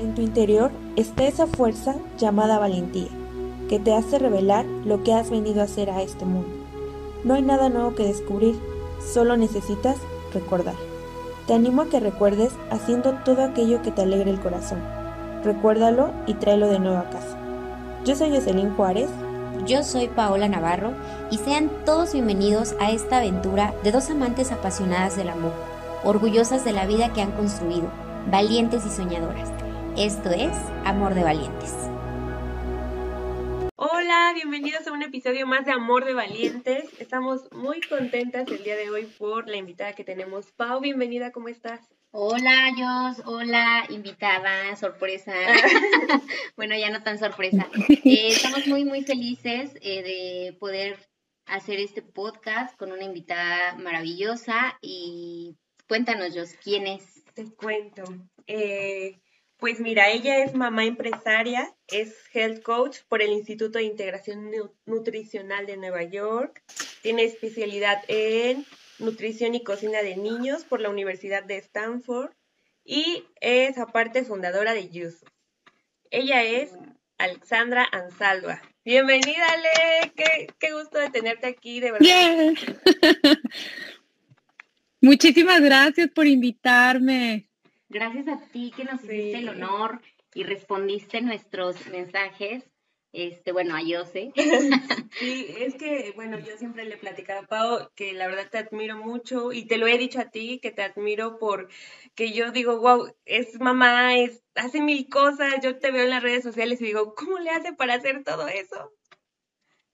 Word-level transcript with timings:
En 0.00 0.14
tu 0.14 0.22
interior 0.22 0.70
está 0.96 1.26
esa 1.26 1.46
fuerza 1.46 1.94
llamada 2.16 2.58
valentía, 2.58 3.10
que 3.68 3.78
te 3.78 3.92
hace 3.92 4.18
revelar 4.18 4.64
lo 4.64 5.04
que 5.04 5.12
has 5.12 5.28
venido 5.28 5.60
a 5.60 5.64
hacer 5.64 5.90
a 5.90 6.00
este 6.00 6.24
mundo. 6.24 6.48
No 7.22 7.34
hay 7.34 7.42
nada 7.42 7.68
nuevo 7.68 7.94
que 7.94 8.04
descubrir, 8.04 8.58
solo 9.12 9.36
necesitas 9.36 9.98
recordar. 10.32 10.76
Te 11.46 11.52
animo 11.52 11.82
a 11.82 11.90
que 11.90 12.00
recuerdes 12.00 12.50
haciendo 12.70 13.12
todo 13.26 13.44
aquello 13.44 13.82
que 13.82 13.90
te 13.90 14.00
alegre 14.00 14.30
el 14.30 14.40
corazón. 14.40 14.78
Recuérdalo 15.44 16.12
y 16.26 16.32
tráelo 16.32 16.68
de 16.68 16.78
nuevo 16.78 16.96
a 16.96 17.10
casa. 17.10 17.36
Yo 18.06 18.16
soy 18.16 18.30
Jocelyn 18.30 18.74
Juárez. 18.76 19.10
Yo 19.66 19.82
soy 19.82 20.08
Paola 20.08 20.48
Navarro 20.48 20.92
y 21.30 21.36
sean 21.36 21.70
todos 21.84 22.14
bienvenidos 22.14 22.74
a 22.80 22.90
esta 22.90 23.18
aventura 23.18 23.74
de 23.84 23.92
dos 23.92 24.08
amantes 24.08 24.50
apasionadas 24.50 25.16
del 25.16 25.28
amor, 25.28 25.52
orgullosas 26.04 26.64
de 26.64 26.72
la 26.72 26.86
vida 26.86 27.12
que 27.12 27.20
han 27.20 27.32
construido, 27.32 27.90
valientes 28.30 28.86
y 28.86 28.88
soñadoras. 28.88 29.59
Esto 29.96 30.30
es 30.30 30.56
Amor 30.84 31.14
de 31.14 31.24
Valientes. 31.24 31.74
Hola, 33.74 34.30
bienvenidos 34.34 34.86
a 34.86 34.92
un 34.92 35.02
episodio 35.02 35.48
más 35.48 35.66
de 35.66 35.72
Amor 35.72 36.04
de 36.04 36.14
Valientes. 36.14 36.88
Estamos 37.00 37.50
muy 37.52 37.80
contentas 37.80 38.48
el 38.48 38.62
día 38.62 38.76
de 38.76 38.88
hoy 38.88 39.06
por 39.18 39.48
la 39.48 39.56
invitada 39.56 39.92
que 39.94 40.04
tenemos. 40.04 40.52
Pau, 40.52 40.80
bienvenida, 40.80 41.32
¿cómo 41.32 41.48
estás? 41.48 41.80
Hola, 42.12 42.70
Jos, 42.76 43.26
hola, 43.26 43.84
invitada, 43.90 44.74
sorpresa. 44.76 45.34
bueno, 46.56 46.76
ya 46.78 46.90
no 46.90 47.02
tan 47.02 47.18
sorpresa. 47.18 47.68
Eh, 48.04 48.28
estamos 48.28 48.68
muy, 48.68 48.84
muy 48.84 49.02
felices 49.02 49.72
eh, 49.82 50.02
de 50.02 50.56
poder 50.58 50.98
hacer 51.46 51.80
este 51.80 52.00
podcast 52.00 52.76
con 52.76 52.92
una 52.92 53.04
invitada 53.04 53.74
maravillosa 53.74 54.78
y 54.80 55.56
cuéntanos, 55.88 56.34
Jos, 56.34 56.54
¿quién 56.62 56.86
es? 56.86 57.24
Te 57.34 57.44
cuento. 57.54 58.04
Eh, 58.46 59.20
pues 59.60 59.78
mira, 59.78 60.08
ella 60.10 60.42
es 60.42 60.54
mamá 60.54 60.84
empresaria, 60.84 61.74
es 61.86 62.14
health 62.32 62.62
coach 62.62 62.98
por 63.08 63.22
el 63.22 63.30
Instituto 63.32 63.78
de 63.78 63.84
Integración 63.84 64.50
Nutricional 64.86 65.66
de 65.66 65.76
Nueva 65.76 66.02
York, 66.02 66.62
tiene 67.02 67.24
especialidad 67.24 68.02
en 68.08 68.64
nutrición 68.98 69.54
y 69.54 69.62
cocina 69.62 70.02
de 70.02 70.16
niños 70.16 70.64
por 70.64 70.80
la 70.80 70.88
Universidad 70.88 71.44
de 71.44 71.58
Stanford 71.58 72.30
y 72.84 73.24
es 73.40 73.78
aparte 73.78 74.24
fundadora 74.24 74.72
de 74.72 74.88
Yuso. 74.88 75.26
Ella 76.10 76.42
es 76.42 76.72
Alexandra 77.18 77.86
Ansalva. 77.92 78.62
Bienvenida, 78.84 79.44
Ale. 79.46 80.12
Qué, 80.58 80.72
gusto 80.72 80.98
de 80.98 81.10
tenerte 81.10 81.46
aquí, 81.46 81.80
de 81.80 81.92
verdad. 81.92 82.54
Muchísimas 85.02 85.60
gracias 85.60 86.10
por 86.10 86.26
invitarme. 86.26 87.49
Gracias 87.90 88.28
a 88.28 88.40
ti 88.52 88.72
que 88.74 88.84
nos 88.84 89.02
hiciste 89.02 89.38
el 89.38 89.48
honor 89.48 90.00
y 90.32 90.44
respondiste 90.44 91.20
nuestros 91.20 91.86
mensajes. 91.88 92.64
Este, 93.12 93.50
bueno, 93.50 93.74
a 93.74 93.82
Yose. 93.82 94.32
Sí, 95.18 95.46
es 95.58 95.74
que, 95.74 96.12
bueno, 96.14 96.38
yo 96.38 96.56
siempre 96.56 96.84
le 96.84 96.94
he 96.94 96.98
platicado 96.98 97.40
a 97.40 97.46
Pau 97.46 97.90
que 97.96 98.12
la 98.12 98.28
verdad 98.28 98.48
te 98.48 98.58
admiro 98.58 98.96
mucho 98.96 99.52
y 99.52 99.64
te 99.66 99.76
lo 99.76 99.88
he 99.88 99.98
dicho 99.98 100.20
a 100.20 100.30
ti, 100.30 100.60
que 100.62 100.70
te 100.70 100.82
admiro 100.82 101.40
por 101.40 101.68
que 102.14 102.32
yo 102.32 102.52
digo, 102.52 102.78
wow, 102.78 103.12
es 103.24 103.58
mamá, 103.58 104.16
es, 104.16 104.44
hace 104.54 104.80
mil 104.80 105.08
cosas, 105.08 105.56
yo 105.64 105.78
te 105.78 105.90
veo 105.90 106.04
en 106.04 106.10
las 106.10 106.22
redes 106.22 106.44
sociales 106.44 106.80
y 106.80 106.84
digo, 106.84 107.16
¿cómo 107.16 107.40
le 107.40 107.50
hace 107.50 107.72
para 107.72 107.94
hacer 107.94 108.22
todo 108.22 108.46
eso? 108.46 108.92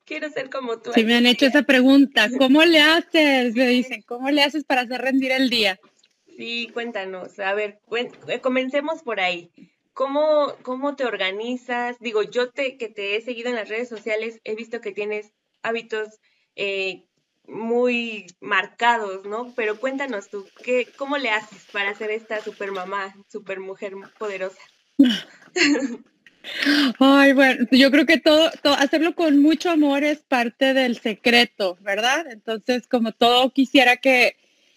Quiero 0.04 0.28
ser 0.28 0.50
como 0.50 0.80
tú. 0.80 0.92
Sí, 0.92 1.04
me 1.04 1.14
han 1.14 1.24
hecho 1.24 1.46
esa 1.46 1.62
pregunta, 1.62 2.28
¿cómo 2.38 2.62
le 2.62 2.80
haces? 2.82 3.54
Me 3.54 3.68
dicen, 3.68 4.02
¿cómo 4.02 4.30
le 4.30 4.42
haces 4.42 4.64
para 4.64 4.82
hacer 4.82 5.00
rendir 5.00 5.32
el 5.32 5.48
día? 5.48 5.80
Sí, 6.36 6.70
cuéntanos. 6.72 7.38
A 7.38 7.54
ver, 7.54 7.80
eh, 8.28 8.40
comencemos 8.40 9.02
por 9.02 9.20
ahí. 9.20 9.50
¿Cómo, 9.94 10.54
¿Cómo 10.62 10.94
te 10.94 11.04
organizas? 11.04 11.98
Digo, 12.00 12.22
yo 12.22 12.50
te, 12.50 12.76
que 12.76 12.88
te 12.88 13.16
he 13.16 13.22
seguido 13.22 13.48
en 13.48 13.56
las 13.56 13.68
redes 13.68 13.88
sociales, 13.88 14.40
he 14.44 14.54
visto 14.54 14.82
que 14.82 14.92
tienes 14.92 15.32
hábitos 15.62 16.20
eh, 16.54 17.06
muy 17.46 18.26
marcados, 18.40 19.24
¿no? 19.24 19.54
Pero 19.56 19.80
cuéntanos 19.80 20.28
tú, 20.28 20.46
¿qué, 20.62 20.86
¿cómo 20.96 21.16
le 21.16 21.30
haces 21.30 21.64
para 21.72 21.94
ser 21.94 22.10
esta 22.10 22.42
super 22.42 22.72
mamá, 22.72 23.14
super 23.28 23.60
mujer 23.60 23.94
poderosa? 24.18 24.60
Ay, 27.00 27.32
bueno, 27.32 27.66
yo 27.72 27.90
creo 27.90 28.06
que 28.06 28.18
todo, 28.18 28.50
todo, 28.62 28.74
hacerlo 28.74 29.14
con 29.14 29.40
mucho 29.40 29.70
amor 29.70 30.04
es 30.04 30.18
parte 30.20 30.74
del 30.74 30.98
secreto, 31.00 31.76
¿verdad? 31.80 32.26
Entonces, 32.30 32.86
como 32.86 33.12
todo 33.12 33.50
quisiera 33.50 33.96
que, 33.96 34.36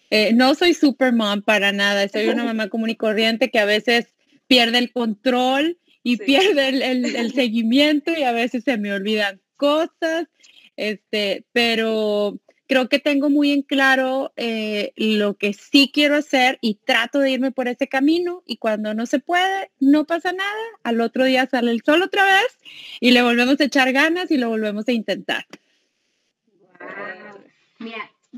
eh, 0.10 0.34
no 0.34 0.56
soy 0.56 0.74
super 0.74 1.14
mom 1.14 1.42
para 1.42 1.72
nada, 1.72 2.08
soy 2.08 2.28
una 2.28 2.44
mamá 2.54 2.70
común 2.70 2.90
y 2.90 2.96
corriente 2.96 3.50
que 3.50 3.60
a 3.60 3.66
veces 3.66 4.08
pierde 4.48 4.80
el 4.80 4.92
control 4.92 5.78
y 6.04 6.18
pierde 6.18 6.70
el, 6.70 7.34
seguimiento 7.34 8.12
y 8.18 8.24
a 8.24 8.32
veces 8.32 8.64
se 8.64 8.78
me 8.78 8.94
olvidan 8.94 9.42
cosas, 9.56 10.28
este, 10.76 11.46
pero 11.52 12.40
creo 12.70 12.88
que 12.88 13.00
tengo 13.00 13.30
muy 13.30 13.52
en 13.52 13.64
claro 13.64 14.32
eh, 14.38 14.94
lo 14.96 15.36
que 15.36 15.54
sí 15.54 15.90
quiero 15.92 16.16
hacer 16.16 16.60
y 16.62 16.76
trato 16.76 17.20
de 17.20 17.32
irme 17.32 17.52
por 17.52 17.68
ese 17.68 17.88
camino 17.88 18.44
y 18.46 18.58
cuando 18.58 18.94
no 18.94 19.08
se 19.08 19.20
puede, 19.20 19.72
no 19.80 20.06
pasa 20.06 20.32
nada, 20.32 20.64
al 20.84 21.02
otro 21.02 21.26
día 21.26 21.48
sale 21.50 21.72
el 21.72 21.82
sol 21.84 22.04
otra 22.04 22.24
vez 22.24 22.58
y 23.00 23.12
le 23.12 23.24
volvemos 23.24 23.60
a 23.60 23.64
echar 23.64 23.92
ganas 23.92 24.30
y 24.30 24.38
lo 24.38 24.50
volvemos 24.50 24.88
a 24.88 24.92
intentar. 24.92 25.46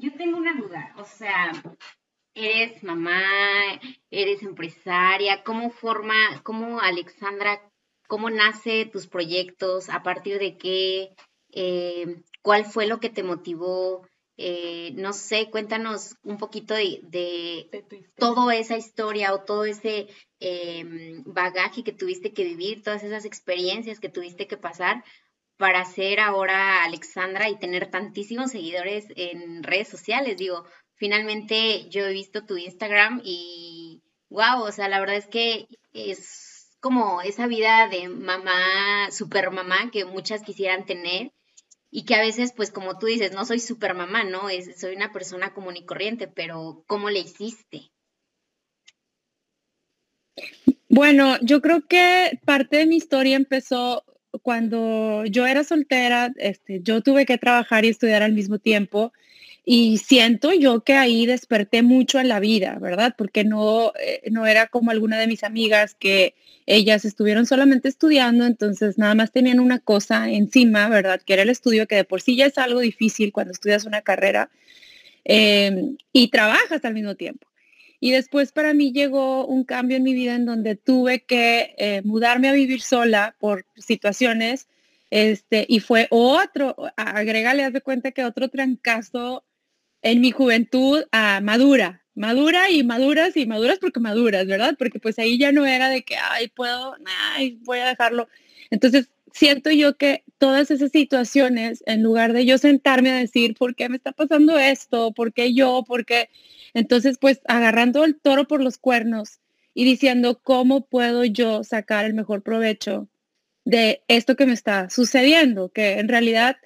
Yo 0.02 0.12
tengo 0.18 0.40
una 0.40 0.56
duda, 0.56 0.96
o 0.98 1.06
sea, 1.06 1.52
eres 2.34 2.82
mamá, 2.82 3.22
eres 4.10 4.42
empresaria, 4.42 5.44
¿cómo 5.44 5.70
forma, 5.70 6.42
cómo 6.42 6.80
Alexandra, 6.80 7.62
cómo 8.08 8.32
nace 8.32 8.90
tus 8.92 9.06
proyectos, 9.06 9.90
a 9.90 10.02
partir 10.02 10.40
de 10.40 10.58
qué, 10.58 11.16
eh, 11.52 12.24
cuál 12.42 12.66
fue 12.66 12.88
lo 12.88 13.00
que 13.00 13.12
te 13.12 13.22
motivó? 13.22 14.08
Eh, 14.38 14.94
no 14.96 15.14
sé, 15.14 15.52
cuéntanos 15.52 16.16
un 16.24 16.38
poquito 16.38 16.74
de, 16.74 17.02
de, 17.04 18.10
toda 18.16 18.56
esa 18.56 18.78
historia 18.78 19.36
o 19.36 19.44
todo 19.44 19.66
ese 19.66 20.08
em, 20.40 21.22
bagaje 21.26 21.84
que 21.84 21.92
tuviste 21.92 22.34
que 22.34 22.44
vivir, 22.44 22.82
todas 22.82 23.04
esas 23.04 23.24
experiencias 23.24 24.00
que 24.00 24.10
tuviste 24.10 24.48
que 24.48 24.58
pasar 24.58 25.04
para 25.62 25.86
ser 25.86 26.20
ahora 26.20 26.84
Alexandra 26.84 27.48
y 27.48 27.60
tener 27.60 27.92
tantísimos 27.92 28.50
seguidores 28.50 29.06
en 29.16 29.62
redes 29.62 29.88
sociales. 29.88 30.36
Digo, 30.36 30.66
finalmente 30.96 31.88
yo 31.88 32.04
he 32.04 32.14
visto 32.14 32.44
tu 32.48 32.58
Instagram 32.58 33.22
y 33.24 34.02
wow, 34.32 34.64
o 34.64 34.72
sea, 34.72 34.90
la 34.90 35.00
verdad 35.00 35.18
es 35.18 35.28
que 35.28 35.68
es 35.94 36.76
como 36.80 37.22
esa 37.22 37.46
vida 37.46 37.88
de 37.90 38.10
mamá, 38.10 39.12
super 39.12 39.52
mamá 39.52 39.92
que 39.92 40.04
muchas 40.04 40.42
quisieran 40.42 40.88
tener 40.88 41.32
y 41.92 42.06
que 42.06 42.16
a 42.16 42.22
veces, 42.22 42.54
pues 42.58 42.72
como 42.72 42.98
tú 42.98 43.06
dices, 43.06 43.32
no 43.32 43.46
soy 43.46 43.60
super 43.60 43.94
mamá, 43.94 44.24
¿no? 44.24 44.48
Soy 44.76 44.96
una 44.96 45.12
persona 45.12 45.54
común 45.54 45.78
y 45.78 45.86
corriente, 45.86 46.28
pero 46.28 46.84
¿cómo 46.88 47.12
le 47.12 47.20
hiciste? 47.20 47.92
Bueno, 50.90 51.38
yo 51.44 51.62
creo 51.62 51.86
que 51.88 52.40
parte 52.46 52.78
de 52.78 52.88
mi 52.88 52.96
historia 52.96 53.36
empezó 53.36 54.04
cuando 54.42 55.26
yo 55.26 55.46
era 55.48 55.64
soltera, 55.64 56.34
este, 56.38 56.82
yo 56.82 57.02
tuve 57.02 57.26
que 57.26 57.38
trabajar 57.38 57.86
y 57.86 57.90
estudiar 57.90 58.24
al 58.24 58.34
mismo 58.34 58.60
tiempo 58.60 59.12
y 59.64 60.00
siento 60.00 60.54
yo 60.54 60.84
que 60.84 60.94
ahí 60.94 61.26
desperté 61.26 61.84
mucho 61.84 62.20
en 62.20 62.28
la 62.28 62.40
vida, 62.40 62.78
¿verdad? 62.80 63.14
Porque 63.18 63.44
no, 63.44 63.94
eh, 64.00 64.22
no 64.32 64.48
era 64.48 64.68
como 64.68 64.92
alguna 64.92 65.20
de 65.20 65.28
mis 65.28 65.44
amigas 65.44 65.96
que 65.96 66.36
ellas 66.66 67.06
estuvieron 67.06 67.46
solamente 67.46 67.88
estudiando, 67.88 68.46
entonces 68.46 68.98
nada 68.98 69.14
más 69.16 69.32
tenían 69.32 69.60
una 69.60 69.80
cosa 69.80 70.30
encima, 70.30 70.90
¿verdad? 70.90 71.22
Que 71.24 71.34
era 71.34 71.44
el 71.44 71.50
estudio, 71.50 71.88
que 71.88 71.96
de 71.96 72.04
por 72.06 72.22
sí 72.22 72.36
ya 72.36 72.48
es 72.48 72.58
algo 72.58 72.80
difícil 72.80 73.32
cuando 73.32 73.54
estudias 73.54 73.86
una 73.86 74.02
carrera 74.02 74.50
em, 75.26 75.98
y 76.14 76.30
trabajas 76.30 76.84
al 76.84 76.94
mismo 76.94 77.16
tiempo. 77.16 77.48
Y 78.04 78.10
después 78.10 78.52
para 78.52 78.74
mí 78.74 78.92
llegó 78.92 79.46
un 79.46 79.64
cambio 79.64 79.98
en 79.98 80.04
mi 80.04 80.16
vida 80.16 80.34
en 80.34 80.46
donde 80.46 80.76
tuve 80.76 81.24
que 81.24 81.76
eh, 81.78 82.02
mudarme 82.04 82.50
a 82.50 82.54
vivir 82.54 82.82
sola 82.82 83.36
por 83.40 83.68
situaciones, 83.78 84.68
este, 85.12 85.68
y 85.70 85.82
fue 85.82 86.08
otro, 86.10 86.76
agrégale, 86.98 87.64
haz 87.64 87.74
de 87.74 87.82
cuenta 87.82 88.12
que 88.12 88.26
otro 88.26 88.50
trancazo 88.50 89.46
en 90.02 90.20
mi 90.20 90.32
juventud 90.32 91.04
a 91.12 91.42
madura, 91.42 92.04
madura 92.16 92.72
y 92.72 92.84
maduras 92.84 93.38
y 93.38 93.46
maduras 93.46 93.78
porque 93.78 94.00
maduras, 94.00 94.48
¿verdad? 94.48 94.76
Porque 94.80 95.00
pues 95.00 95.20
ahí 95.20 95.38
ya 95.38 95.52
no 95.52 95.68
era 95.68 95.88
de 95.90 96.02
que, 96.02 96.16
ay, 96.18 96.48
puedo, 96.48 96.96
ay, 97.36 97.60
voy 97.62 97.80
a 97.80 97.90
dejarlo. 97.90 98.28
Entonces, 98.72 99.10
siento 99.34 99.70
yo 99.70 99.98
que 99.98 100.24
todas 100.38 100.72
esas 100.72 100.92
situaciones, 100.92 101.84
en 101.86 102.02
lugar 102.04 102.34
de 102.34 102.46
yo 102.46 102.58
sentarme 102.58 103.12
a 103.12 103.18
decir, 103.18 103.56
¿por 103.56 103.76
qué 103.76 103.90
me 103.90 103.98
está 103.98 104.12
pasando 104.14 104.58
esto? 104.58 105.12
¿Por 105.14 105.34
qué 105.34 105.54
yo? 105.54 105.84
¿Por 105.86 106.06
qué? 106.06 106.30
Entonces, 106.74 107.18
pues 107.20 107.42
agarrando 107.48 108.04
el 108.04 108.20
toro 108.20 108.48
por 108.48 108.64
los 108.64 108.78
cuernos 108.78 109.40
y 109.74 109.86
diciendo, 109.86 110.42
¿cómo 110.42 110.88
puedo 110.88 111.26
yo 111.26 111.64
sacar 111.64 112.06
el 112.06 112.14
mejor 112.14 112.44
provecho 112.44 113.08
de 113.66 114.04
esto 114.08 114.36
que 114.36 114.46
me 114.46 114.54
está 114.54 114.90
sucediendo? 114.90 115.70
Que 115.70 116.00
en 116.00 116.08
realidad, 116.08 116.58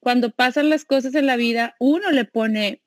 cuando 0.00 0.30
pasan 0.30 0.70
las 0.70 0.84
cosas 0.84 1.14
en 1.14 1.26
la 1.26 1.36
vida, 1.36 1.76
uno 1.78 2.10
le 2.10 2.24
pone 2.24 2.82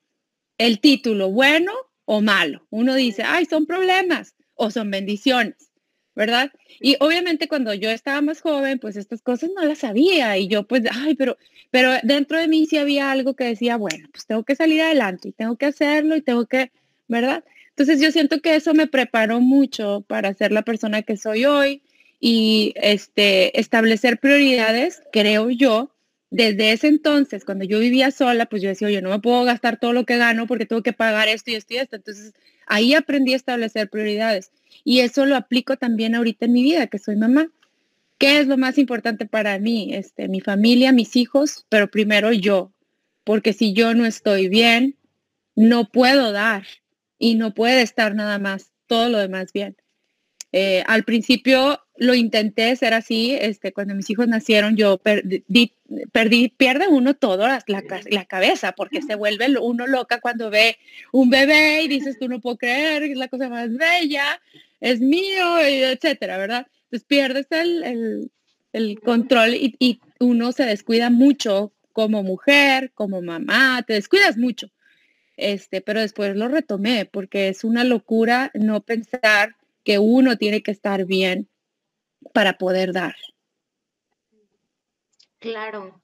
el 0.58 0.80
título 0.80 1.30
bueno 1.30 1.72
o 2.04 2.20
malo. 2.20 2.66
Uno 2.70 2.94
dice, 2.94 3.22
ay, 3.24 3.46
son 3.46 3.66
problemas 3.66 4.34
o 4.54 4.70
son 4.70 4.90
bendiciones. 4.90 5.70
¿Verdad? 6.14 6.52
Y 6.80 6.96
obviamente 7.00 7.48
cuando 7.48 7.74
yo 7.74 7.90
estaba 7.90 8.20
más 8.20 8.40
joven, 8.40 8.78
pues 8.78 8.96
estas 8.96 9.22
cosas 9.22 9.50
no 9.54 9.64
las 9.64 9.78
sabía 9.78 10.38
y 10.38 10.48
yo 10.48 10.66
pues, 10.66 10.82
ay, 10.92 11.14
pero, 11.14 11.36
pero 11.70 11.90
dentro 12.02 12.38
de 12.38 12.48
mí 12.48 12.66
sí 12.66 12.76
había 12.78 13.10
algo 13.10 13.34
que 13.34 13.44
decía, 13.44 13.76
bueno, 13.76 14.08
pues 14.12 14.26
tengo 14.26 14.44
que 14.44 14.56
salir 14.56 14.82
adelante 14.82 15.28
y 15.28 15.32
tengo 15.32 15.56
que 15.56 15.66
hacerlo 15.66 16.16
y 16.16 16.22
tengo 16.22 16.46
que, 16.46 16.70
¿verdad? 17.08 17.44
Entonces 17.70 18.00
yo 18.00 18.12
siento 18.12 18.40
que 18.40 18.54
eso 18.54 18.74
me 18.74 18.86
preparó 18.86 19.40
mucho 19.40 20.04
para 20.06 20.32
ser 20.34 20.52
la 20.52 20.62
persona 20.62 21.02
que 21.02 21.16
soy 21.16 21.44
hoy 21.44 21.82
y 22.20 22.72
este, 22.76 23.58
establecer 23.58 24.18
prioridades, 24.18 25.02
creo 25.12 25.50
yo, 25.50 25.90
desde 26.30 26.72
ese 26.72 26.88
entonces, 26.88 27.44
cuando 27.44 27.64
yo 27.64 27.78
vivía 27.78 28.10
sola, 28.10 28.46
pues 28.46 28.60
yo 28.60 28.68
decía, 28.68 28.88
oye, 28.88 29.00
no 29.02 29.10
me 29.10 29.20
puedo 29.20 29.44
gastar 29.44 29.78
todo 29.78 29.92
lo 29.92 30.04
que 30.04 30.16
gano 30.16 30.48
porque 30.48 30.66
tengo 30.66 30.82
que 30.82 30.92
pagar 30.92 31.28
esto 31.28 31.52
y 31.52 31.54
esto 31.54 31.74
y 31.74 31.76
esto. 31.76 31.94
Entonces 31.94 32.32
ahí 32.66 32.94
aprendí 32.94 33.34
a 33.34 33.36
establecer 33.36 33.88
prioridades. 33.88 34.50
Y 34.82 35.00
eso 35.00 35.26
lo 35.26 35.36
aplico 35.36 35.76
también 35.76 36.14
ahorita 36.14 36.46
en 36.46 36.52
mi 36.52 36.62
vida, 36.62 36.86
que 36.86 36.98
soy 36.98 37.16
mamá. 37.16 37.50
¿Qué 38.18 38.40
es 38.40 38.46
lo 38.46 38.56
más 38.56 38.78
importante 38.78 39.26
para 39.26 39.58
mí? 39.58 39.94
Este, 39.94 40.28
mi 40.28 40.40
familia, 40.40 40.92
mis 40.92 41.16
hijos, 41.16 41.66
pero 41.68 41.90
primero 41.90 42.32
yo. 42.32 42.72
Porque 43.24 43.52
si 43.52 43.72
yo 43.72 43.94
no 43.94 44.06
estoy 44.06 44.48
bien, 44.48 44.96
no 45.54 45.90
puedo 45.90 46.32
dar 46.32 46.64
y 47.18 47.34
no 47.36 47.54
puede 47.54 47.82
estar 47.82 48.14
nada 48.14 48.38
más, 48.38 48.70
todo 48.86 49.08
lo 49.08 49.18
demás 49.18 49.52
bien. 49.52 49.76
Eh, 50.52 50.84
al 50.86 51.04
principio 51.04 51.80
lo 51.96 52.14
intenté 52.14 52.74
ser 52.76 52.94
así, 52.94 53.34
este, 53.34 53.72
cuando 53.72 53.94
mis 53.94 54.10
hijos 54.10 54.28
nacieron 54.28 54.76
yo 54.76 54.98
perdí, 54.98 55.72
perdí 56.12 56.48
pierde 56.48 56.86
uno 56.88 57.14
todo 57.14 57.46
la, 57.46 57.62
la, 57.66 58.24
cabeza 58.24 58.72
porque 58.72 59.02
se 59.02 59.14
vuelve 59.14 59.46
uno 59.60 59.86
loca 59.86 60.20
cuando 60.20 60.50
ve 60.50 60.76
un 61.12 61.30
bebé 61.30 61.82
y 61.82 61.88
dices 61.88 62.18
tú 62.18 62.28
no 62.28 62.40
puedo 62.40 62.56
creer, 62.56 63.04
es 63.04 63.16
la 63.16 63.28
cosa 63.28 63.48
más 63.48 63.72
bella, 63.76 64.40
es 64.80 65.00
mío, 65.00 65.58
etcétera, 65.60 66.38
¿verdad? 66.38 66.66
Entonces 66.84 67.04
pierdes 67.06 67.46
el, 67.50 68.30
el, 68.72 69.00
control 69.00 69.54
y, 69.54 69.76
y 69.78 70.00
uno 70.20 70.52
se 70.52 70.64
descuida 70.64 71.10
mucho 71.10 71.72
como 71.92 72.22
mujer, 72.22 72.92
como 72.94 73.22
mamá, 73.22 73.82
te 73.86 73.94
descuidas 73.94 74.36
mucho. 74.36 74.68
Este, 75.36 75.80
pero 75.80 76.00
después 76.00 76.36
lo 76.36 76.48
retomé 76.48 77.06
porque 77.06 77.48
es 77.48 77.64
una 77.64 77.84
locura 77.84 78.50
no 78.54 78.82
pensar 78.82 79.56
que 79.82 79.98
uno 79.98 80.36
tiene 80.36 80.62
que 80.62 80.70
estar 80.70 81.04
bien 81.04 81.48
para 82.32 82.58
poder 82.58 82.92
dar. 82.92 83.16
Claro. 85.38 86.02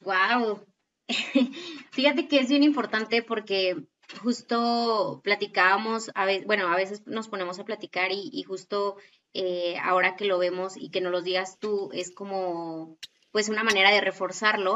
Wow. 0.00 0.66
Fíjate 1.92 2.28
que 2.28 2.40
es 2.40 2.48
bien 2.48 2.62
importante 2.62 3.22
porque 3.22 3.76
justo 4.20 5.20
platicábamos, 5.22 6.10
a 6.14 6.24
veces, 6.24 6.46
bueno, 6.46 6.68
a 6.68 6.76
veces 6.76 7.06
nos 7.06 7.28
ponemos 7.28 7.58
a 7.58 7.64
platicar 7.64 8.10
y, 8.12 8.42
justo 8.42 8.96
eh, 9.34 9.76
ahora 9.82 10.16
que 10.16 10.24
lo 10.24 10.38
vemos 10.38 10.76
y 10.76 10.90
que 10.90 11.00
nos 11.00 11.12
lo 11.12 11.22
digas 11.22 11.58
tú, 11.58 11.90
es 11.92 12.14
como 12.14 12.98
pues 13.30 13.48
una 13.48 13.64
manera 13.64 13.90
de 13.90 14.00
reforzarlo, 14.00 14.74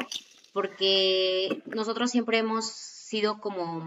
porque 0.52 1.62
nosotros 1.66 2.10
siempre 2.10 2.38
hemos 2.38 2.66
sido 2.66 3.40
como, 3.40 3.84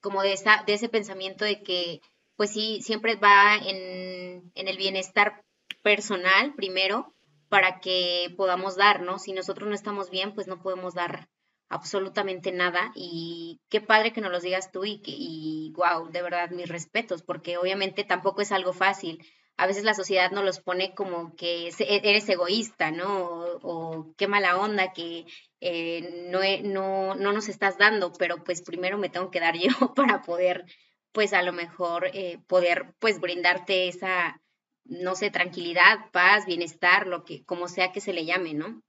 como 0.00 0.22
de, 0.22 0.32
esa, 0.32 0.64
de 0.66 0.74
ese 0.74 0.88
pensamiento 0.88 1.44
de 1.44 1.62
que 1.62 2.00
pues 2.36 2.52
sí, 2.52 2.80
siempre 2.82 3.16
va 3.16 3.56
en, 3.56 4.50
en 4.54 4.68
el 4.68 4.76
bienestar 4.76 5.44
personal 5.82 6.54
primero 6.54 7.12
para 7.48 7.80
que 7.80 8.32
podamos 8.36 8.76
dar, 8.76 9.02
¿no? 9.02 9.18
Si 9.18 9.32
nosotros 9.32 9.68
no 9.68 9.74
estamos 9.74 10.10
bien, 10.10 10.34
pues 10.34 10.46
no 10.46 10.62
podemos 10.62 10.94
dar 10.94 11.28
absolutamente 11.68 12.52
nada 12.52 12.92
y 12.94 13.60
qué 13.68 13.80
padre 13.80 14.12
que 14.12 14.20
nos 14.20 14.32
lo 14.32 14.40
digas 14.40 14.72
tú 14.72 14.84
y 14.84 15.02
y 15.04 15.72
wow, 15.76 16.10
de 16.10 16.22
verdad 16.22 16.50
mis 16.50 16.68
respetos, 16.68 17.22
porque 17.22 17.58
obviamente 17.58 18.04
tampoco 18.04 18.42
es 18.42 18.52
algo 18.52 18.72
fácil. 18.72 19.24
A 19.56 19.66
veces 19.66 19.82
la 19.84 19.94
sociedad 19.94 20.30
nos 20.30 20.44
los 20.44 20.60
pone 20.60 20.94
como 20.94 21.34
que 21.34 21.68
e, 21.68 22.00
eres 22.04 22.28
egoísta, 22.28 22.90
¿no? 22.92 23.14
O, 23.62 24.14
qué 24.16 24.28
mala 24.28 24.56
onda 24.58 24.92
que 24.92 25.26
eh, 25.60 26.28
no, 26.30 26.40
no, 26.62 27.14
no 27.16 27.32
nos 27.32 27.48
estás 27.48 27.76
dando, 27.76 28.12
pero 28.12 28.44
pues 28.44 28.62
primero 28.62 28.98
me 28.98 29.08
tengo 29.10 29.30
que 29.30 29.40
dar 29.40 29.56
yo 29.58 29.68
para 29.96 30.22
poder, 30.22 30.64
pues 31.12 31.32
a 31.32 31.42
lo 31.42 31.52
mejor 31.52 32.08
eh, 32.14 32.38
poder 32.46 32.94
pues 33.00 33.20
brindarte 33.20 33.88
esa, 33.88 34.40
no 34.84 35.16
sé, 35.16 35.30
tranquilidad, 35.30 36.10
paz, 36.12 36.46
bienestar, 36.46 37.06
lo 37.06 37.24
que, 37.24 37.44
como 37.44 37.68
sea 37.68 37.92
que 37.92 38.00
se 38.00 38.12
le 38.12 38.24
llame, 38.24 38.54
¿no? 38.54 38.80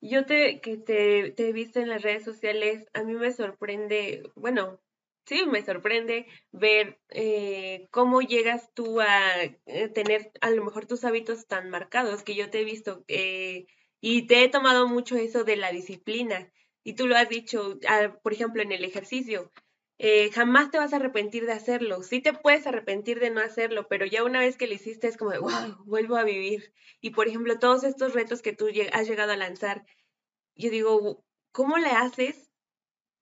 Yo 0.00 0.24
te, 0.24 0.60
que 0.60 0.76
te, 0.78 1.30
te 1.32 1.48
he 1.48 1.52
visto 1.52 1.78
en 1.80 1.88
las 1.88 2.02
redes 2.02 2.24
sociales, 2.24 2.86
a 2.94 3.02
mí 3.02 3.14
me 3.14 3.32
sorprende, 3.32 4.22
bueno, 4.34 4.80
sí, 5.26 5.44
me 5.46 5.62
sorprende 5.62 6.26
ver 6.52 6.98
eh, 7.10 7.86
cómo 7.90 8.22
llegas 8.22 8.72
tú 8.74 9.00
a 9.00 9.42
eh, 9.42 9.88
tener 9.88 10.32
a 10.40 10.50
lo 10.50 10.64
mejor 10.64 10.86
tus 10.86 11.04
hábitos 11.04 11.46
tan 11.46 11.68
marcados 11.70 12.22
que 12.22 12.34
yo 12.34 12.50
te 12.50 12.60
he 12.60 12.64
visto 12.64 13.04
eh, 13.08 13.66
y 14.00 14.26
te 14.26 14.42
he 14.44 14.48
tomado 14.48 14.88
mucho 14.88 15.16
eso 15.16 15.44
de 15.44 15.56
la 15.56 15.70
disciplina. 15.70 16.50
Y 16.82 16.94
tú 16.94 17.06
lo 17.06 17.16
has 17.16 17.28
dicho, 17.28 17.78
ah, 17.86 18.16
por 18.22 18.32
ejemplo, 18.32 18.62
en 18.62 18.72
el 18.72 18.84
ejercicio. 18.84 19.52
Eh, 20.02 20.30
jamás 20.32 20.70
te 20.70 20.78
vas 20.78 20.94
a 20.94 20.96
arrepentir 20.96 21.44
de 21.44 21.52
hacerlo. 21.52 22.02
Sí 22.02 22.22
te 22.22 22.32
puedes 22.32 22.66
arrepentir 22.66 23.20
de 23.20 23.28
no 23.28 23.42
hacerlo, 23.42 23.86
pero 23.86 24.06
ya 24.06 24.24
una 24.24 24.40
vez 24.40 24.56
que 24.56 24.66
lo 24.66 24.72
hiciste 24.72 25.06
es 25.08 25.18
como, 25.18 25.38
wow, 25.38 25.84
vuelvo 25.84 26.16
a 26.16 26.24
vivir. 26.24 26.72
Y 27.02 27.10
por 27.10 27.28
ejemplo, 27.28 27.58
todos 27.58 27.84
estos 27.84 28.14
retos 28.14 28.40
que 28.40 28.54
tú 28.54 28.68
has 28.94 29.06
llegado 29.06 29.32
a 29.32 29.36
lanzar, 29.36 29.84
yo 30.54 30.70
digo, 30.70 31.22
¿cómo 31.52 31.76
le 31.76 31.90
haces 31.90 32.50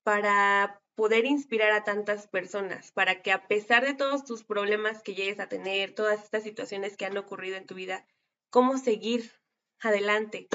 para 0.04 0.80
poder 0.94 1.24
inspirar 1.24 1.72
a 1.72 1.82
tantas 1.82 2.28
personas? 2.28 2.92
Para 2.92 3.22
que 3.22 3.32
a 3.32 3.48
pesar 3.48 3.84
de 3.84 3.94
todos 3.94 4.24
tus 4.24 4.44
problemas 4.44 5.02
que 5.02 5.16
llegues 5.16 5.40
a 5.40 5.48
tener, 5.48 5.96
todas 5.96 6.22
estas 6.22 6.44
situaciones 6.44 6.96
que 6.96 7.06
han 7.06 7.18
ocurrido 7.18 7.56
en 7.56 7.66
tu 7.66 7.74
vida, 7.74 8.06
¿cómo 8.50 8.78
seguir 8.78 9.32
adelante? 9.80 10.46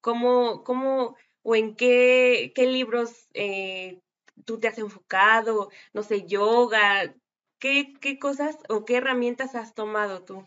¿Cómo, 0.00 0.64
cómo 0.64 1.18
o 1.42 1.54
en 1.54 1.76
qué, 1.76 2.52
qué 2.54 2.66
libros 2.66 3.28
eh, 3.34 4.00
tú 4.44 4.58
te 4.58 4.68
has 4.68 4.78
enfocado, 4.78 5.70
no 5.92 6.02
sé, 6.02 6.26
yoga, 6.26 7.14
¿qué, 7.58 7.94
qué 8.00 8.18
cosas 8.18 8.56
o 8.68 8.84
qué 8.84 8.96
herramientas 8.96 9.54
has 9.54 9.74
tomado 9.74 10.22
tú? 10.24 10.46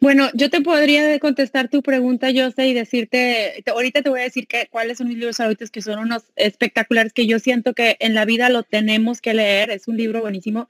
Bueno, 0.00 0.28
yo 0.34 0.50
te 0.50 0.60
podría 0.60 1.18
contestar 1.20 1.68
tu 1.68 1.82
pregunta, 1.82 2.28
sé 2.50 2.66
y 2.66 2.74
decirte, 2.74 3.62
ahorita 3.66 4.02
te 4.02 4.10
voy 4.10 4.20
a 4.20 4.24
decir 4.24 4.48
que, 4.48 4.66
cuáles 4.68 4.98
son 4.98 5.08
mis 5.08 5.16
libros 5.16 5.36
favoritos, 5.36 5.70
que 5.70 5.82
son 5.82 6.00
unos 6.00 6.24
espectaculares 6.34 7.12
que 7.12 7.26
yo 7.26 7.38
siento 7.38 7.72
que 7.72 7.96
en 8.00 8.14
la 8.14 8.24
vida 8.24 8.48
lo 8.48 8.64
tenemos 8.64 9.20
que 9.20 9.34
leer. 9.34 9.70
Es 9.70 9.86
un 9.86 9.96
libro 9.96 10.20
buenísimo 10.20 10.68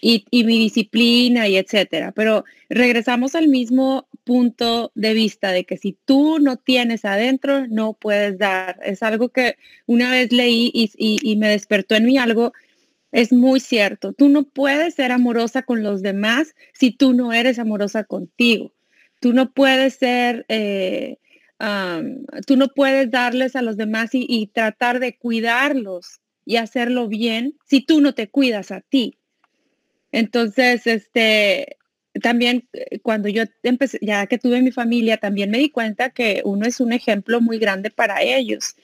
y, 0.00 0.24
mi 0.44 0.58
disciplina 0.58 1.48
y 1.48 1.56
etcétera. 1.56 2.12
Pero 2.12 2.44
regresamos 2.68 3.34
al 3.34 3.48
mismo 3.48 4.08
punto 4.24 4.92
de 4.94 5.14
vista 5.14 5.52
de 5.52 5.64
que 5.64 5.76
si 5.76 5.98
tú 6.04 6.38
no 6.38 6.56
tienes 6.56 7.04
adentro, 7.04 7.66
no 7.66 7.94
puedes 7.94 8.38
dar. 8.38 8.78
Es 8.84 9.02
algo 9.02 9.30
que 9.30 9.56
una 9.86 10.10
vez 10.10 10.32
leí 10.32 10.70
y, 10.74 11.36
me 11.36 11.48
despertó 11.48 11.94
en 11.94 12.06
mí 12.06 12.18
algo. 12.18 12.52
Es 13.12 13.32
muy 13.32 13.60
cierto. 13.60 14.12
Tú 14.12 14.28
no 14.28 14.44
puedes 14.44 14.94
ser 14.94 15.12
amorosa 15.12 15.62
con 15.62 15.82
los 15.82 16.02
demás 16.02 16.54
si 16.74 16.90
tú 16.90 17.14
no 17.14 17.32
eres 17.32 17.58
amorosa 17.58 18.04
contigo. 18.04 18.72
Tú 19.20 19.32
no 19.32 19.52
puedes 19.52 19.94
ser, 19.94 20.44
eh, 20.48 21.16
tú 22.46 22.56
no 22.56 22.68
puedes 22.68 23.10
darles 23.10 23.56
a 23.56 23.62
los 23.62 23.76
demás 23.76 24.10
y 24.12 24.46
tratar 24.48 25.00
de 25.00 25.16
cuidarlos 25.16 26.20
y 26.44 26.56
hacerlo 26.56 27.08
bien 27.08 27.56
si 27.66 27.80
tú 27.80 28.00
no 28.00 28.14
te 28.14 28.28
cuidas 28.28 28.70
a 28.70 28.80
ti. 28.80 29.18
Entonces, 30.12 30.86
este, 30.86 31.76
también 32.22 32.68
eh, 32.72 32.98
cuando 33.00 33.28
yo 33.28 33.44
empecé, 33.62 33.98
ya 34.02 34.26
que 34.26 34.38
tuve 34.38 34.62
mi 34.62 34.72
familia, 34.72 35.16
también 35.18 35.50
me 35.50 35.58
di 35.58 35.70
cuenta 35.70 36.10
que 36.10 36.42
uno 36.44 36.66
es 36.66 36.80
un 36.80 36.92
ejemplo 36.92 37.40
muy 37.40 37.58
grande 37.58 37.90
para 37.90 38.22
ellos. 38.22 38.76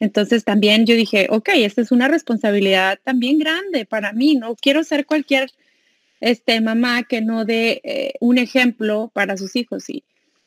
Entonces 0.00 0.44
también 0.44 0.86
yo 0.86 0.94
dije, 0.94 1.26
ok, 1.30 1.50
esta 1.54 1.82
es 1.82 1.92
una 1.92 2.08
responsabilidad 2.08 2.98
también 3.04 3.38
grande 3.38 3.84
para 3.84 4.12
mí, 4.12 4.34
no 4.34 4.56
quiero 4.56 4.82
ser 4.82 5.04
cualquier 5.04 5.50
este, 6.20 6.60
mamá 6.60 7.02
que 7.02 7.20
no 7.20 7.44
dé 7.44 7.80
eh, 7.84 8.14
un 8.20 8.38
ejemplo 8.38 9.10
para 9.12 9.36
sus 9.36 9.56
hijos. 9.56 9.90
Y, 9.90 10.04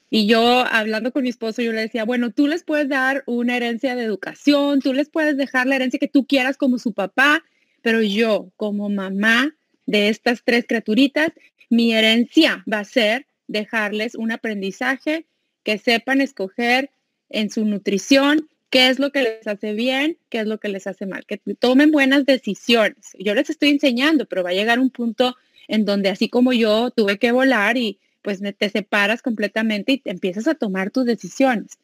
y 0.10 0.25
yo 0.27 0.65
hablando 0.65 1.12
con 1.12 1.24
mi 1.24 1.29
esposo, 1.29 1.62
yo 1.62 1.72
le 1.72 1.82
decía, 1.82 2.03
bueno, 2.03 2.32
tú 2.32 2.48
les 2.48 2.63
puedes 2.63 2.89
dar 2.89 3.24
una 3.27 3.58
herencia 3.58 3.96
de 3.96 4.03
educación, 4.03 4.79
tú 4.79 4.93
les 4.93 5.10
puedes 5.10 5.38
dejar 5.38 5.67
la 5.67 5.75
herencia 5.75 6.00
que 6.00 6.08
tú 6.08 6.25
quieras 6.25 6.58
como 6.58 6.79
su 6.79 6.93
papá, 6.93 7.43
pero 7.82 8.01
yo 8.01 8.51
como 8.55 8.89
mamá 8.89 9.55
de 9.86 10.10
estas 10.10 10.44
tres 10.44 10.66
criaturitas, 10.68 11.32
mi 11.70 11.94
herencia 11.94 12.63
va 12.72 12.80
a 12.80 12.86
ser 12.86 13.25
dejarles 13.48 14.16
un 14.16 14.32
aprendizaje 14.32 15.25
que 15.63 15.78
sepan 15.78 16.22
escoger 16.22 16.92
en 17.30 17.50
su 17.50 17.66
nutrición 17.66 18.48
qué 18.70 18.90
es 18.90 19.00
lo 19.00 19.12
que 19.12 19.22
les 19.22 19.48
hace 19.48 19.74
bien, 19.74 20.18
qué 20.30 20.40
es 20.40 20.48
lo 20.48 20.60
que 20.60 20.68
les 20.68 20.88
hace 20.88 21.06
mal, 21.06 21.25
que 21.25 21.40
tomen 21.60 21.92
buenas 21.92 22.25
decisiones. 22.25 23.12
Yo 23.20 23.36
les 23.36 23.50
estoy 23.50 23.70
enseñando, 23.70 24.25
pero 24.25 24.44
va 24.44 24.50
a 24.50 24.54
llegar 24.54 24.80
un 24.80 24.90
punto 24.90 25.36
en 25.68 25.86
donde 25.86 26.10
así 26.10 26.28
como 26.28 26.54
yo 26.54 26.90
tuve 26.92 27.18
que 27.20 27.32
volar 27.32 27.78
y 27.78 28.00
pues 28.24 28.40
te 28.58 28.70
separas 28.70 29.22
completamente 29.22 29.92
y 29.92 29.98
te 30.00 30.10
empiezas 30.10 30.48
a 30.48 30.56
tomar 30.56 30.90
tus 30.90 31.06
decisiones. 31.06 31.78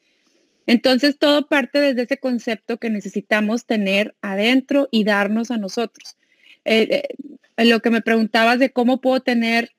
Entonces 0.66 1.18
todo 1.18 1.46
parte 1.46 1.80
desde 1.80 2.02
ese 2.02 2.18
concepto 2.18 2.78
que 2.78 2.90
necesitamos 2.90 3.66
tener 3.66 4.14
adentro 4.20 4.88
y 4.90 5.04
darnos 5.04 5.50
a 5.50 5.58
nosotros. 5.58 6.16
Eh, 6.64 6.88
eh, 6.90 7.08
lo 7.68 7.80
que 7.80 7.90
me 7.90 8.02
preguntabas 8.02 8.58
de 8.58 8.70
cómo 8.70 9.00
puedo 9.00 9.20
tener 9.20 9.72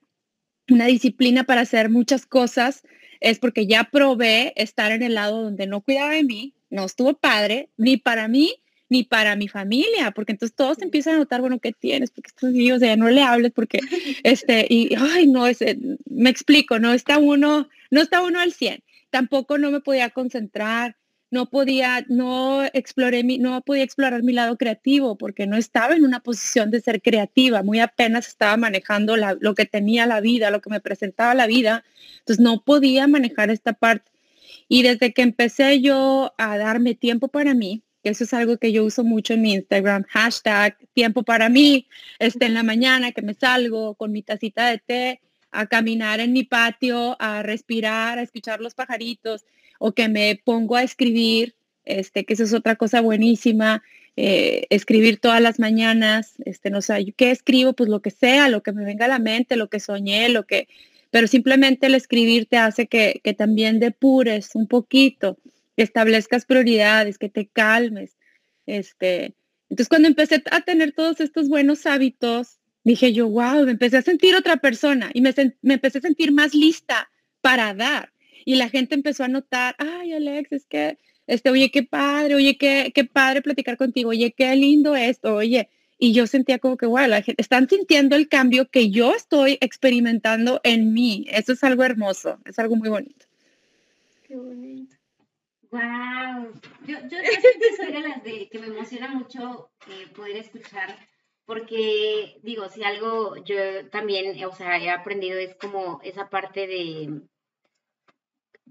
una 0.69 0.85
disciplina 0.85 1.43
para 1.43 1.61
hacer 1.61 1.89
muchas 1.89 2.25
cosas, 2.25 2.83
es 3.19 3.39
porque 3.39 3.67
ya 3.67 3.85
probé 3.85 4.53
estar 4.55 4.91
en 4.91 5.03
el 5.03 5.15
lado 5.15 5.43
donde 5.43 5.67
no 5.67 5.81
cuidaba 5.81 6.11
de 6.11 6.23
mí, 6.23 6.53
no 6.69 6.85
estuvo 6.85 7.13
padre, 7.13 7.69
ni 7.77 7.97
para 7.97 8.27
mí, 8.27 8.55
ni 8.89 9.03
para 9.03 9.35
mi 9.35 9.47
familia, 9.47 10.11
porque 10.11 10.33
entonces 10.33 10.55
todos 10.55 10.81
empiezan 10.81 11.15
a 11.15 11.19
notar, 11.19 11.39
bueno, 11.39 11.59
¿qué 11.59 11.71
tienes? 11.71 12.11
Porque 12.11 12.27
estos 12.27 12.51
niños, 12.51 12.77
o 12.77 12.79
sea, 12.79 12.97
no 12.97 13.09
le 13.09 13.23
hables 13.23 13.51
porque, 13.53 13.79
este, 14.23 14.65
y, 14.69 14.93
ay, 14.97 15.27
no, 15.27 15.47
es, 15.47 15.59
me 16.09 16.29
explico, 16.29 16.77
no 16.77 16.91
está 16.91 17.17
uno, 17.17 17.69
no 17.89 18.01
está 18.01 18.21
uno 18.21 18.39
al 18.39 18.51
100. 18.51 18.83
Tampoco 19.09 19.57
no 19.57 19.71
me 19.71 19.79
podía 19.81 20.09
concentrar, 20.09 20.97
no 21.31 21.49
podía, 21.49 22.05
no 22.09 22.63
exploré 22.73 23.23
mi, 23.23 23.37
no 23.37 23.61
podía 23.61 23.83
explorar 23.83 24.21
mi 24.21 24.33
lado 24.33 24.57
creativo 24.57 25.17
porque 25.17 25.47
no 25.47 25.55
estaba 25.57 25.95
en 25.95 26.03
una 26.03 26.19
posición 26.19 26.69
de 26.71 26.81
ser 26.81 27.01
creativa, 27.01 27.63
muy 27.63 27.79
apenas 27.79 28.27
estaba 28.27 28.57
manejando 28.57 29.15
lo 29.17 29.55
que 29.55 29.65
tenía 29.65 30.05
la 30.05 30.19
vida, 30.19 30.51
lo 30.51 30.61
que 30.61 30.69
me 30.69 30.81
presentaba 30.81 31.33
la 31.33 31.47
vida, 31.47 31.85
entonces 32.19 32.43
no 32.43 32.63
podía 32.63 33.07
manejar 33.07 33.49
esta 33.49 33.73
parte. 33.73 34.11
Y 34.67 34.83
desde 34.83 35.13
que 35.13 35.21
empecé 35.21 35.81
yo 35.81 36.33
a 36.37 36.57
darme 36.57 36.95
tiempo 36.95 37.29
para 37.29 37.53
mí, 37.53 37.81
eso 38.03 38.25
es 38.25 38.33
algo 38.33 38.57
que 38.57 38.73
yo 38.73 38.83
uso 38.83 39.03
mucho 39.03 39.33
en 39.33 39.41
mi 39.41 39.53
Instagram, 39.53 40.03
hashtag 40.09 40.77
tiempo 40.93 41.23
para 41.23 41.49
mí, 41.49 41.87
este, 42.19 42.45
en 42.45 42.55
la 42.55 42.63
mañana 42.63 43.13
que 43.13 43.21
me 43.21 43.35
salgo 43.35 43.95
con 43.95 44.11
mi 44.11 44.21
tacita 44.21 44.67
de 44.67 44.79
té, 44.79 45.21
a 45.51 45.67
caminar 45.67 46.19
en 46.19 46.33
mi 46.33 46.43
patio, 46.43 47.15
a 47.19 47.43
respirar, 47.43 48.19
a 48.19 48.21
escuchar 48.21 48.59
los 48.61 48.73
pajaritos, 48.73 49.45
o 49.83 49.93
que 49.93 50.07
me 50.09 50.39
pongo 50.45 50.75
a 50.75 50.83
escribir, 50.83 51.55
este, 51.85 52.23
que 52.23 52.33
eso 52.33 52.43
es 52.43 52.53
otra 52.53 52.75
cosa 52.75 53.01
buenísima, 53.01 53.81
eh, 54.15 54.67
escribir 54.69 55.19
todas 55.19 55.41
las 55.41 55.57
mañanas, 55.57 56.35
este, 56.45 56.69
no 56.69 56.81
sé, 56.83 57.13
¿qué 57.17 57.31
escribo? 57.31 57.73
Pues 57.73 57.89
lo 57.89 57.99
que 57.99 58.11
sea, 58.11 58.47
lo 58.47 58.61
que 58.61 58.73
me 58.73 58.85
venga 58.85 59.05
a 59.05 59.07
la 59.07 59.17
mente, 59.17 59.55
lo 59.55 59.69
que 59.69 59.79
soñé, 59.79 60.29
lo 60.29 60.45
que, 60.45 60.67
pero 61.09 61.25
simplemente 61.25 61.87
el 61.87 61.95
escribir 61.95 62.45
te 62.45 62.57
hace 62.57 62.85
que, 62.85 63.21
que 63.23 63.33
también 63.33 63.79
depures 63.79 64.51
un 64.53 64.67
poquito 64.67 65.39
establezcas 65.77 66.45
prioridades, 66.45 67.17
que 67.17 67.29
te 67.29 67.47
calmes. 67.47 68.15
Este, 68.67 69.33
entonces 69.67 69.89
cuando 69.89 70.09
empecé 70.09 70.43
a 70.51 70.61
tener 70.61 70.91
todos 70.91 71.21
estos 71.21 71.49
buenos 71.49 71.87
hábitos, 71.87 72.59
dije 72.83 73.13
yo, 73.13 73.27
wow, 73.29 73.65
me 73.65 73.71
empecé 73.71 73.97
a 73.97 74.03
sentir 74.03 74.35
otra 74.35 74.57
persona 74.57 75.09
y 75.15 75.21
me, 75.21 75.33
me 75.63 75.73
empecé 75.73 75.97
a 75.97 76.01
sentir 76.01 76.31
más 76.31 76.53
lista 76.53 77.09
para 77.41 77.73
dar. 77.73 78.10
Y 78.45 78.55
la 78.55 78.69
gente 78.69 78.95
empezó 78.95 79.23
a 79.23 79.27
notar, 79.27 79.75
ay, 79.77 80.13
Alex, 80.13 80.51
es 80.51 80.65
que, 80.65 80.97
este, 81.27 81.49
oye, 81.49 81.71
qué 81.71 81.83
padre, 81.83 82.35
oye, 82.35 82.57
qué, 82.57 82.91
qué 82.93 83.03
padre 83.05 83.41
platicar 83.41 83.77
contigo, 83.77 84.09
oye, 84.09 84.33
qué 84.33 84.55
lindo 84.55 84.95
esto, 84.95 85.35
oye. 85.35 85.69
Y 85.97 86.13
yo 86.13 86.25
sentía 86.25 86.57
como 86.57 86.77
que, 86.77 86.87
wow, 86.87 87.07
la 87.07 87.21
gente, 87.21 87.41
están 87.41 87.69
sintiendo 87.69 88.15
el 88.15 88.27
cambio 88.27 88.69
que 88.69 88.89
yo 88.89 89.13
estoy 89.13 89.57
experimentando 89.61 90.59
en 90.63 90.93
mí. 90.93 91.27
Eso 91.29 91.53
es 91.53 91.63
algo 91.63 91.83
hermoso, 91.83 92.39
es 92.45 92.57
algo 92.57 92.75
muy 92.75 92.89
bonito. 92.89 93.27
Qué 94.23 94.35
bonito. 94.35 94.95
Wow, 95.71 96.51
yo, 96.85 96.97
yo, 97.07 97.17
siempre 97.41 97.69
soy 97.77 97.93
de 97.93 98.01
las 98.01 98.23
de 98.23 98.49
que 98.49 98.59
me 98.59 98.67
emociona 98.67 99.07
mucho 99.09 99.71
eh, 99.87 100.07
poder 100.13 100.37
escuchar, 100.37 100.97
porque 101.45 102.39
digo, 102.43 102.67
si 102.67 102.83
algo 102.83 103.37
yo 103.45 103.87
también, 103.89 104.43
o 104.43 104.55
sea, 104.55 104.77
he 104.77 104.89
aprendido 104.89 105.37
es 105.39 105.55
como 105.55 106.01
esa 106.03 106.29
parte 106.29 106.67
de 106.67 107.21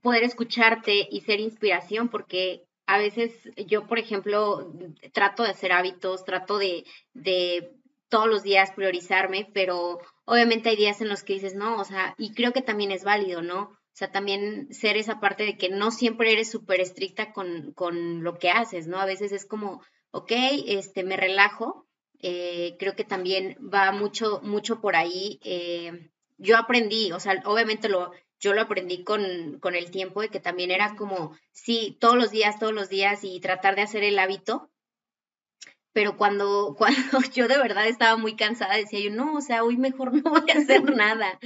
poder 0.02 0.23
escucharte 0.25 1.09
y 1.11 1.21
ser 1.21 1.40
inspiración, 1.40 2.09
porque 2.09 2.64
a 2.87 2.99
veces 2.99 3.33
yo, 3.66 3.87
por 3.87 3.99
ejemplo, 3.99 4.73
trato 5.12 5.45
de 5.45 5.50
hacer 5.50 5.73
hábitos, 5.73 6.25
trato 6.25 6.59
de, 6.59 6.85
de 7.14 7.73
todos 8.09 8.26
los 8.26 8.42
días 8.42 8.73
priorizarme, 8.73 9.49
pero 9.54 10.00
obviamente 10.25 10.69
hay 10.69 10.76
días 10.76 11.00
en 11.00 11.09
los 11.09 11.23
que 11.23 11.35
dices, 11.35 11.54
no, 11.54 11.76
o 11.76 11.85
sea, 11.85 12.14
y 12.19 12.35
creo 12.35 12.52
que 12.52 12.62
también 12.62 12.90
es 12.90 13.04
válido, 13.04 13.42
¿no? 13.42 13.62
O 13.62 13.97
sea, 14.00 14.11
también 14.11 14.73
ser 14.73 14.97
esa 14.97 15.21
parte 15.21 15.45
de 15.45 15.57
que 15.57 15.69
no 15.69 15.90
siempre 15.90 16.33
eres 16.33 16.50
súper 16.50 16.80
estricta 16.80 17.33
con, 17.33 17.73
con, 17.73 18.23
lo 18.23 18.38
que 18.38 18.50
haces, 18.50 18.87
¿no? 18.87 18.99
A 18.99 19.07
veces 19.07 19.33
es 19.33 19.47
como, 19.47 19.83
ok, 20.11 20.33
este, 20.66 21.04
me 21.04 21.16
relajo. 21.16 21.87
Eh, 22.21 22.76
creo 22.78 22.95
que 22.95 23.04
también 23.04 23.57
va 23.73 23.92
mucho, 23.92 24.40
mucho 24.42 24.80
por 24.80 24.97
ahí. 24.97 25.40
Eh, 25.45 26.11
yo 26.38 26.57
aprendí, 26.57 27.12
o 27.12 27.21
sea, 27.21 27.42
obviamente 27.45 27.88
lo, 27.88 28.12
yo 28.40 28.54
lo 28.54 28.62
aprendí 28.62 29.04
con, 29.04 29.59
con 29.61 29.75
el 29.75 29.90
tiempo 29.90 30.23
de 30.23 30.30
que 30.30 30.40
también 30.40 30.70
era 30.70 30.97
como, 30.97 31.37
sí, 31.52 31.97
todos 32.00 32.16
los 32.16 32.30
días, 32.30 32.59
todos 32.59 32.73
los 32.73 32.88
días 32.88 33.23
y 33.23 33.38
tratar 33.40 33.76
de 33.76 33.82
hacer 33.82 34.02
el 34.02 34.18
hábito, 34.18 34.70
pero 35.92 36.16
cuando, 36.16 36.75
cuando 36.78 37.20
yo 37.32 37.47
de 37.49 37.59
verdad 37.59 37.87
estaba 37.87 38.16
muy 38.16 38.37
cansada, 38.37 38.76
decía 38.76 39.00
yo, 39.00 39.11
no, 39.11 39.35
o 39.35 39.40
sea, 39.40 39.62
hoy 39.62 39.76
mejor 39.76 40.12
no 40.25 40.30
voy 40.30 40.50
a 40.50 40.59
hacer 40.59 40.82
nada, 40.97 41.38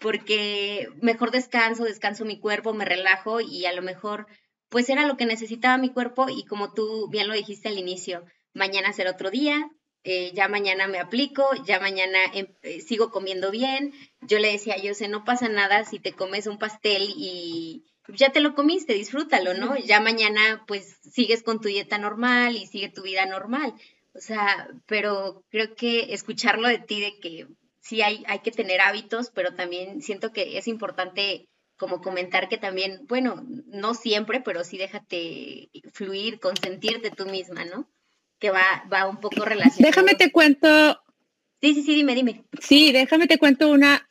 porque 0.00 0.88
mejor 1.00 1.30
descanso, 1.30 1.84
descanso 1.84 2.24
mi 2.24 2.38
cuerpo, 2.38 2.74
me 2.74 2.84
relajo 2.84 3.40
y 3.40 3.66
a 3.66 3.72
lo 3.72 3.82
mejor, 3.82 4.26
pues 4.68 4.88
era 4.90 5.06
lo 5.06 5.16
que 5.16 5.26
necesitaba 5.26 5.78
mi 5.78 5.90
cuerpo 5.90 6.26
y 6.28 6.44
como 6.44 6.72
tú 6.72 7.08
bien 7.08 7.28
lo 7.28 7.34
dijiste 7.34 7.68
al 7.68 7.78
inicio, 7.78 8.24
mañana 8.52 8.92
será 8.92 9.12
otro 9.12 9.30
día, 9.30 9.70
eh, 10.04 10.32
ya 10.34 10.48
mañana 10.48 10.88
me 10.88 10.98
aplico, 10.98 11.44
ya 11.64 11.78
mañana 11.78 12.18
em, 12.34 12.48
eh, 12.62 12.80
sigo 12.80 13.10
comiendo 13.10 13.50
bien. 13.50 13.92
Yo 14.20 14.38
le 14.38 14.52
decía, 14.52 14.76
yo 14.76 14.94
sé, 14.94 15.08
no 15.08 15.24
pasa 15.24 15.48
nada 15.48 15.84
si 15.84 15.98
te 15.98 16.12
comes 16.12 16.46
un 16.46 16.58
pastel 16.58 17.12
y 17.16 17.84
ya 18.08 18.30
te 18.30 18.40
lo 18.40 18.54
comiste, 18.54 18.94
disfrútalo, 18.94 19.54
¿no? 19.54 19.76
Ya 19.76 20.00
mañana 20.00 20.64
pues 20.66 20.98
sigues 21.02 21.42
con 21.42 21.60
tu 21.60 21.68
dieta 21.68 21.98
normal 21.98 22.56
y 22.56 22.66
sigue 22.66 22.88
tu 22.88 23.02
vida 23.02 23.26
normal. 23.26 23.74
O 24.14 24.20
sea, 24.20 24.68
pero 24.86 25.44
creo 25.50 25.74
que 25.74 26.12
escucharlo 26.12 26.68
de 26.68 26.78
ti 26.78 27.00
de 27.00 27.18
que 27.20 27.46
sí 27.80 28.02
hay, 28.02 28.24
hay 28.26 28.40
que 28.40 28.50
tener 28.50 28.80
hábitos, 28.80 29.30
pero 29.30 29.54
también 29.54 30.02
siento 30.02 30.32
que 30.32 30.58
es 30.58 30.68
importante 30.68 31.48
como 31.76 32.00
comentar 32.00 32.48
que 32.48 32.58
también, 32.58 33.06
bueno, 33.08 33.44
no 33.66 33.94
siempre, 33.94 34.40
pero 34.40 34.62
sí 34.64 34.78
déjate 34.78 35.70
fluir, 35.92 36.38
consentirte 36.38 37.10
tú 37.10 37.26
misma, 37.26 37.64
¿no? 37.64 37.88
Que 38.42 38.50
va, 38.50 38.84
va 38.92 39.08
un 39.08 39.18
poco 39.18 39.44
relacionado. 39.44 39.88
Déjame 39.88 40.16
te 40.16 40.32
cuento. 40.32 41.00
Sí, 41.60 41.74
sí, 41.74 41.82
sí, 41.84 41.94
dime, 41.94 42.16
dime. 42.16 42.44
Sí, 42.60 42.90
déjame 42.90 43.28
te 43.28 43.38
cuento 43.38 43.70
una, 43.70 44.08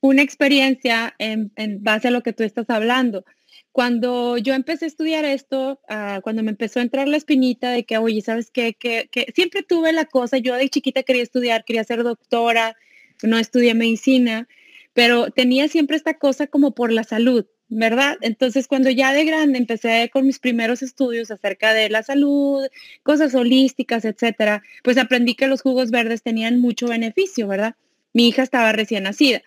una 0.00 0.22
experiencia 0.22 1.14
en, 1.18 1.52
en 1.54 1.80
base 1.84 2.08
a 2.08 2.10
lo 2.10 2.24
que 2.24 2.32
tú 2.32 2.42
estás 2.42 2.68
hablando. 2.68 3.24
Cuando 3.70 4.36
yo 4.38 4.54
empecé 4.54 4.86
a 4.86 4.88
estudiar 4.88 5.24
esto, 5.24 5.80
ah, 5.88 6.18
cuando 6.24 6.42
me 6.42 6.50
empezó 6.50 6.80
a 6.80 6.82
entrar 6.82 7.06
la 7.06 7.16
espinita 7.16 7.70
de 7.70 7.84
que, 7.84 7.98
oye, 7.98 8.20
¿sabes 8.22 8.50
qué? 8.50 8.74
Que, 8.74 9.08
que, 9.12 9.32
siempre 9.36 9.62
tuve 9.62 9.92
la 9.92 10.06
cosa, 10.06 10.38
yo 10.38 10.56
de 10.56 10.68
chiquita 10.68 11.04
quería 11.04 11.22
estudiar, 11.22 11.64
quería 11.64 11.84
ser 11.84 12.02
doctora, 12.02 12.76
no 13.22 13.38
estudié 13.38 13.74
medicina, 13.74 14.48
pero 14.94 15.30
tenía 15.30 15.68
siempre 15.68 15.96
esta 15.96 16.14
cosa 16.18 16.48
como 16.48 16.74
por 16.74 16.90
la 16.90 17.04
salud, 17.04 17.46
¿verdad? 17.70 18.18
Entonces, 18.20 18.66
cuando 18.66 18.90
ya 18.90 19.12
de 19.12 19.24
grande 19.24 19.58
empecé 19.58 20.10
con 20.12 20.26
mis 20.26 20.40
primeros 20.40 20.82
estudios 20.82 21.30
acerca 21.30 21.72
de 21.72 21.88
la 21.88 22.02
salud, 22.02 22.66
cosas 23.04 23.34
holísticas, 23.34 24.04
etcétera, 24.04 24.62
pues 24.82 24.98
aprendí 24.98 25.34
que 25.36 25.46
los 25.46 25.62
jugos 25.62 25.90
verdes 25.90 26.22
tenían 26.22 26.60
mucho 26.60 26.88
beneficio, 26.88 27.46
¿verdad? 27.46 27.76
Mi 28.12 28.28
hija 28.28 28.42
estaba 28.42 28.72
recién 28.72 29.04
nacida. 29.04 29.42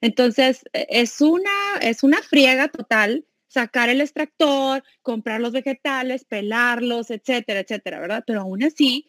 Entonces, 0.00 0.64
e, 0.72 0.86
es 0.88 1.20
una, 1.20 1.50
es 1.80 2.04
una 2.04 2.22
friega 2.22 2.68
total 2.68 3.24
sacar 3.48 3.88
el 3.88 4.00
extractor, 4.00 4.82
comprar 5.02 5.40
los 5.40 5.52
vegetales, 5.52 6.24
pelarlos, 6.24 7.10
etcétera, 7.10 7.60
etcétera, 7.60 8.00
¿verdad? 8.00 8.24
Pero 8.26 8.42
aún 8.42 8.62
así, 8.64 9.08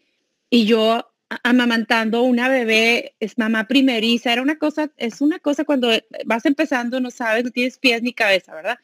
y 0.50 0.66
yo 0.66 1.08
amamantando 1.44 2.24
una 2.24 2.50
bebé, 2.50 3.16
es 3.20 3.38
mamá 3.38 3.68
primeriza, 3.68 4.32
era 4.32 4.42
una 4.42 4.58
cosa, 4.58 4.92
es 4.98 5.22
una 5.22 5.40
cosa 5.40 5.66
cuando 5.66 5.90
vas 6.26 6.46
empezando, 6.46 7.00
no 7.00 7.12
sabes, 7.12 7.44
no 7.44 7.52
tienes 7.52 7.78
pies 7.78 8.02
ni 8.02 8.14
cabeza, 8.14 8.54
¿verdad? 8.54 8.80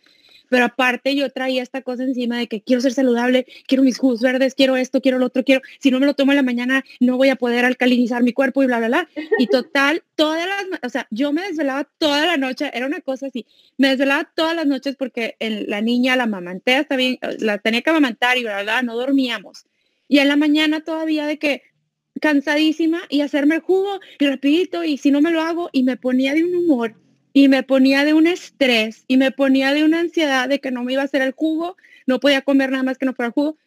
pero 0.52 0.66
aparte 0.66 1.16
yo 1.16 1.30
traía 1.30 1.64
esta 1.64 1.82
cosa 1.82 2.04
encima 2.04 2.38
de 2.38 2.48
que 2.48 2.62
quiero 2.62 2.82
ser 2.82 2.92
saludable, 2.92 3.46
quiero 3.68 3.84
mis 3.84 3.98
jugos 3.98 4.20
verdes, 4.20 4.54
quiero 4.54 4.76
esto, 4.76 5.00
quiero 5.00 5.18
lo 5.18 5.28
otro, 5.28 5.46
quiero, 5.46 5.62
si 5.80 5.92
no 5.92 6.00
me 6.02 6.06
lo 6.06 6.14
tomo 6.14 6.34
en 6.34 6.36
la 6.36 6.44
mañana 6.44 6.84
no 7.00 7.16
voy 7.16 7.30
a 7.30 7.38
poder 7.38 7.64
alcalinizar 7.64 8.22
mi 8.22 8.34
cuerpo 8.34 8.62
y 8.62 8.66
bla, 8.66 8.80
bla, 8.80 8.88
bla. 8.90 9.10
Y 9.40 9.48
total, 9.48 10.04
todas 10.16 10.46
las, 10.46 10.66
o 10.84 10.90
sea, 10.90 11.08
yo 11.10 11.32
me 11.32 11.44
desvelaba 11.44 11.86
toda 11.98 12.26
la 12.26 12.36
noche, 12.36 12.70
era 12.74 12.86
una 12.86 13.00
cosa 13.00 13.28
así, 13.28 13.46
me 13.78 13.88
desvelaba 13.88 14.30
todas 14.36 14.54
las 14.54 14.68
noches 14.68 14.98
porque 14.98 15.38
la 15.40 15.80
niña 15.80 16.18
la 16.18 16.26
mamanté, 16.26 16.80
está 16.80 16.98
bien, 16.98 17.18
la 17.40 17.58
tenía 17.60 17.82
que 17.82 17.90
amamantar 17.90 18.38
y 18.38 18.44
bla, 18.44 18.62
bla, 18.62 18.82
no 18.82 18.98
dormíamos. 18.98 19.64
Y 20.10 20.20
en 20.20 20.28
la 20.28 20.36
mañana 20.36 20.82
todavía 20.82 21.26
de 21.28 21.40
que 21.40 21.64
cansadísima 22.22 23.02
y 23.10 23.20
hacerme 23.22 23.56
el 23.56 23.62
jugo 23.62 24.00
y 24.20 24.28
rapidito 24.28 24.86
y 24.86 24.98
si 24.98 25.12
no 25.12 25.20
me 25.20 25.32
lo 25.32 25.42
hago 25.42 25.70
y 25.74 25.84
me 25.84 25.98
ponía 25.98 26.34
de 26.34 26.46
un 26.46 26.56
humor 26.56 26.96
y 27.34 27.50
me 27.50 27.64
ponía 27.64 28.06
de 28.06 28.14
un 28.14 28.28
estrés 28.28 29.04
y 29.08 29.18
me 29.18 29.32
ponía 29.32 29.74
de 29.74 29.84
una 29.84 30.00
ansiedad 30.00 30.48
de 30.48 30.60
que 30.60 30.72
no 30.72 30.84
me 30.84 30.94
iba 30.94 31.02
a 31.02 31.06
hacer 31.06 31.22
el 31.22 31.32
jugo, 31.32 31.76
no 32.06 32.20
podía 32.20 32.42
comer 32.42 32.72
nada 32.72 32.84
más 32.84 32.98
que 32.98 33.06
no 33.06 33.14
fuera 33.14 33.32
jugo. 33.32 33.58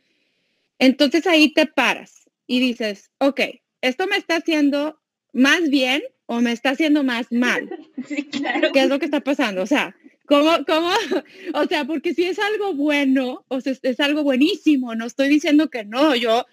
Entonces 0.78 1.26
ahí 1.26 1.52
te 1.52 1.66
paras 1.66 2.30
y 2.46 2.60
dices, 2.60 3.10
ok, 3.18 3.40
esto 3.80 4.06
me 4.06 4.16
está 4.16 4.36
haciendo 4.36 5.00
más 5.32 5.68
bien 5.68 6.02
o 6.26 6.40
me 6.40 6.52
está 6.52 6.70
haciendo 6.70 7.04
más 7.04 7.30
mal. 7.30 7.68
Sí, 8.06 8.24
claro. 8.24 8.70
¿Qué 8.72 8.82
es 8.82 8.88
lo 8.88 8.98
que 8.98 9.06
está 9.06 9.20
pasando? 9.20 9.62
O 9.62 9.66
sea, 9.66 9.96
¿cómo, 10.26 10.50
cómo? 10.66 10.90
O 11.54 11.64
sea, 11.64 11.86
porque 11.86 12.12
si 12.12 12.24
es 12.24 12.38
algo 12.38 12.74
bueno, 12.74 13.46
o 13.48 13.62
sea, 13.62 13.72
es 13.80 13.98
algo 13.98 14.22
buenísimo, 14.22 14.94
no 14.94 15.06
estoy 15.06 15.28
diciendo 15.30 15.70
que 15.70 15.86
no, 15.86 16.14
yo 16.14 16.44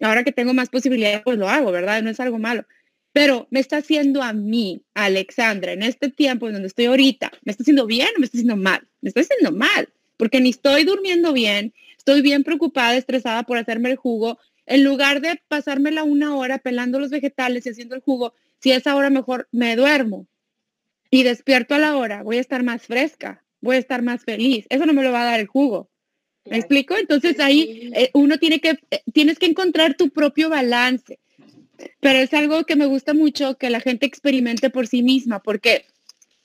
ahora 0.00 0.24
que 0.24 0.32
tengo 0.32 0.54
más 0.54 0.68
posibilidades, 0.68 1.22
pues 1.24 1.38
lo 1.38 1.48
hago, 1.48 1.72
¿verdad? 1.72 2.02
No 2.02 2.10
es 2.10 2.20
algo 2.20 2.38
malo. 2.38 2.64
pero 3.12 3.48
me 3.50 3.60
está 3.60 3.78
haciendo 3.78 4.22
a 4.22 4.32
mí, 4.32 4.82
Alexandra, 4.94 5.72
en 5.72 5.82
este 5.82 6.10
tiempo 6.10 6.46
en 6.46 6.54
donde 6.54 6.68
estoy 6.68 6.86
ahorita, 6.86 7.32
¿me 7.42 7.50
está 7.52 7.64
haciendo 7.64 7.86
bien 7.86 8.08
o 8.16 8.20
me 8.20 8.26
está 8.26 8.38
haciendo 8.38 8.56
mal? 8.56 8.86
Me 9.00 9.08
está 9.08 9.20
haciendo 9.20 9.50
mal, 9.52 9.88
porque 10.16 10.40
ni 10.40 10.50
estoy 10.50 10.84
durmiendo 10.84 11.32
bien, 11.32 11.74
estoy 11.98 12.22
bien 12.22 12.44
preocupada, 12.44 12.96
estresada 12.96 13.42
por 13.42 13.58
hacerme 13.58 13.90
el 13.90 13.96
jugo, 13.96 14.38
en 14.66 14.84
lugar 14.84 15.20
de 15.20 15.40
pasármela 15.48 16.04
una 16.04 16.36
hora 16.36 16.58
pelando 16.58 17.00
los 17.00 17.10
vegetales 17.10 17.66
y 17.66 17.70
haciendo 17.70 17.96
el 17.96 18.00
jugo, 18.00 18.34
si 18.60 18.70
es 18.70 18.86
ahora 18.86 19.10
mejor 19.10 19.48
me 19.50 19.74
duermo 19.74 20.28
y 21.10 21.24
despierto 21.24 21.74
a 21.74 21.78
la 21.78 21.96
hora, 21.96 22.22
voy 22.22 22.36
a 22.36 22.40
estar 22.40 22.62
más 22.62 22.82
fresca, 22.82 23.42
voy 23.60 23.76
a 23.76 23.80
estar 23.80 24.02
más 24.02 24.24
feliz. 24.24 24.66
Eso 24.70 24.86
no 24.86 24.92
me 24.92 25.02
lo 25.02 25.10
va 25.10 25.22
a 25.22 25.24
dar 25.32 25.40
el 25.40 25.48
jugo. 25.48 25.89
¿Me 26.50 26.58
explico? 26.58 26.96
Entonces 26.96 27.38
ahí 27.38 27.90
eh, 27.94 28.10
uno 28.12 28.38
tiene 28.38 28.60
que, 28.60 28.78
eh, 28.90 29.02
tienes 29.12 29.38
que 29.38 29.46
encontrar 29.46 29.94
tu 29.94 30.10
propio 30.10 30.50
balance. 30.50 31.18
Pero 32.00 32.18
es 32.18 32.34
algo 32.34 32.64
que 32.64 32.76
me 32.76 32.86
gusta 32.86 33.14
mucho 33.14 33.56
que 33.56 33.70
la 33.70 33.80
gente 33.80 34.04
experimente 34.04 34.68
por 34.68 34.86
sí 34.86 35.02
misma, 35.02 35.40
porque 35.40 35.86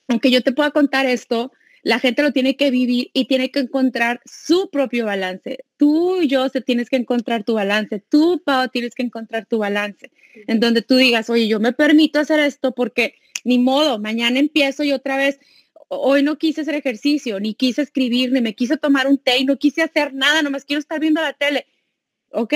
aunque 0.08 0.30
yo 0.30 0.42
te 0.42 0.52
pueda 0.52 0.70
contar 0.70 1.06
esto, 1.06 1.52
la 1.82 1.98
gente 1.98 2.22
lo 2.22 2.32
tiene 2.32 2.56
que 2.56 2.70
vivir 2.70 3.10
y 3.12 3.26
tiene 3.26 3.50
que 3.50 3.60
encontrar 3.60 4.20
su 4.24 4.70
propio 4.70 5.06
balance. 5.06 5.64
Tú 5.76 6.22
y 6.22 6.28
yo 6.28 6.48
se 6.48 6.60
tienes 6.60 6.88
que 6.88 6.96
encontrar 6.96 7.44
tu 7.44 7.54
balance. 7.54 8.02
Tú, 8.08 8.40
Pau, 8.44 8.68
tienes 8.68 8.94
que 8.94 9.02
encontrar 9.02 9.46
tu 9.46 9.58
balance. 9.58 10.10
En 10.46 10.60
donde 10.60 10.82
tú 10.82 10.96
digas, 10.96 11.30
oye, 11.30 11.48
yo 11.48 11.60
me 11.60 11.72
permito 11.72 12.18
hacer 12.18 12.40
esto 12.40 12.72
porque 12.72 13.14
ni 13.44 13.58
modo, 13.58 14.00
mañana 14.00 14.38
empiezo 14.40 14.82
y 14.82 14.92
otra 14.92 15.16
vez, 15.16 15.38
hoy 15.88 16.22
no 16.22 16.36
quise 16.36 16.62
hacer 16.62 16.74
ejercicio, 16.74 17.40
ni 17.40 17.54
quise 17.54 17.82
escribir, 17.82 18.32
ni 18.32 18.40
me 18.40 18.54
quise 18.54 18.76
tomar 18.76 19.06
un 19.06 19.18
té, 19.18 19.38
y 19.38 19.44
no 19.44 19.58
quise 19.58 19.82
hacer 19.82 20.14
nada, 20.14 20.42
nomás 20.42 20.64
quiero 20.64 20.80
estar 20.80 21.00
viendo 21.00 21.20
la 21.20 21.32
tele. 21.32 21.66
Ok, 22.30 22.54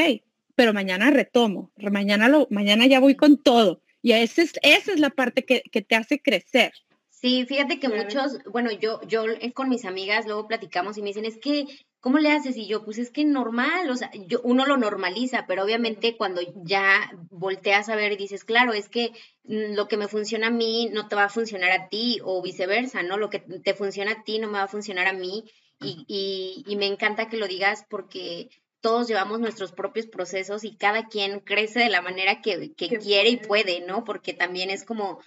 pero 0.54 0.72
mañana 0.72 1.10
retomo, 1.10 1.70
mañana, 1.76 2.28
lo, 2.28 2.46
mañana 2.50 2.86
ya 2.86 3.00
voy 3.00 3.14
con 3.14 3.38
todo. 3.38 3.82
Y 4.02 4.12
esa 4.12 4.42
es, 4.42 4.52
esa 4.62 4.92
es 4.92 5.00
la 5.00 5.10
parte 5.10 5.44
que, 5.44 5.62
que 5.70 5.82
te 5.82 5.94
hace 5.94 6.20
crecer. 6.20 6.72
Sí, 7.20 7.44
fíjate 7.46 7.78
que 7.78 7.88
muchos, 7.88 8.38
bueno, 8.50 8.70
yo, 8.72 9.02
yo 9.06 9.24
con 9.52 9.68
mis 9.68 9.84
amigas 9.84 10.24
luego 10.24 10.48
platicamos 10.48 10.96
y 10.96 11.02
me 11.02 11.08
dicen, 11.08 11.26
es 11.26 11.36
que, 11.36 11.66
¿cómo 12.00 12.18
le 12.18 12.30
haces? 12.32 12.56
Y 12.56 12.66
yo, 12.66 12.84
pues 12.84 12.98
es 12.98 13.10
que 13.10 13.24
normal, 13.24 13.90
o 13.90 13.96
sea, 13.96 14.10
yo, 14.26 14.40
uno 14.42 14.66
lo 14.66 14.76
normaliza, 14.76 15.46
pero 15.46 15.64
obviamente 15.64 16.16
cuando 16.16 16.40
ya 16.64 17.10
volteas 17.30 17.88
a 17.88 17.96
ver 17.96 18.12
y 18.12 18.16
dices, 18.16 18.44
claro, 18.44 18.72
es 18.72 18.88
que 18.88 19.12
mm, 19.44 19.74
lo 19.74 19.88
que 19.88 19.96
me 19.96 20.08
funciona 20.08 20.48
a 20.48 20.50
mí 20.50 20.88
no 20.92 21.08
te 21.08 21.16
va 21.16 21.24
a 21.24 21.28
funcionar 21.28 21.72
a 21.72 21.88
ti, 21.88 22.20
o 22.24 22.42
viceversa, 22.42 23.02
¿no? 23.02 23.16
Lo 23.16 23.30
que 23.30 23.40
te 23.40 23.74
funciona 23.74 24.12
a 24.12 24.22
ti 24.24 24.38
no 24.38 24.48
me 24.48 24.54
va 24.54 24.64
a 24.64 24.68
funcionar 24.68 25.06
a 25.06 25.12
mí. 25.12 25.44
Y, 25.82 26.04
y, 26.08 26.64
y 26.70 26.76
me 26.76 26.86
encanta 26.86 27.28
que 27.28 27.38
lo 27.38 27.48
digas 27.48 27.86
porque 27.88 28.50
todos 28.80 29.08
llevamos 29.08 29.40
nuestros 29.40 29.72
propios 29.72 30.06
procesos 30.06 30.64
y 30.64 30.76
cada 30.76 31.08
quien 31.08 31.40
crece 31.40 31.80
de 31.80 31.88
la 31.88 32.02
manera 32.02 32.40
que, 32.42 32.72
que 32.74 32.98
quiere 32.98 33.30
y 33.30 33.36
puede, 33.36 33.80
¿no? 33.80 34.04
Porque 34.04 34.34
también 34.34 34.70
es 34.70 34.84
como 34.84 35.20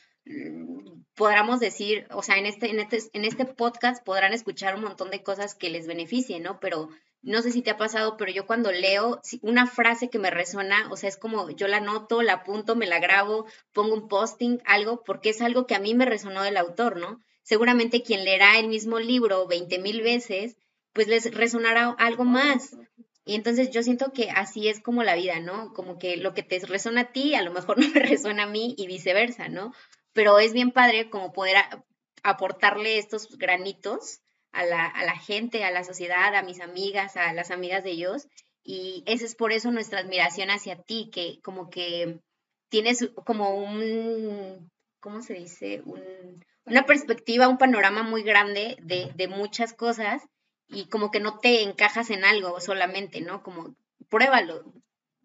Podamos 1.16 1.60
decir, 1.60 2.08
o 2.12 2.24
sea, 2.24 2.38
en 2.38 2.46
este, 2.46 2.70
en 2.70 2.80
este, 2.80 3.00
en 3.14 3.26
este 3.26 3.46
podcast 3.46 4.04
podrán 4.04 4.34
escuchar 4.34 4.76
un 4.76 4.82
montón 4.82 5.12
de 5.12 5.22
cosas 5.22 5.54
que 5.54 5.70
les 5.70 5.86
beneficien, 5.86 6.44
¿no? 6.44 6.60
Pero 6.60 6.90
no 7.22 7.42
sé 7.42 7.52
si 7.52 7.62
te 7.62 7.72
ha 7.72 7.78
pasado, 7.78 8.18
pero 8.18 8.32
yo 8.32 8.46
cuando 8.46 8.72
leo 8.72 9.22
una 9.42 9.66
frase 9.66 10.10
que 10.10 10.20
me 10.20 10.30
resuena, 10.30 10.90
o 10.92 10.98
sea, 10.98 11.08
es 11.10 11.18
como 11.18 11.50
yo 11.52 11.68
la 11.68 11.80
noto, 11.80 12.22
la 12.22 12.34
apunto, 12.34 12.76
me 12.76 12.86
la 12.86 13.00
grabo, 13.00 13.46
pongo 13.72 13.94
un 13.94 14.08
posting, 14.08 14.60
algo, 14.66 15.04
porque 15.04 15.30
es 15.30 15.42
algo 15.42 15.66
que 15.66 15.76
a 15.76 15.80
mí 15.80 15.94
me 15.94 16.06
resonó 16.06 16.44
del 16.44 16.58
autor, 16.58 16.98
¿no? 16.98 17.24
Seguramente 17.42 18.04
quien 18.04 18.26
leerá 18.26 18.60
el 18.60 18.68
mismo 18.68 19.00
libro 19.00 19.48
20 19.48 19.80
mil 19.80 20.02
veces, 20.02 20.58
pues 20.94 21.08
les 21.08 21.34
resonará 21.34 21.96
algo 21.98 22.26
más. 22.26 22.76
Y 23.26 23.36
entonces 23.36 23.72
yo 23.72 23.84
siento 23.84 24.12
que 24.12 24.30
así 24.30 24.68
es 24.68 24.82
como 24.82 25.04
la 25.04 25.16
vida, 25.16 25.40
¿no? 25.40 25.74
Como 25.74 25.98
que 25.98 26.18
lo 26.18 26.34
que 26.34 26.44
te 26.44 26.60
resuena 26.60 27.02
a 27.02 27.12
ti, 27.12 27.36
a 27.36 27.42
lo 27.42 27.52
mejor 27.52 27.78
no 27.80 27.88
me 27.90 28.02
resuena 28.02 28.44
a 28.44 28.48
mí 28.48 28.76
y 28.78 28.88
viceversa, 28.88 29.48
¿no? 29.48 29.72
Pero 30.14 30.40
es 30.40 30.54
bien 30.54 30.72
padre 30.72 31.10
como 31.10 31.34
poder 31.34 31.58
aportarle 32.24 32.98
estos 32.98 33.38
granitos 33.38 34.22
a 34.52 34.64
la, 34.66 34.86
a 34.86 35.04
la 35.04 35.18
gente, 35.18 35.64
a 35.64 35.72
la 35.72 35.84
sociedad, 35.84 36.36
a 36.36 36.44
mis 36.44 36.62
amigas, 36.62 37.18
a 37.18 37.34
las 37.34 37.52
amigas 37.52 37.84
de 37.84 37.92
ellos. 37.92 38.28
Y 38.64 39.04
ese 39.08 39.26
es 39.26 39.36
por 39.36 39.52
eso 39.52 39.72
nuestra 39.72 40.00
admiración 40.00 40.50
hacia 40.50 40.82
ti, 40.82 41.10
que 41.12 41.40
como 41.42 41.70
que 41.70 42.20
tienes 42.70 43.10
como 43.26 43.56
un, 43.56 44.72
¿cómo 45.00 45.22
se 45.22 45.34
dice? 45.34 45.82
Un, 45.86 46.44
una 46.66 46.86
perspectiva, 46.86 47.48
un 47.48 47.58
panorama 47.58 48.04
muy 48.04 48.24
grande 48.24 48.78
de, 48.82 49.12
de, 49.16 49.28
muchas 49.28 49.74
cosas 49.74 50.24
y 50.68 50.88
como 50.88 51.12
que 51.12 51.20
no 51.20 51.40
te 51.40 51.64
encajas 51.64 52.10
en 52.10 52.24
algo 52.24 52.60
solamente, 52.62 53.20
¿no? 53.22 53.44
Como 53.44 53.76
pruébalo, 54.10 54.64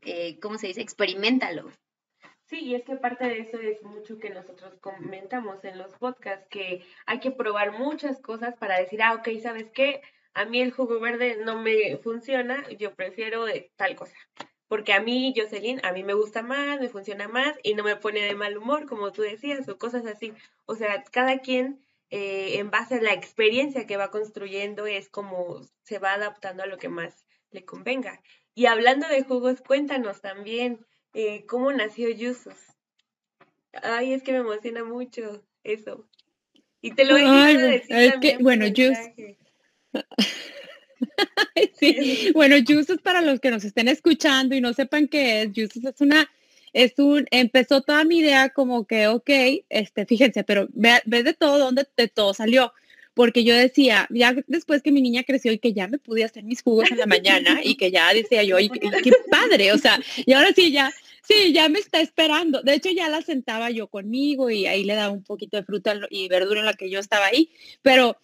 eh, 0.02 0.38
¿cómo 0.40 0.58
se 0.58 0.68
dice? 0.68 0.80
Experimentalo. 0.80 1.70
Sí, 2.48 2.60
y 2.60 2.74
es 2.74 2.84
que 2.84 2.96
parte 2.96 3.26
de 3.26 3.40
eso 3.40 3.58
es 3.58 3.82
mucho 3.82 4.18
que 4.18 4.30
nosotros 4.30 4.74
comentamos 4.80 5.62
en 5.64 5.76
los 5.76 5.92
podcasts, 5.96 6.46
que 6.48 6.82
hay 7.04 7.20
que 7.20 7.30
probar 7.30 7.78
muchas 7.78 8.20
cosas 8.20 8.56
para 8.56 8.78
decir, 8.78 9.02
ah, 9.02 9.12
ok, 9.14 9.28
¿sabes 9.42 9.70
qué? 9.70 10.00
A 10.32 10.46
mí 10.46 10.62
el 10.62 10.72
jugo 10.72 10.98
verde 10.98 11.36
no 11.44 11.60
me 11.60 11.98
funciona, 11.98 12.66
yo 12.78 12.94
prefiero 12.94 13.44
tal 13.76 13.96
cosa. 13.96 14.16
Porque 14.66 14.94
a 14.94 15.00
mí, 15.00 15.34
Jocelyn, 15.36 15.80
a 15.84 15.92
mí 15.92 16.02
me 16.04 16.14
gusta 16.14 16.42
más, 16.42 16.80
me 16.80 16.88
funciona 16.88 17.28
más 17.28 17.54
y 17.62 17.74
no 17.74 17.84
me 17.84 17.96
pone 17.96 18.20
de 18.20 18.34
mal 18.34 18.56
humor, 18.56 18.86
como 18.86 19.12
tú 19.12 19.22
decías, 19.22 19.68
o 19.68 19.78
cosas 19.78 20.06
así. 20.06 20.32
O 20.64 20.74
sea, 20.74 21.04
cada 21.04 21.40
quien, 21.40 21.80
eh, 22.10 22.58
en 22.58 22.70
base 22.70 22.96
a 22.96 23.02
la 23.02 23.12
experiencia 23.12 23.86
que 23.86 23.98
va 23.98 24.10
construyendo, 24.10 24.86
es 24.86 25.10
como 25.10 25.60
se 25.82 25.98
va 25.98 26.14
adaptando 26.14 26.62
a 26.62 26.66
lo 26.66 26.78
que 26.78 26.88
más 26.88 27.26
le 27.50 27.64
convenga. 27.66 28.22
Y 28.54 28.66
hablando 28.66 29.06
de 29.08 29.22
jugos, 29.22 29.60
cuéntanos 29.60 30.20
también, 30.20 30.86
eh, 31.14 31.44
cómo 31.46 31.72
nació 31.72 32.10
Yusos. 32.10 32.56
Ay, 33.82 34.12
es 34.12 34.22
que 34.22 34.32
me 34.32 34.38
emociona 34.38 34.84
mucho 34.84 35.42
eso. 35.64 36.08
Y 36.80 36.92
te 36.92 37.04
lo 37.04 37.16
he 37.16 37.26
a 37.26 37.46
decir 37.46 37.96
es 37.96 38.14
que, 38.20 38.38
bueno, 38.38 38.66
Yus. 38.66 38.96
sí. 41.78 42.30
Bueno, 42.34 42.56
Yusos 42.56 42.98
para 42.98 43.22
los 43.22 43.40
que 43.40 43.50
nos 43.50 43.64
estén 43.64 43.88
escuchando 43.88 44.54
y 44.54 44.60
no 44.60 44.72
sepan 44.72 45.08
qué 45.08 45.42
es, 45.42 45.52
Yusos 45.52 45.84
es 45.84 46.00
una, 46.00 46.28
es 46.72 46.98
un, 46.98 47.26
empezó 47.30 47.82
toda 47.82 48.04
mi 48.04 48.18
idea 48.18 48.50
como 48.50 48.86
que, 48.86 49.08
ok, 49.08 49.30
este, 49.68 50.06
fíjense, 50.06 50.44
pero 50.44 50.68
ve, 50.72 51.00
de 51.04 51.34
todo, 51.34 51.58
donde 51.58 51.86
de 51.96 52.08
todo 52.08 52.34
salió 52.34 52.72
porque 53.18 53.42
yo 53.42 53.52
decía, 53.52 54.06
ya 54.10 54.32
después 54.46 54.80
que 54.80 54.92
mi 54.92 55.02
niña 55.02 55.24
creció 55.24 55.50
y 55.50 55.58
que 55.58 55.72
ya 55.72 55.88
me 55.88 55.98
pude 55.98 56.22
hacer 56.22 56.44
mis 56.44 56.62
jugos 56.62 56.88
en 56.92 56.98
la 56.98 57.06
mañana 57.06 57.60
y 57.64 57.74
que 57.74 57.90
ya 57.90 58.14
decía 58.14 58.44
yo, 58.44 58.58
qué, 58.58 58.68
qué 59.02 59.12
padre, 59.28 59.72
o 59.72 59.76
sea, 59.76 59.98
y 60.24 60.34
ahora 60.34 60.52
sí 60.54 60.70
ya, 60.70 60.92
Sí, 61.24 61.52
ya 61.52 61.68
me 61.68 61.80
está 61.80 62.00
esperando. 62.00 62.62
De 62.62 62.74
hecho, 62.74 62.90
ya 62.90 63.08
la 63.08 63.20
sentaba 63.20 63.70
yo 63.70 63.88
conmigo 63.88 64.50
y 64.50 64.66
ahí 64.66 64.84
le 64.84 64.94
daba 64.94 65.12
un 65.12 65.24
poquito 65.24 65.56
de 65.56 65.64
fruta 65.64 65.94
y 66.10 66.28
verdura 66.28 66.60
en 66.60 66.66
la 66.66 66.74
que 66.74 66.90
yo 66.90 67.00
estaba 67.00 67.26
ahí. 67.26 67.50
Pero 67.82 68.16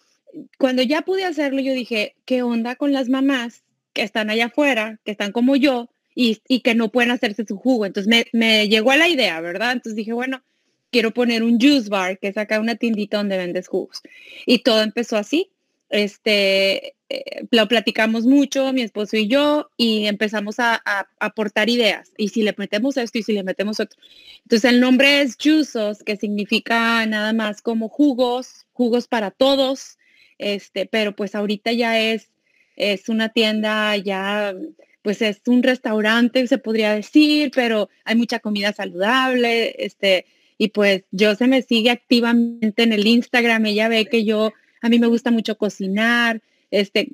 cuando 0.57 0.81
ya 0.81 1.01
pude 1.01 1.25
hacerlo, 1.25 1.59
yo 1.59 1.73
dije, 1.73 2.15
¿qué 2.23 2.41
onda 2.41 2.77
con 2.77 2.93
las 2.93 3.09
mamás 3.09 3.63
que 3.91 4.01
están 4.01 4.29
allá 4.29 4.45
afuera, 4.45 4.97
que 5.03 5.11
están 5.11 5.33
como 5.33 5.57
yo 5.57 5.89
y, 6.15 6.39
que 6.61 6.73
no 6.73 6.89
pueden 6.89 7.11
hacerse 7.11 7.45
su 7.45 7.57
jugo? 7.57 7.85
Entonces 7.85 8.09
me, 8.09 8.25
me, 8.31 8.69
llegó 8.69 8.91
a 8.91 8.97
la 8.97 9.09
idea, 9.09 9.41
¿verdad? 9.41 9.73
Entonces 9.73 9.97
dije, 9.97 10.13
bueno, 10.13 10.41
quiero 10.95 11.11
poner 11.11 11.43
un 11.43 11.59
juice 11.59 11.89
bar, 11.89 12.17
que 12.19 12.29
es 12.29 12.37
acá 12.37 12.57
una 12.57 12.77
tiendita 12.77 13.17
donde 13.17 13.35
vendes 13.35 13.67
jugos. 13.67 14.01
Y 14.45 14.59
todo 14.59 14.81
empezó 14.81 15.17
así. 15.17 15.51
Este, 15.89 16.95
eh, 17.09 17.43
lo 17.51 17.67
platicamos 17.67 18.23
mucho, 18.23 18.71
mi 18.71 18.81
esposo 18.81 19.17
y 19.17 19.27
yo, 19.27 19.69
y 19.75 20.05
empezamos 20.05 20.57
a, 20.59 20.81
aportar 21.19 21.69
ideas. 21.69 22.13
Y 22.15 22.29
si 22.29 22.43
le 22.43 22.55
metemos 22.57 22.95
esto 22.95 23.17
y 23.17 23.23
si 23.23 23.33
le 23.33 23.43
metemos 23.43 23.81
otro. 23.81 23.99
Entonces 24.43 24.71
el 24.71 24.79
nombre 24.79 25.19
es 25.19 25.35
Jusos, 25.35 26.01
que 26.01 26.15
significa 26.15 27.05
nada 27.05 27.33
más 27.33 27.61
como 27.61 27.89
jugos, 27.89 28.65
jugos 28.71 29.09
para 29.09 29.31
todos. 29.31 29.97
Este, 30.37 30.85
pero 30.85 31.13
pues 31.13 31.35
ahorita 31.35 31.73
ya 31.73 31.99
es, 31.99 32.31
es 32.77 33.09
una 33.09 33.27
tienda, 33.27 33.97
ya 33.97 34.55
pues 35.01 35.21
es 35.21 35.41
un 35.47 35.61
restaurante, 35.61 36.47
se 36.47 36.57
podría 36.57 36.93
decir, 36.93 37.51
pero 37.53 37.89
hay 38.05 38.15
mucha 38.15 38.39
comida 38.39 38.71
saludable, 38.71 39.75
este, 39.77 40.25
y 40.57 40.69
pues 40.69 41.03
yo 41.11 41.35
se 41.35 41.47
me 41.47 41.61
sigue 41.61 41.89
activamente 41.89 42.83
en 42.83 42.93
el 42.93 43.05
Instagram, 43.07 43.65
ella 43.65 43.87
ve 43.87 44.05
que 44.05 44.23
yo, 44.23 44.53
a 44.81 44.89
mí 44.89 44.99
me 44.99 45.07
gusta 45.07 45.31
mucho 45.31 45.57
cocinar, 45.57 46.41
este, 46.71 47.09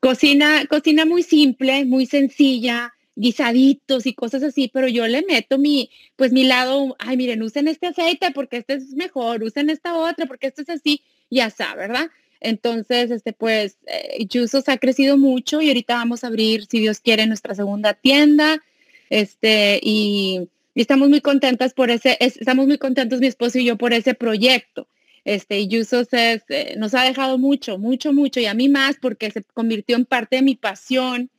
cocina, 0.00 0.64
cocina 0.66 1.04
muy 1.04 1.22
simple, 1.22 1.84
muy 1.84 2.06
sencilla, 2.06 2.92
guisaditos 3.14 4.06
y 4.06 4.14
cosas 4.14 4.42
así, 4.42 4.70
pero 4.72 4.88
yo 4.88 5.06
le 5.06 5.22
meto 5.22 5.58
mi, 5.58 5.90
pues 6.16 6.32
mi 6.32 6.44
lado, 6.44 6.96
ay, 6.98 7.16
miren, 7.16 7.42
usen 7.42 7.68
este 7.68 7.88
aceite 7.88 8.30
porque 8.32 8.58
este 8.58 8.74
es 8.74 8.90
mejor, 8.94 9.42
usen 9.42 9.70
esta 9.70 9.96
otra 9.96 10.26
porque 10.26 10.46
esto 10.46 10.62
es 10.62 10.70
así, 10.70 11.02
ya 11.30 11.46
está, 11.46 11.74
¿verdad? 11.74 12.10
Entonces, 12.40 13.10
este, 13.10 13.32
pues, 13.32 13.78
eh, 13.86 14.26
ha 14.66 14.76
crecido 14.78 15.16
mucho 15.16 15.60
y 15.62 15.68
ahorita 15.68 15.94
vamos 15.94 16.24
a 16.24 16.26
abrir, 16.26 16.66
si 16.66 16.80
Dios 16.80 17.00
quiere, 17.00 17.26
nuestra 17.26 17.54
segunda 17.54 17.94
tienda, 17.94 18.62
este, 19.10 19.78
y, 19.82 20.48
estamos 20.80 21.08
muy 21.08 21.20
contentas 21.20 21.74
por 21.74 21.90
ese, 21.90 22.16
estamos 22.20 22.66
muy 22.66 22.78
contentos 22.78 23.20
mi 23.20 23.26
esposo 23.26 23.58
y 23.58 23.64
yo 23.64 23.76
por 23.76 23.92
ese 23.92 24.14
proyecto. 24.14 24.88
Este, 25.24 25.60
y 25.60 25.68
Yusos 25.68 26.08
eh, 26.12 26.74
nos 26.78 26.94
ha 26.94 27.04
dejado 27.04 27.38
mucho, 27.38 27.78
mucho, 27.78 28.12
mucho, 28.12 28.40
y 28.40 28.46
a 28.46 28.54
mí 28.54 28.68
más 28.68 28.96
porque 29.00 29.30
se 29.30 29.44
convirtió 29.44 29.96
en 29.96 30.04
parte 30.04 30.36
de 30.36 30.42
mi 30.42 30.56
pasión. 30.56 31.30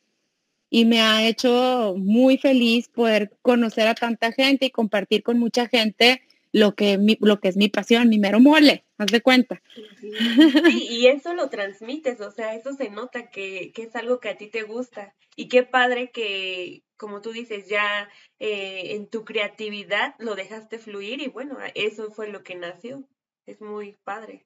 y 0.70 0.86
me 0.86 1.02
ha 1.02 1.28
hecho 1.28 1.96
muy 1.98 2.38
feliz 2.38 2.88
poder 2.88 3.32
conocer 3.42 3.88
a 3.88 3.96
tanta 3.96 4.32
gente 4.32 4.66
y 4.66 4.72
compartir 4.72 5.22
con 5.22 5.38
mucha 5.38 5.68
gente 5.68 6.22
lo 6.54 6.76
que, 6.76 7.18
lo 7.20 7.40
que 7.40 7.50
es 7.50 7.58
mi 7.58 7.68
pasión, 7.68 8.10
mi 8.10 8.20
mero 8.20 8.40
mole, 8.40 8.86
haz 8.98 9.08
de 9.08 9.22
cuenta. 9.22 9.62
Sí, 10.00 10.88
y 10.90 11.08
eso 11.08 11.34
lo 11.34 11.50
transmites, 11.50 12.22
o 12.22 12.32
sea, 12.32 12.56
eso 12.56 12.74
se 12.74 12.90
nota 12.90 13.30
que, 13.32 13.72
que, 13.74 13.84
es 13.84 13.96
algo 13.96 14.20
que 14.20 14.30
a 14.30 14.38
ti 14.38 14.48
te 14.48 14.64
gusta. 14.64 15.16
Y 15.36 15.48
qué 15.48 15.64
padre 15.64 16.12
que, 16.12 16.84
como 17.04 17.20
tú 17.20 17.34
dices, 17.34 17.68
ya 17.68 18.08
eh, 18.40 18.96
en 18.96 19.08
tu 19.08 19.26
creatividad 19.26 20.16
lo 20.20 20.36
dejaste 20.36 20.80
fluir 20.80 21.22
y 21.22 21.28
bueno, 21.28 21.58
eso 21.76 22.12
fue 22.12 22.30
lo 22.30 22.44
que 22.44 22.56
nació. 22.56 23.04
Es 23.46 23.60
muy 23.60 23.98
padre. 24.06 24.46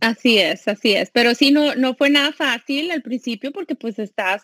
Así 0.00 0.38
es, 0.38 0.68
así 0.68 0.92
es. 0.92 1.10
Pero 1.10 1.34
sí, 1.34 1.50
no, 1.50 1.74
no 1.74 1.96
fue 1.96 2.08
nada 2.08 2.30
fácil 2.30 2.92
al 2.92 3.02
principio 3.02 3.50
porque 3.50 3.74
pues 3.74 3.98
estás, 3.98 4.42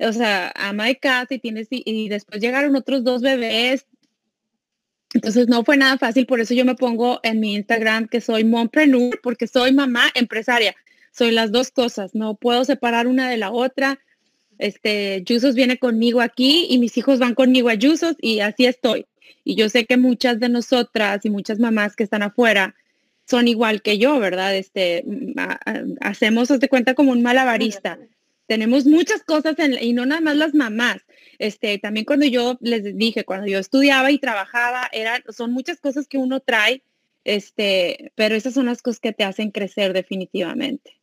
o 0.00 0.12
sea, 0.12 0.52
ama 0.56 0.86
de 0.86 0.98
casa 0.98 1.34
y 1.34 1.38
tienes, 1.38 1.68
y, 1.70 2.08
después 2.08 2.40
llegaron 2.40 2.74
otros 2.74 3.04
dos 3.04 3.22
bebés. 3.22 3.86
Entonces 5.12 5.46
no 5.46 5.64
fue 5.64 5.76
nada 5.76 5.98
fácil, 5.98 6.26
por 6.26 6.40
eso 6.40 6.52
yo 6.52 6.64
me 6.64 6.74
pongo 6.74 7.20
en 7.22 7.38
mi 7.38 7.54
Instagram 7.54 8.08
que 8.08 8.20
soy 8.20 8.42
mompreneur, 8.42 9.20
porque 9.22 9.46
soy 9.46 9.72
mamá 9.72 10.10
empresaria. 10.16 10.74
Soy 11.12 11.30
las 11.30 11.52
dos 11.52 11.70
cosas, 11.70 12.16
no 12.16 12.34
puedo 12.34 12.64
separar 12.64 13.06
una 13.06 13.30
de 13.30 13.36
la 13.36 13.52
otra. 13.52 14.00
Este, 14.58 15.22
Yusos 15.24 15.54
viene 15.54 15.78
conmigo 15.78 16.20
aquí 16.20 16.66
y 16.70 16.78
mis 16.78 16.96
hijos 16.96 17.18
van 17.18 17.34
conmigo 17.34 17.68
a 17.68 17.74
Yusos 17.74 18.16
y 18.20 18.40
así 18.40 18.66
estoy. 18.66 19.06
Y 19.44 19.56
yo 19.56 19.68
sé 19.68 19.84
que 19.84 19.96
muchas 19.96 20.40
de 20.40 20.48
nosotras 20.48 21.24
y 21.24 21.30
muchas 21.30 21.58
mamás 21.58 21.96
que 21.96 22.04
están 22.04 22.22
afuera, 22.22 22.74
son 23.26 23.48
igual 23.48 23.82
que 23.82 23.98
yo, 23.98 24.18
¿verdad? 24.18 24.54
Este, 24.54 25.02
mm, 25.06 25.34
hacemos, 26.00 26.48
de 26.48 26.68
cuenta, 26.68 26.94
como 26.94 27.12
un 27.12 27.22
malabarista. 27.22 27.98
Tenemos 28.46 28.84
muchas 28.84 29.22
cosas 29.22 29.56
y 29.80 29.92
no 29.94 30.04
nada 30.04 30.20
más 30.20 30.36
las 30.36 30.54
mamás. 30.54 30.98
Este, 31.38 31.78
también 31.78 32.04
cuando 32.04 32.26
yo 32.26 32.58
les 32.60 32.96
dije, 32.96 33.24
cuando 33.24 33.46
yo 33.46 33.58
estudiaba 33.58 34.10
y 34.10 34.18
trabajaba, 34.18 34.88
eran, 34.92 35.22
son 35.30 35.52
muchas 35.52 35.80
cosas 35.80 36.06
que 36.06 36.18
uno 36.18 36.40
trae, 36.40 36.82
este, 37.24 38.12
pero 38.14 38.34
esas 38.34 38.52
son 38.52 38.66
las 38.66 38.82
cosas 38.82 39.00
que 39.00 39.12
te 39.12 39.24
hacen 39.24 39.50
crecer 39.50 39.94
definitivamente. 39.94 41.00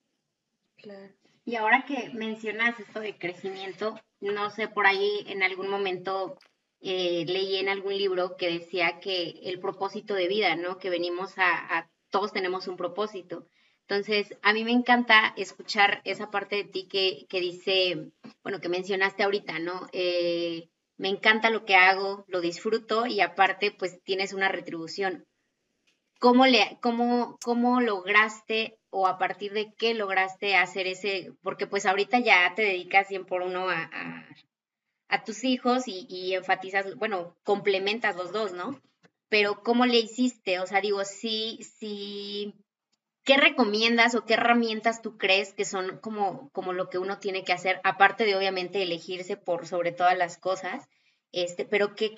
Y 1.46 1.56
ahora 1.56 1.86
que 1.86 2.10
mencionas 2.14 2.80
esto 2.80 3.00
de 3.00 3.18
crecimiento, 3.18 4.00
no 4.20 4.50
sé, 4.52 4.68
por 4.68 4.86
ahí 4.86 5.26
en 5.28 5.44
algún 5.44 5.70
momento 5.70 6.38
eh, 6.82 7.26
leí 7.28 7.58
en 7.58 7.70
algún 7.70 7.98
libro 7.98 8.38
que 8.38 8.52
decía 8.52 9.00
que 9.00 9.40
el 9.44 9.60
propósito 9.60 10.14
de 10.14 10.28
vida, 10.28 10.56
¿no? 10.56 10.78
Que 10.78 10.90
venimos 10.90 11.34
a 11.38 11.90
todos 12.12 12.32
tenemos 12.34 12.68
un 12.68 12.78
propósito. 12.78 13.48
Entonces, 13.92 14.38
a 14.42 14.54
mí 14.54 14.64
me 14.64 14.72
encanta 14.72 15.34
escuchar 15.36 16.02
esa 16.06 16.32
parte 16.32 16.56
de 16.56 16.64
ti 16.64 16.88
que, 16.88 17.40
dice, 17.42 18.12
bueno, 18.44 18.62
que 18.62 18.70
mencionaste 18.70 19.24
ahorita, 19.24 19.60
¿no? 19.60 19.88
Eh, 19.92 20.70
me 20.98 21.10
encanta 21.10 21.50
lo 21.50 21.66
que 21.66 21.76
hago, 21.76 22.24
lo 22.28 22.40
disfruto 22.40 23.06
y 23.06 23.22
aparte, 23.22 23.72
pues 23.72 24.02
tienes 24.04 24.34
una 24.34 24.50
retribución. 24.50 25.26
¿Cómo, 26.20 26.46
le, 26.46 26.78
cómo, 26.82 27.38
cómo 27.44 27.82
lograste 27.82 28.80
o 28.92 29.08
a 29.08 29.18
partir 29.18 29.54
de 29.54 29.74
qué 29.74 29.96
lograste 29.96 30.56
hacer 30.56 30.86
ese? 30.88 31.34
Porque 31.42 31.68
pues 31.68 31.86
ahorita 31.86 32.20
ya 32.20 32.54
te 32.56 32.62
dedicas 32.62 33.08
100 33.08 33.26
por 33.26 33.42
uno 33.42 33.70
a, 33.70 33.90
a, 35.10 35.24
tus 35.24 35.44
hijos 35.44 35.88
y, 35.88 36.06
y 36.10 36.36
enfatizas, 36.36 36.96
bueno, 36.96 37.36
complementas 37.44 38.16
los 38.16 38.32
dos, 38.32 38.54
¿no? 38.54 38.80
pero 39.32 39.64
¿cómo 39.64 39.86
le 39.86 39.98
hiciste? 39.98 40.60
O 40.60 40.68
sea, 40.68 40.82
digo, 40.82 41.06
sí, 41.06 41.60
sí, 41.80 42.54
¿qué 43.24 43.38
recomiendas 43.38 44.14
o 44.14 44.26
qué 44.26 44.34
herramientas 44.34 45.02
tú 45.02 45.18
crees 45.18 45.54
que 45.54 45.64
son 45.64 46.00
como, 46.00 46.50
como 46.50 46.74
lo 46.74 46.90
que 46.90 46.98
uno 46.98 47.18
tiene 47.18 47.46
que 47.46 47.54
hacer, 47.54 47.80
aparte 47.86 48.26
de 48.26 48.36
obviamente 48.36 48.84
elegirse 48.84 49.38
por 49.38 49.66
sobre 49.68 49.94
todas 49.94 50.18
las 50.18 50.38
cosas? 50.38 50.86
Este, 51.32 51.64
pero 51.64 51.96
qué 51.96 52.14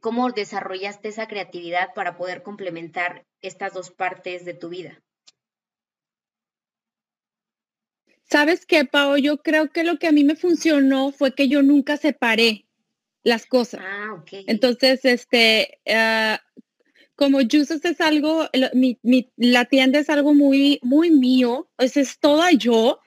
cómo 0.00 0.32
desarrollaste 0.32 1.10
esa 1.10 1.28
creatividad 1.28 1.94
para 1.94 2.16
poder 2.16 2.42
complementar 2.42 3.24
estas 3.42 3.72
dos 3.72 3.92
partes 3.92 4.44
de 4.44 4.54
tu 4.54 4.68
vida. 4.68 5.00
¿Sabes 8.28 8.66
qué, 8.66 8.84
Pau? 8.84 9.16
Yo 9.16 9.38
creo 9.38 9.70
que 9.70 9.84
lo 9.84 9.98
que 9.98 10.08
a 10.08 10.12
mí 10.12 10.24
me 10.24 10.36
funcionó 10.36 11.12
fue 11.12 11.34
que 11.34 11.48
yo 11.48 11.62
nunca 11.62 11.96
separé 11.96 12.66
las 13.22 13.46
cosas. 13.46 13.80
Ah, 13.84 14.14
ok. 14.14 14.44
Entonces, 14.46 15.04
este, 15.04 15.78
uh, 15.86 16.36
como 17.14 17.38
Juices 17.38 17.84
es 17.84 18.00
algo, 18.00 18.48
mi, 18.74 18.98
mi, 19.02 19.30
la 19.36 19.64
tienda 19.64 19.98
es 19.98 20.10
algo 20.10 20.34
muy, 20.34 20.78
muy 20.82 21.10
mío, 21.10 21.68
pues 21.76 21.96
es 21.96 22.18
toda 22.18 22.52
yo. 22.52 23.00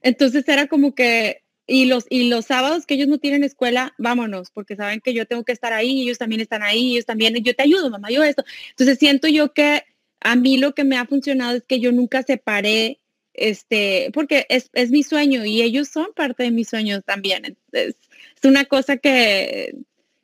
Entonces 0.00 0.48
era 0.48 0.66
como 0.66 0.94
que, 0.94 1.44
y 1.66 1.84
los, 1.84 2.06
y 2.08 2.28
los 2.28 2.46
sábados 2.46 2.86
que 2.86 2.94
ellos 2.94 3.08
no 3.08 3.18
tienen 3.18 3.44
escuela, 3.44 3.94
vámonos, 3.98 4.50
porque 4.50 4.76
saben 4.76 5.00
que 5.00 5.12
yo 5.12 5.26
tengo 5.26 5.44
que 5.44 5.52
estar 5.52 5.72
ahí, 5.72 6.02
ellos 6.02 6.18
también 6.18 6.40
están 6.40 6.62
ahí, 6.62 6.92
ellos 6.94 7.06
también, 7.06 7.34
yo 7.36 7.54
te 7.54 7.62
ayudo, 7.62 7.90
mamá, 7.90 8.10
yo 8.10 8.24
esto. 8.24 8.44
Entonces 8.70 8.98
siento 8.98 9.28
yo 9.28 9.52
que 9.52 9.84
a 10.20 10.34
mí 10.34 10.56
lo 10.56 10.74
que 10.74 10.84
me 10.84 10.96
ha 10.96 11.06
funcionado 11.06 11.56
es 11.56 11.64
que 11.64 11.80
yo 11.80 11.92
nunca 11.92 12.22
separé, 12.22 12.98
este, 13.38 14.10
porque 14.12 14.46
es, 14.48 14.70
es 14.72 14.90
mi 14.90 15.02
sueño 15.02 15.44
y 15.44 15.62
ellos 15.62 15.88
son 15.88 16.08
parte 16.14 16.42
de 16.42 16.50
mis 16.50 16.68
sueños 16.68 17.02
también. 17.04 17.44
Entonces, 17.44 17.96
es 18.36 18.44
una 18.44 18.64
cosa 18.64 18.96
que, 18.96 19.74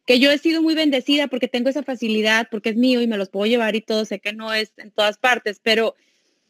que 0.07 0.19
yo 0.19 0.31
he 0.31 0.39
sido 0.39 0.63
muy 0.63 0.75
bendecida 0.75 1.29
porque 1.29 1.49
tengo 1.49 1.69
esa 1.69 1.83
facilidad, 1.83 2.49
porque 2.51 2.71
es 2.71 2.77
mío 2.77 3.01
y 3.01 3.07
me 3.07 3.17
los 3.17 3.31
puedo 3.31 3.47
llevar 3.47 3.77
y 3.77 3.81
todo, 3.81 4.05
sé 4.05 4.19
que 4.19 4.33
no 4.33 4.53
es 4.53 4.73
en 4.77 4.91
todas 4.91 5.19
partes, 5.19 5.61
pero 5.63 5.95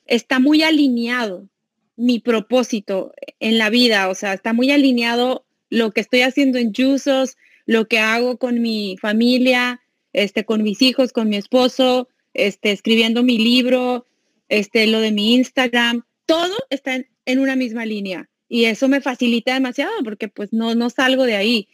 está 0.07 0.38
muy 0.38 0.62
alineado 0.62 1.48
mi 1.96 2.18
propósito 2.18 3.12
en 3.38 3.59
la 3.59 3.70
vida, 3.70 4.09
o 4.09 4.14
sea, 4.14 4.33
está 4.33 4.53
muy 4.53 4.70
alineado 4.70 5.44
lo 5.70 5.92
que 5.92 6.00
estoy 6.00 6.22
haciendo 6.22 6.59
en 6.59 6.72
Yusos, 6.72 7.37
lo 7.66 7.87
que 7.87 7.98
hago 7.98 8.37
con 8.37 8.61
mi 8.61 8.96
familia, 9.00 9.81
este, 10.12 10.44
con 10.44 10.62
mis 10.62 10.83
hijos, 10.83 11.12
con 11.12 11.29
mi 11.29 11.37
esposo, 11.37 12.09
este, 12.33 12.72
escribiendo 12.72 13.22
mi 13.22 13.38
libro, 13.38 14.07
este, 14.48 14.87
lo 14.87 15.00
de 15.00 15.12
mi 15.12 15.35
Instagram, 15.35 16.05
todo 16.27 16.55
está 16.71 16.97
en, 16.97 17.09
en 17.27 17.39
una 17.39 17.57
misma 17.57 17.87
línea 17.87 18.29
y 18.49 18.67
eso 18.67 18.89
me 18.89 19.01
facilita 19.01 19.55
demasiado 19.55 19.93
porque 20.05 20.29
pues 20.29 20.53
no, 20.53 20.75
no 20.75 20.91
salgo 20.91 21.25
de 21.25 21.37
ahí. 21.37 21.69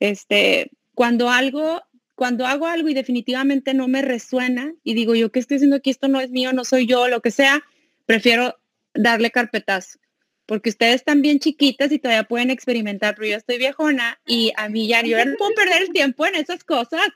Este, 0.00 0.70
cuando 0.94 1.30
algo, 1.30 1.82
cuando 2.14 2.46
hago 2.46 2.66
algo 2.66 2.88
y 2.88 2.94
definitivamente 2.94 3.74
no 3.74 3.88
me 3.88 4.02
resuena 4.02 4.72
y 4.82 4.94
digo 4.94 5.14
yo, 5.14 5.30
¿qué 5.30 5.40
estoy 5.40 5.56
haciendo 5.56 5.76
aquí? 5.76 5.90
Esto 5.90 6.08
no 6.08 6.20
es 6.20 6.30
mío, 6.30 6.52
no 6.52 6.64
soy 6.64 6.86
yo, 6.86 7.08
lo 7.08 7.20
que 7.20 7.30
sea, 7.30 7.62
prefiero 8.06 8.56
darle 8.94 9.30
carpetazo. 9.30 9.98
Porque 10.46 10.70
ustedes 10.70 10.96
están 10.96 11.22
bien 11.22 11.38
chiquitas 11.38 11.92
y 11.92 11.98
todavía 11.98 12.24
pueden 12.24 12.50
experimentar, 12.50 13.14
pero 13.14 13.28
yo 13.28 13.36
estoy 13.36 13.58
viejona 13.58 14.20
y 14.26 14.52
a 14.56 14.68
mí 14.68 14.88
ya 14.88 15.02
yo 15.02 15.24
no 15.24 15.36
puedo 15.38 15.54
perder 15.54 15.82
el 15.82 15.92
tiempo 15.92 16.26
en 16.26 16.34
esas 16.34 16.64
cosas. 16.64 17.06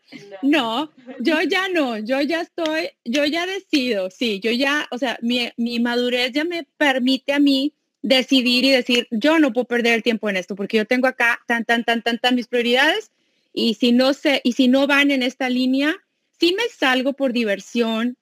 No, 0.43 0.93
yo 1.21 1.43
ya 1.43 1.69
no, 1.69 1.99
yo 1.99 2.21
ya 2.21 2.43
estoy, 2.43 2.91
yo 3.05 3.25
ya 3.25 3.47
decido, 3.47 4.11
sí, 4.11 4.41
yo 4.41 4.53
ya, 4.53 4.87
o 4.91 4.99
sea, 4.99 5.19
mi, 5.23 5.51
mi 5.57 5.81
madurez 5.81 6.33
ya 6.33 6.45
me 6.45 6.67
permite 6.77 7.33
a 7.33 7.41
mí 7.41 7.75
decidir 8.03 8.65
y 8.65 8.71
decir, 8.71 9.09
yo 9.11 9.41
no 9.41 9.53
puedo 9.53 9.67
perder 9.67 9.95
el 9.95 10.03
tiempo 10.05 10.31
en 10.31 10.37
esto 10.37 10.55
porque 10.55 10.77
yo 10.77 10.85
tengo 10.85 11.09
acá 11.09 11.41
tan, 11.47 11.65
tan, 11.65 11.83
tan, 11.85 12.03
tan, 12.03 12.19
tan 12.19 12.37
mis 12.37 12.47
prioridades 12.47 13.11
y 13.53 13.75
si 13.75 13.91
no 13.91 14.13
sé, 14.15 14.41
y 14.45 14.53
si 14.53 14.69
no 14.69 14.87
van 14.87 15.11
en 15.11 15.23
esta 15.23 15.49
línea, 15.49 15.97
sí 16.39 16.55
me 16.57 16.69
salgo 16.69 17.15
por 17.15 17.33
diversión, 17.33 18.17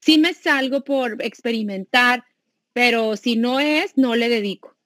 sí 0.00 0.18
me 0.18 0.34
salgo 0.34 0.82
por 0.84 1.22
experimentar, 1.22 2.24
pero 2.72 3.16
si 3.16 3.36
no 3.36 3.60
es, 3.60 3.96
no 3.96 4.16
le 4.16 4.28
dedico. 4.28 4.76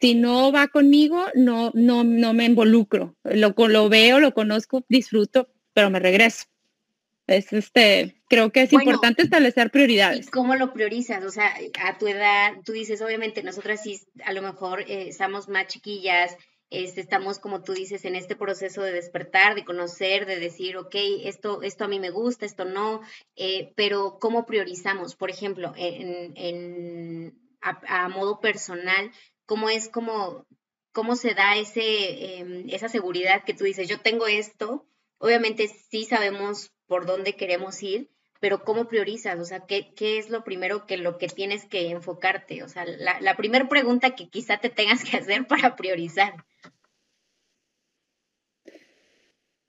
Si 0.00 0.14
no 0.14 0.52
va 0.52 0.68
conmigo, 0.68 1.26
no, 1.34 1.70
no, 1.74 2.04
no 2.04 2.34
me 2.34 2.44
involucro. 2.44 3.16
Lo, 3.24 3.54
lo 3.56 3.88
veo, 3.88 4.20
lo 4.20 4.34
conozco, 4.34 4.84
disfruto, 4.88 5.48
pero 5.72 5.90
me 5.90 6.00
regreso. 6.00 6.44
Es 7.26 7.52
este, 7.52 8.22
creo 8.28 8.52
que 8.52 8.62
es 8.62 8.72
importante 8.72 9.22
establecer 9.22 9.70
prioridades. 9.70 10.30
¿Cómo 10.30 10.54
lo 10.54 10.72
priorizas? 10.72 11.24
O 11.24 11.30
sea, 11.30 11.52
a 11.82 11.98
tu 11.98 12.06
edad, 12.06 12.52
tú 12.64 12.72
dices, 12.72 13.00
obviamente, 13.00 13.42
nosotras 13.42 13.82
sí, 13.82 14.00
a 14.24 14.32
lo 14.32 14.42
mejor 14.42 14.82
eh, 14.82 15.08
estamos 15.08 15.48
más 15.48 15.66
chiquillas, 15.66 16.36
este, 16.70 17.00
estamos, 17.00 17.38
como 17.38 17.62
tú 17.62 17.72
dices, 17.72 18.04
en 18.04 18.16
este 18.16 18.34
proceso 18.34 18.82
de 18.82 18.92
despertar, 18.92 19.54
de 19.54 19.64
conocer, 19.64 20.26
de 20.26 20.38
decir, 20.38 20.76
ok, 20.76 20.94
esto, 21.24 21.62
esto 21.62 21.84
a 21.84 21.88
mí 21.88 22.00
me 22.00 22.10
gusta, 22.10 22.44
esto 22.44 22.64
no, 22.64 23.02
eh, 23.36 23.72
pero 23.76 24.18
¿cómo 24.20 24.46
priorizamos? 24.46 25.14
Por 25.14 25.30
ejemplo, 25.30 25.72
en, 25.76 27.38
a, 27.60 28.08
modo 28.08 28.40
personal, 28.40 29.12
¿cómo 29.44 29.70
es 29.70 29.88
como, 29.88 30.46
cómo 30.92 31.14
se 31.16 31.34
da 31.34 31.56
ese, 31.56 32.38
em, 32.38 32.68
esa 32.70 32.88
seguridad 32.88 33.44
que 33.44 33.54
tú 33.54 33.64
dices, 33.64 33.88
yo 33.88 34.00
tengo 34.00 34.26
esto? 34.26 34.88
Obviamente 35.18 35.68
sí 35.68 36.04
sabemos 36.04 36.72
por 36.86 37.06
dónde 37.06 37.36
queremos 37.36 37.82
ir, 37.82 38.10
pero 38.40 38.64
¿cómo 38.64 38.88
priorizas? 38.88 39.38
O 39.38 39.44
sea, 39.44 39.60
¿qué, 39.66 39.92
qué 39.94 40.18
es 40.18 40.30
lo 40.30 40.44
primero 40.44 40.86
que 40.86 40.96
lo 40.96 41.18
que 41.18 41.28
tienes 41.28 41.64
que 41.64 41.90
enfocarte? 41.90 42.62
O 42.62 42.68
sea, 42.68 42.84
la, 42.84 43.20
la 43.20 43.36
primera 43.36 43.68
pregunta 43.68 44.14
que 44.14 44.28
quizá 44.28 44.58
te 44.58 44.70
tengas 44.70 45.04
que 45.04 45.16
hacer 45.16 45.46
para 45.48 45.76
priorizar. 45.76 46.44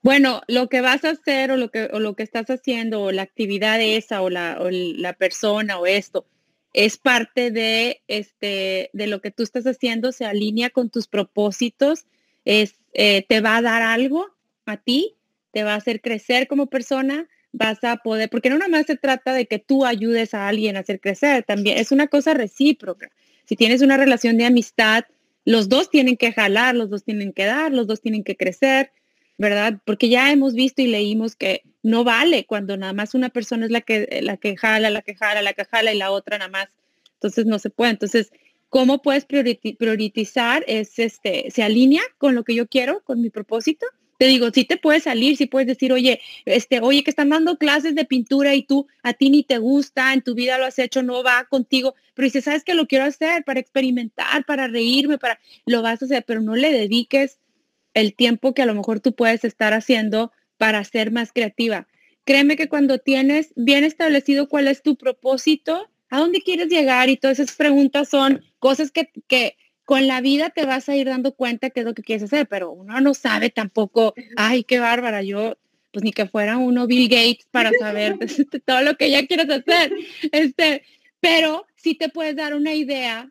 Bueno, 0.02 0.42
lo 0.46 0.68
que 0.68 0.80
vas 0.80 1.04
a 1.04 1.10
hacer 1.10 1.50
o 1.50 1.56
lo 1.56 1.70
que, 1.70 1.90
o 1.92 1.98
lo 1.98 2.14
que 2.14 2.22
estás 2.22 2.48
haciendo 2.48 3.02
o 3.02 3.12
la 3.12 3.22
actividad 3.22 3.80
esa 3.80 4.22
o 4.22 4.30
la, 4.30 4.58
o 4.60 4.70
la 4.70 5.12
persona 5.12 5.78
o 5.78 5.86
esto, 5.86 6.26
es 6.72 6.96
parte 6.98 7.50
de, 7.50 8.02
este, 8.06 8.90
de 8.92 9.06
lo 9.06 9.20
que 9.20 9.30
tú 9.30 9.42
estás 9.42 9.66
haciendo, 9.66 10.12
se 10.12 10.24
alinea 10.24 10.70
con 10.70 10.90
tus 10.90 11.08
propósitos, 11.08 12.06
es, 12.44 12.76
eh, 12.92 13.26
te 13.28 13.40
va 13.40 13.56
a 13.56 13.62
dar 13.62 13.82
algo 13.82 14.26
a 14.64 14.76
ti, 14.76 15.16
te 15.50 15.64
va 15.64 15.74
a 15.74 15.78
hacer 15.78 16.00
crecer 16.00 16.46
como 16.46 16.66
persona, 16.66 17.28
vas 17.52 17.82
a 17.84 17.96
poder, 17.96 18.28
porque 18.30 18.50
no 18.50 18.58
nada 18.58 18.70
más 18.70 18.86
se 18.86 18.96
trata 18.96 19.32
de 19.32 19.46
que 19.46 19.58
tú 19.58 19.84
ayudes 19.84 20.34
a 20.34 20.48
alguien 20.48 20.76
a 20.76 20.80
hacer 20.80 21.00
crecer, 21.00 21.44
también 21.44 21.78
es 21.78 21.92
una 21.92 22.06
cosa 22.06 22.34
recíproca. 22.34 23.10
Si 23.44 23.56
tienes 23.56 23.80
una 23.80 23.96
relación 23.96 24.36
de 24.36 24.44
amistad, 24.44 25.04
los 25.44 25.68
dos 25.68 25.90
tienen 25.90 26.16
que 26.16 26.32
jalar, 26.32 26.74
los 26.74 26.90
dos 26.90 27.04
tienen 27.04 27.32
que 27.32 27.46
dar, 27.46 27.72
los 27.72 27.86
dos 27.86 28.00
tienen 28.00 28.22
que 28.22 28.36
crecer, 28.36 28.92
¿verdad? 29.38 29.78
Porque 29.84 30.08
ya 30.08 30.30
hemos 30.30 30.54
visto 30.54 30.82
y 30.82 30.88
leímos 30.88 31.36
que 31.36 31.62
no 31.82 32.04
vale 32.04 32.44
cuando 32.44 32.76
nada 32.76 32.92
más 32.92 33.14
una 33.14 33.30
persona 33.30 33.64
es 33.64 33.70
la 33.70 33.80
que, 33.80 34.20
la 34.22 34.36
que 34.36 34.56
jala, 34.56 34.90
la 34.90 35.00
que 35.00 35.14
jala, 35.14 35.42
la 35.42 35.54
que 35.54 35.64
jala 35.64 35.92
y 35.92 35.96
la 35.96 36.10
otra 36.10 36.36
nada 36.38 36.50
más. 36.50 36.68
Entonces 37.14 37.46
no 37.46 37.58
se 37.58 37.70
puede. 37.70 37.92
Entonces, 37.92 38.30
¿cómo 38.68 39.00
puedes 39.00 39.24
priorizar? 39.24 40.64
Es 40.66 40.98
este, 40.98 41.50
se 41.50 41.62
alinea 41.62 42.02
con 42.18 42.34
lo 42.34 42.44
que 42.44 42.54
yo 42.54 42.66
quiero, 42.66 43.00
con 43.00 43.22
mi 43.22 43.30
propósito. 43.30 43.86
Te 44.18 44.26
digo, 44.26 44.50
sí 44.52 44.64
te 44.64 44.76
puedes 44.76 45.04
salir, 45.04 45.36
sí 45.36 45.46
puedes 45.46 45.68
decir, 45.68 45.92
oye, 45.92 46.20
este, 46.44 46.80
oye, 46.80 47.04
que 47.04 47.10
están 47.10 47.28
dando 47.28 47.56
clases 47.56 47.94
de 47.94 48.04
pintura 48.04 48.54
y 48.54 48.64
tú 48.64 48.88
a 49.02 49.12
ti 49.14 49.30
ni 49.30 49.44
te 49.44 49.58
gusta, 49.58 50.12
en 50.12 50.22
tu 50.22 50.34
vida 50.34 50.58
lo 50.58 50.64
has 50.64 50.78
hecho, 50.78 51.04
no 51.04 51.22
va 51.22 51.44
contigo, 51.44 51.94
pero 52.14 52.26
dices, 52.26 52.44
sabes 52.44 52.64
que 52.64 52.74
lo 52.74 52.86
quiero 52.88 53.04
hacer 53.04 53.44
para 53.44 53.60
experimentar, 53.60 54.44
para 54.44 54.66
reírme, 54.66 55.18
para, 55.18 55.38
lo 55.66 55.82
vas 55.82 56.02
a 56.02 56.06
hacer, 56.06 56.24
pero 56.26 56.40
no 56.40 56.56
le 56.56 56.72
dediques 56.72 57.38
el 57.94 58.14
tiempo 58.14 58.54
que 58.54 58.62
a 58.62 58.66
lo 58.66 58.74
mejor 58.74 59.00
tú 59.00 59.14
puedes 59.14 59.44
estar 59.44 59.72
haciendo 59.72 60.32
para 60.56 60.82
ser 60.82 61.12
más 61.12 61.32
creativa. 61.32 61.86
Créeme 62.24 62.56
que 62.56 62.68
cuando 62.68 62.98
tienes 62.98 63.52
bien 63.56 63.84
establecido 63.84 64.48
cuál 64.48 64.68
es 64.68 64.82
tu 64.82 64.96
propósito, 64.96 65.88
a 66.10 66.18
dónde 66.18 66.42
quieres 66.42 66.68
llegar 66.68 67.08
y 67.08 67.16
todas 67.16 67.38
esas 67.38 67.56
preguntas 67.56 68.08
son 68.08 68.42
cosas 68.58 68.90
que, 68.90 69.10
que 69.28 69.56
con 69.88 70.06
la 70.06 70.20
vida 70.20 70.50
te 70.50 70.66
vas 70.66 70.86
a 70.90 70.96
ir 70.96 71.06
dando 71.06 71.32
cuenta 71.32 71.70
qué 71.70 71.80
es 71.80 71.86
lo 71.86 71.94
que 71.94 72.02
quieres 72.02 72.24
hacer, 72.24 72.46
pero 72.46 72.70
uno 72.70 73.00
no 73.00 73.14
sabe 73.14 73.48
tampoco, 73.48 74.12
ay, 74.36 74.62
qué 74.62 74.80
bárbara, 74.80 75.22
yo 75.22 75.56
pues 75.92 76.04
ni 76.04 76.12
que 76.12 76.26
fuera 76.26 76.58
uno 76.58 76.86
Bill 76.86 77.08
Gates 77.08 77.46
para 77.50 77.70
saber 77.80 78.18
todo 78.66 78.82
lo 78.82 78.98
que 78.98 79.10
ya 79.10 79.26
quieres 79.26 79.48
hacer. 79.48 79.90
Este, 80.30 80.82
pero 81.20 81.66
sí 81.76 81.94
te 81.94 82.10
puedes 82.10 82.36
dar 82.36 82.52
una 82.52 82.74
idea 82.74 83.30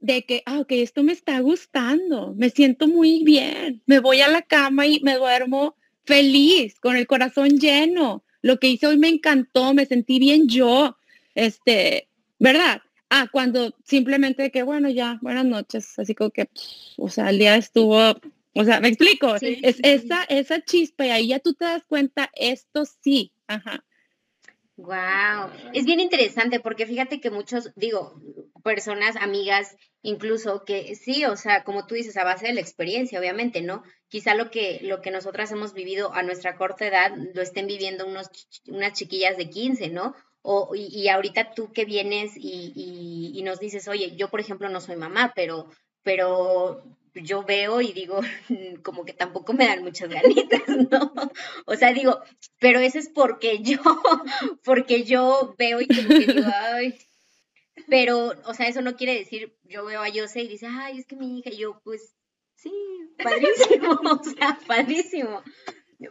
de 0.00 0.24
que, 0.24 0.42
ah, 0.46 0.60
ok, 0.60 0.72
esto 0.72 1.02
me 1.02 1.12
está 1.12 1.40
gustando, 1.40 2.32
me 2.34 2.48
siento 2.48 2.88
muy 2.88 3.22
bien, 3.22 3.82
me 3.84 3.98
voy 3.98 4.22
a 4.22 4.28
la 4.28 4.40
cama 4.40 4.86
y 4.86 5.00
me 5.00 5.16
duermo 5.16 5.76
feliz, 6.06 6.80
con 6.80 6.96
el 6.96 7.06
corazón 7.06 7.58
lleno. 7.58 8.24
Lo 8.40 8.58
que 8.58 8.68
hice 8.68 8.86
hoy 8.86 8.96
me 8.96 9.08
encantó, 9.08 9.74
me 9.74 9.84
sentí 9.84 10.18
bien 10.18 10.48
yo, 10.48 10.96
este, 11.34 12.08
¿verdad? 12.38 12.80
Ah, 13.10 13.28
cuando 13.30 13.74
simplemente 13.84 14.50
que, 14.50 14.62
bueno, 14.62 14.90
ya, 14.90 15.18
buenas 15.22 15.44
noches, 15.44 15.98
así 15.98 16.14
como 16.14 16.30
que, 16.30 16.50
o 16.96 17.08
sea, 17.08 17.30
el 17.30 17.38
día 17.38 17.56
estuvo, 17.56 17.98
o 18.54 18.64
sea, 18.64 18.80
me 18.80 18.88
explico, 18.88 19.34
es 19.36 19.78
esa, 19.82 20.24
esa 20.24 20.62
chispa 20.62 21.06
y 21.06 21.10
ahí 21.10 21.28
ya 21.28 21.38
tú 21.38 21.54
te 21.54 21.64
das 21.64 21.84
cuenta, 21.84 22.30
esto 22.34 22.84
sí, 22.84 23.32
ajá, 23.46 23.82
Wow, 24.78 25.50
es 25.72 25.86
bien 25.86 25.98
interesante 25.98 26.60
porque 26.60 26.86
fíjate 26.86 27.20
que 27.20 27.32
muchos, 27.32 27.72
digo, 27.74 28.22
personas, 28.62 29.16
amigas, 29.16 29.76
incluso 30.02 30.64
que 30.64 30.94
sí, 30.94 31.24
o 31.24 31.34
sea, 31.34 31.64
como 31.64 31.84
tú 31.84 31.96
dices, 31.96 32.16
a 32.16 32.22
base 32.22 32.46
de 32.46 32.52
la 32.52 32.60
experiencia, 32.60 33.18
obviamente, 33.18 33.60
¿no? 33.60 33.82
Quizá 34.06 34.36
lo 34.36 34.52
que, 34.52 34.78
lo 34.84 35.02
que 35.02 35.10
nosotras 35.10 35.50
hemos 35.50 35.74
vivido 35.74 36.14
a 36.14 36.22
nuestra 36.22 36.54
corta 36.56 36.86
edad 36.86 37.10
lo 37.34 37.42
estén 37.42 37.66
viviendo 37.66 38.06
unos, 38.06 38.30
unas 38.68 38.92
chiquillas 38.92 39.36
de 39.36 39.50
15, 39.50 39.88
¿no? 39.88 40.14
O, 40.42 40.74
y, 40.74 41.08
ahorita 41.08 41.52
tú 41.52 41.72
que 41.72 41.84
vienes 41.84 42.36
y, 42.36 42.72
y, 42.74 43.38
y, 43.38 43.42
nos 43.42 43.58
dices, 43.58 43.88
oye, 43.88 44.14
yo 44.16 44.30
por 44.30 44.40
ejemplo 44.40 44.68
no 44.68 44.80
soy 44.80 44.96
mamá, 44.96 45.32
pero, 45.34 45.68
pero 46.02 46.84
yo 47.14 47.42
veo 47.42 47.80
y 47.80 47.92
digo, 47.92 48.20
como 48.82 49.04
que 49.04 49.12
tampoco 49.12 49.52
me 49.52 49.66
dan 49.66 49.82
muchas 49.82 50.08
ganitas, 50.08 50.62
¿no? 50.90 51.12
O 51.66 51.74
sea, 51.76 51.92
digo, 51.92 52.20
pero 52.58 52.80
eso 52.80 52.98
es 52.98 53.08
porque 53.08 53.60
yo, 53.62 53.78
porque 54.64 55.04
yo 55.04 55.54
veo 55.58 55.80
y 55.80 55.86
como 55.86 56.08
que 56.08 56.32
digo, 56.32 56.48
ay, 56.54 56.98
pero, 57.86 58.32
o 58.44 58.54
sea, 58.54 58.68
eso 58.68 58.82
no 58.82 58.96
quiere 58.96 59.14
decir, 59.14 59.56
yo 59.64 59.84
veo 59.84 60.02
a 60.02 60.10
Jose 60.12 60.42
y 60.42 60.48
dice, 60.48 60.66
ay, 60.68 60.98
es 60.98 61.06
que 61.06 61.16
mi 61.16 61.38
hija, 61.38 61.50
y 61.50 61.58
yo, 61.58 61.80
pues, 61.84 62.14
sí, 62.56 62.72
padrísimo, 63.22 63.92
o 63.92 64.24
sea, 64.24 64.58
padrísimo. 64.66 65.42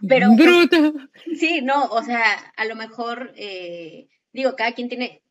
Pero, 0.07 0.33
Bruto. 0.35 0.93
sí, 1.37 1.61
no, 1.61 1.85
o 1.85 2.03
sea, 2.03 2.23
a 2.55 2.65
lo 2.65 2.75
mejor, 2.75 3.33
eh, 3.35 4.09
digo, 4.38 4.56
cada 4.56 4.73
quien 4.73 4.88
tiene, 4.88 5.21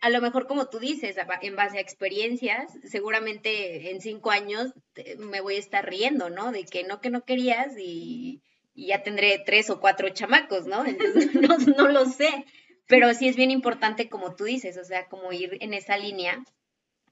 a 0.00 0.08
lo 0.08 0.20
mejor 0.22 0.46
como 0.46 0.68
tú 0.68 0.78
dices, 0.78 1.16
en 1.42 1.54
base 1.54 1.78
a 1.78 1.82
experiencias, 1.82 2.72
seguramente 2.82 3.90
en 3.90 4.00
cinco 4.00 4.30
años 4.30 4.72
me 5.18 5.42
voy 5.42 5.56
a 5.56 5.60
estar 5.60 5.88
riendo, 5.88 6.30
¿no? 6.30 6.50
De 6.50 6.64
que 6.64 6.82
no, 6.82 7.00
que 7.00 7.10
no 7.10 7.24
querías 7.24 7.74
y, 7.78 8.42
ya 8.74 9.02
tendré 9.02 9.42
tres 9.44 9.70
o 9.70 9.80
cuatro 9.80 10.08
chamacos, 10.10 10.66
¿no? 10.66 10.86
Entonces, 10.86 11.30
no, 11.76 11.88
lo 11.88 12.06
sé, 12.06 12.46
pero 12.86 13.12
sí 13.12 13.28
es 13.28 13.36
bien 13.36 13.50
importante 13.50 14.08
como 14.08 14.34
tú 14.34 14.44
dices, 14.44 14.78
o 14.78 14.84
sea, 14.84 15.08
como 15.08 15.32
ir 15.32 15.58
en 15.60 15.74
esa 15.74 15.98
línea 15.98 16.42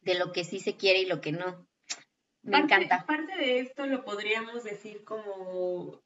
de 0.03 0.15
lo 0.15 0.33
que 0.33 0.45
sí 0.45 0.61
se 0.61 0.77
quiere 0.77 1.01
y 1.01 1.07
lo 1.07 1.21
que 1.21 1.33
no. 1.33 1.67
Me 2.43 2.59
encanta. 2.59 3.05
Parte 3.05 3.37
de 3.37 3.59
esto 3.59 3.87
lo 3.87 4.05
podríamos 4.05 4.63
decir 4.63 5.05
como 5.05 6.01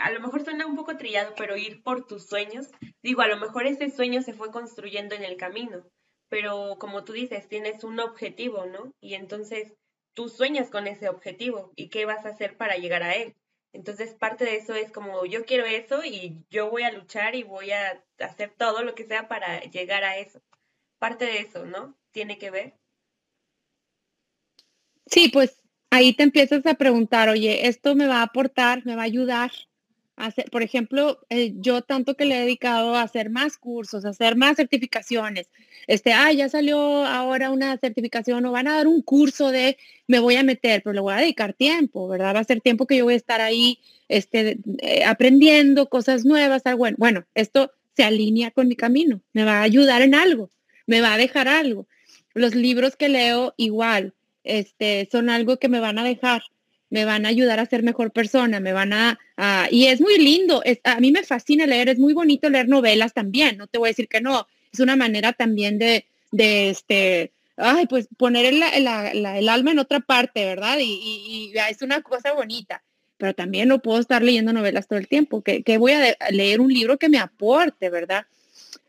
a 0.00 0.10
lo 0.10 0.20
mejor 0.20 0.44
suena 0.44 0.66
un 0.66 0.76
poco 0.76 0.96
trillado, 0.96 1.34
pero 1.36 1.56
ir 1.56 1.82
por 1.82 2.06
tus 2.06 2.26
sueños. 2.26 2.68
Digo, 3.02 3.22
a 3.22 3.28
lo 3.28 3.36
mejor 3.36 3.66
ese 3.66 3.90
sueño 3.90 4.22
se 4.22 4.32
fue 4.32 4.50
construyendo 4.50 5.14
en 5.14 5.24
el 5.24 5.36
camino 5.36 5.84
pero 6.28 6.76
como 6.78 7.04
tú 7.04 7.12
dices, 7.12 7.48
tienes 7.48 7.84
un 7.84 8.00
objetivo, 8.00 8.66
¿no? 8.66 8.92
Y 9.00 9.14
entonces 9.14 9.74
tú 10.14 10.28
sueñas 10.28 10.70
con 10.70 10.86
ese 10.86 11.08
objetivo 11.08 11.72
y 11.76 11.88
qué 11.88 12.04
vas 12.04 12.24
a 12.24 12.30
hacer 12.30 12.56
para 12.56 12.76
llegar 12.76 13.02
a 13.02 13.14
él. 13.14 13.34
Entonces 13.72 14.14
parte 14.14 14.44
de 14.44 14.56
eso 14.56 14.74
es 14.74 14.90
como 14.90 15.26
yo 15.26 15.44
quiero 15.44 15.66
eso 15.66 16.02
y 16.04 16.38
yo 16.50 16.70
voy 16.70 16.82
a 16.82 16.92
luchar 16.92 17.34
y 17.34 17.42
voy 17.42 17.72
a 17.72 18.02
hacer 18.18 18.52
todo 18.56 18.82
lo 18.82 18.94
que 18.94 19.04
sea 19.04 19.28
para 19.28 19.60
llegar 19.60 20.02
a 20.04 20.16
eso. 20.16 20.40
Parte 20.98 21.26
de 21.26 21.40
eso, 21.40 21.66
¿no? 21.66 21.94
Tiene 22.10 22.38
que 22.38 22.50
ver. 22.50 22.74
Sí, 25.06 25.28
pues 25.28 25.62
ahí 25.90 26.14
te 26.14 26.22
empiezas 26.22 26.64
a 26.66 26.74
preguntar, 26.74 27.28
oye, 27.28 27.68
esto 27.68 27.94
me 27.94 28.06
va 28.06 28.20
a 28.20 28.22
aportar, 28.22 28.84
me 28.86 28.96
va 28.96 29.02
a 29.02 29.06
ayudar 29.06 29.52
hacer, 30.16 30.50
por 30.50 30.62
ejemplo, 30.62 31.20
eh, 31.28 31.52
yo 31.56 31.82
tanto 31.82 32.16
que 32.16 32.24
le 32.24 32.36
he 32.36 32.40
dedicado 32.40 32.94
a 32.94 33.02
hacer 33.02 33.30
más 33.30 33.58
cursos, 33.58 34.04
a 34.04 34.10
hacer 34.10 34.36
más 34.36 34.56
certificaciones. 34.56 35.48
Este, 35.86 36.12
ah, 36.12 36.32
ya 36.32 36.48
salió 36.48 37.04
ahora 37.04 37.50
una 37.50 37.76
certificación 37.78 38.44
o 38.46 38.52
van 38.52 38.66
a 38.66 38.76
dar 38.76 38.86
un 38.86 39.02
curso 39.02 39.52
de, 39.52 39.76
me 40.06 40.18
voy 40.18 40.36
a 40.36 40.42
meter, 40.42 40.82
pero 40.82 40.94
le 40.94 41.00
voy 41.00 41.14
a 41.14 41.18
dedicar 41.18 41.52
tiempo, 41.52 42.08
¿verdad? 42.08 42.34
Va 42.34 42.40
a 42.40 42.44
ser 42.44 42.60
tiempo 42.60 42.86
que 42.86 42.96
yo 42.96 43.04
voy 43.04 43.14
a 43.14 43.18
estar 43.18 43.40
ahí 43.40 43.78
este, 44.08 44.58
eh, 44.78 45.04
aprendiendo 45.04 45.88
cosas 45.88 46.24
nuevas. 46.24 46.62
Bueno, 46.76 46.96
bueno, 46.98 47.24
esto 47.34 47.72
se 47.94 48.04
alinea 48.04 48.50
con 48.50 48.68
mi 48.68 48.76
camino, 48.76 49.20
me 49.32 49.44
va 49.44 49.60
a 49.60 49.62
ayudar 49.62 50.02
en 50.02 50.14
algo, 50.14 50.50
me 50.86 51.00
va 51.00 51.14
a 51.14 51.18
dejar 51.18 51.48
algo. 51.48 51.86
Los 52.34 52.54
libros 52.54 52.96
que 52.96 53.08
leo 53.08 53.54
igual, 53.56 54.14
este, 54.44 55.08
son 55.10 55.30
algo 55.30 55.58
que 55.58 55.68
me 55.68 55.80
van 55.80 55.98
a 55.98 56.04
dejar 56.04 56.42
me 56.90 57.04
van 57.04 57.26
a 57.26 57.30
ayudar 57.30 57.58
a 57.58 57.66
ser 57.66 57.82
mejor 57.82 58.12
persona, 58.12 58.60
me 58.60 58.72
van 58.72 58.92
a, 58.92 59.18
y 59.70 59.86
es 59.86 60.00
muy 60.00 60.18
lindo, 60.18 60.62
a 60.84 61.00
mí 61.00 61.12
me 61.12 61.24
fascina 61.24 61.66
leer, 61.66 61.88
es 61.88 61.98
muy 61.98 62.12
bonito 62.12 62.48
leer 62.48 62.68
novelas 62.68 63.12
también, 63.12 63.56
no 63.56 63.66
te 63.66 63.78
voy 63.78 63.88
a 63.88 63.90
decir 63.90 64.08
que 64.08 64.20
no, 64.20 64.46
es 64.72 64.80
una 64.80 64.96
manera 64.96 65.32
también 65.32 65.78
de, 65.78 66.06
de 66.30 66.70
este, 66.70 67.32
ay, 67.56 67.86
pues 67.86 68.08
poner 68.16 68.46
el, 68.46 68.62
el 68.62 69.48
alma 69.48 69.70
en 69.70 69.78
otra 69.78 70.00
parte, 70.00 70.44
¿verdad? 70.44 70.78
Y, 70.80 71.52
es 71.70 71.82
una 71.82 72.02
cosa 72.02 72.32
bonita, 72.34 72.82
pero 73.16 73.34
también 73.34 73.68
no 73.68 73.80
puedo 73.80 73.98
estar 73.98 74.22
leyendo 74.22 74.52
novelas 74.52 74.86
todo 74.86 74.98
el 74.98 75.08
tiempo, 75.08 75.42
que, 75.42 75.62
que 75.62 75.78
voy 75.78 75.92
a 75.92 76.16
leer 76.30 76.60
un 76.60 76.72
libro 76.72 76.98
que 76.98 77.08
me 77.08 77.18
aporte, 77.18 77.90
¿verdad? 77.90 78.26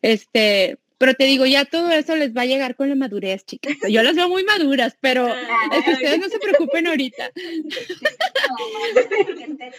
Este, 0.01 0.77
pero 0.97 1.13
te 1.13 1.25
digo, 1.25 1.45
ya 1.45 1.65
todo 1.65 1.91
eso 1.91 2.15
les 2.15 2.35
va 2.35 2.41
a 2.41 2.45
llegar 2.45 2.75
con 2.75 2.89
la 2.89 2.95
madurez, 2.95 3.45
chicas. 3.45 3.75
Yo 3.87 4.03
las 4.03 4.15
veo 4.15 4.29
muy 4.29 4.43
maduras, 4.43 4.97
pero 4.99 5.27
ustedes 5.27 6.19
no 6.19 6.29
se 6.29 6.39
preocupen 6.39 6.87
ahorita. 6.87 7.31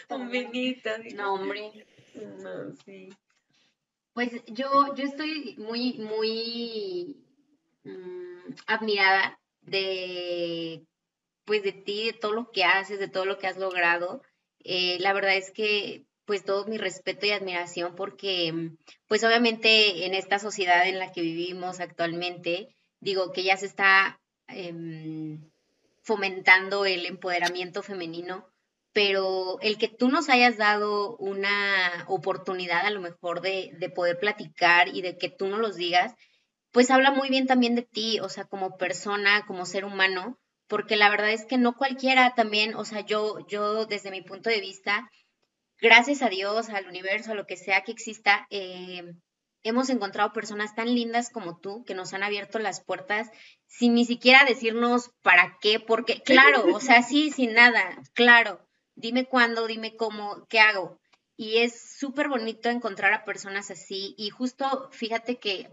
No, 1.15 1.35
hombre. 1.35 1.87
No, 2.15 2.75
sí. 2.85 3.09
Pues 4.13 4.33
yo, 4.47 4.95
yo 4.95 5.05
estoy 5.05 5.55
muy, 5.59 5.95
muy 5.95 7.17
mm, 7.85 8.55
admirada 8.67 9.39
de 9.63 10.85
pues 11.45 11.63
de 11.63 11.73
ti, 11.73 12.07
de 12.07 12.13
todo 12.13 12.33
lo 12.33 12.51
que 12.51 12.65
haces, 12.65 12.99
de 12.99 13.09
todo 13.09 13.25
lo 13.25 13.39
que 13.39 13.47
has 13.47 13.57
logrado. 13.57 14.23
Eh, 14.65 14.99
la 15.01 15.13
verdad 15.13 15.37
es 15.37 15.51
que 15.51 16.05
pues 16.29 16.45
todo 16.45 16.67
mi 16.67 16.77
respeto 16.77 17.25
y 17.25 17.31
admiración 17.31 17.95
porque 17.97 18.53
mm, 18.53 18.77
pues 19.07 19.25
obviamente 19.25 20.05
en 20.05 20.13
esta 20.13 20.39
sociedad 20.39 20.87
en 20.87 20.99
la 20.99 21.11
que 21.11 21.23
vivimos 21.23 21.81
actualmente, 21.81 22.69
digo 23.01 23.33
que 23.33 23.45
ya 23.45 23.57
se 23.57 23.65
está 23.65 24.21
em, 24.47 25.51
fomentando 26.03 26.85
el 26.85 27.07
empoderamiento 27.07 27.83
femenino, 27.83 28.47
pero 28.93 29.59
el 29.63 29.79
que 29.79 29.89
tú 29.89 30.11
nos 30.11 30.29
hayas 30.29 30.59
dado 30.59 31.17
una 31.17 32.05
oportunidad 32.09 32.85
a 32.85 32.91
lo 32.91 33.01
mejor 33.01 33.41
de, 33.41 33.71
de 33.79 33.89
poder 33.89 34.19
platicar 34.19 34.89
y 34.95 35.01
de 35.01 35.17
que 35.17 35.31
tú 35.31 35.47
nos 35.47 35.61
los 35.61 35.77
digas, 35.77 36.13
pues 36.73 36.91
habla 36.91 37.11
muy 37.11 37.31
bien 37.31 37.47
también 37.47 37.75
de 37.75 37.89
ti, 37.91 38.21
o 38.21 38.29
sea, 38.29 38.45
como 38.45 38.77
persona, 38.77 39.47
como 39.47 39.65
ser 39.65 39.87
humano, 39.87 40.39
porque 40.67 40.97
la 40.97 41.09
verdad 41.09 41.31
es 41.31 41.47
que 41.47 41.57
no 41.57 41.75
cualquiera 41.75 42.35
también, 42.35 42.75
o 42.75 42.85
sea, 42.85 43.01
yo, 43.01 43.47
yo 43.49 43.87
desde 43.87 44.11
mi 44.11 44.21
punto 44.21 44.51
de 44.51 44.61
vista, 44.61 45.09
gracias 45.81 46.23
a 46.23 46.29
Dios, 46.29 46.69
al 46.69 46.87
universo, 46.87 47.33
a 47.33 47.35
lo 47.35 47.47
que 47.47 47.57
sea 47.57 47.83
que 47.83 47.93
exista, 47.93 48.47
eh, 48.51 49.15
hemos 49.63 49.91
encontrado 49.91 50.33
personas 50.33 50.75
tan 50.75 50.95
lindas 50.95 51.31
como 51.31 51.59
tú 51.59 51.85
que 51.85 51.95
nos 51.95 52.15
han 52.15 52.23
abierto 52.23 52.59
las 52.59 52.83
puertas 52.83 53.31
sin 53.67 53.95
ni 53.95 54.05
siquiera 54.05 54.45
decirnos 54.45 55.11
para 55.23 55.59
qué, 55.61 55.81
porque, 55.81 56.23
claro, 56.23 56.75
o 56.75 56.81
sea, 56.81 57.03
sí, 57.03 57.31
sin 57.31 57.55
nada, 57.55 58.03
claro, 58.15 58.67
dime 58.95 59.27
cuándo, 59.27 59.67
dime 59.67 59.97
cómo, 59.97 60.47
qué 60.49 60.61
hago. 60.61 60.99
Y 61.37 61.59
es 61.59 61.97
súper 61.99 62.29
bonito 62.29 62.69
encontrar 62.69 63.13
a 63.13 63.25
personas 63.25 63.71
así. 63.71 64.15
Y 64.19 64.31
justo, 64.31 64.89
fíjate 64.91 65.39
que 65.39 65.71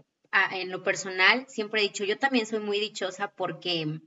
en 0.52 0.70
lo 0.70 0.84
personal, 0.84 1.44
siempre 1.48 1.80
he 1.80 1.84
dicho, 1.84 2.04
yo 2.04 2.18
también 2.18 2.46
soy 2.46 2.60
muy 2.60 2.78
dichosa 2.78 3.32
porque, 3.32 4.00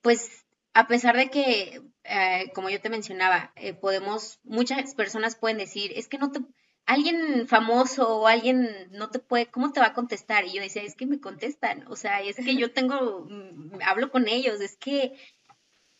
pues, 0.00 0.44
a 0.74 0.86
pesar 0.86 1.16
de 1.16 1.30
que, 1.30 1.82
eh, 2.04 2.50
como 2.54 2.70
yo 2.70 2.80
te 2.80 2.90
mencionaba, 2.90 3.52
eh, 3.56 3.74
podemos, 3.74 4.38
muchas 4.44 4.94
personas 4.94 5.36
pueden 5.36 5.58
decir, 5.58 5.92
es 5.96 6.08
que 6.08 6.18
no 6.18 6.30
te, 6.30 6.40
alguien 6.86 7.46
famoso 7.48 8.18
o 8.18 8.26
alguien 8.26 8.88
no 8.92 9.10
te 9.10 9.18
puede, 9.18 9.46
¿cómo 9.46 9.72
te 9.72 9.80
va 9.80 9.86
a 9.86 9.94
contestar? 9.94 10.44
Y 10.44 10.52
yo 10.52 10.62
decía, 10.62 10.82
es 10.82 10.94
que 10.94 11.06
me 11.06 11.20
contestan, 11.20 11.86
o 11.88 11.96
sea, 11.96 12.20
es 12.20 12.36
que 12.36 12.56
yo 12.56 12.72
tengo, 12.72 13.26
mm, 13.28 13.80
hablo 13.84 14.10
con 14.10 14.28
ellos, 14.28 14.60
es 14.60 14.76
que 14.76 15.16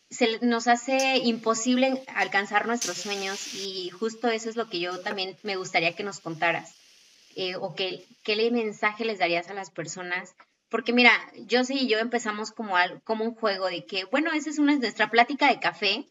se 0.09 0.39
nos 0.45 0.67
hace 0.67 1.17
imposible 1.19 2.03
alcanzar 2.15 2.67
nuestros 2.67 2.97
sueños 2.97 3.53
y 3.53 3.89
justo 3.91 4.27
eso 4.27 4.49
es 4.49 4.57
lo 4.57 4.69
que 4.69 4.81
yo 4.81 4.99
también 4.99 5.37
me 5.43 5.55
gustaría 5.55 5.95
que 5.95 6.03
nos 6.03 6.19
contaras. 6.19 6.75
Eh, 7.35 7.55
o 7.55 7.75
que, 7.75 8.05
qué 8.23 8.51
mensaje 8.51 9.05
les 9.05 9.19
darías 9.19 9.49
a 9.49 9.53
las 9.53 9.71
personas. 9.71 10.35
Porque 10.71 10.93
mira, 10.93 11.11
yo 11.35 11.59
y 11.67 11.89
yo 11.89 11.99
empezamos 11.99 12.51
como, 12.51 12.75
como 13.03 13.25
un 13.25 13.35
juego 13.35 13.67
de 13.67 13.85
que, 13.85 14.05
bueno, 14.05 14.31
esa 14.31 14.49
es 14.49 14.57
una, 14.57 14.77
nuestra 14.77 15.11
plática 15.11 15.49
de 15.49 15.59
café. 15.59 16.07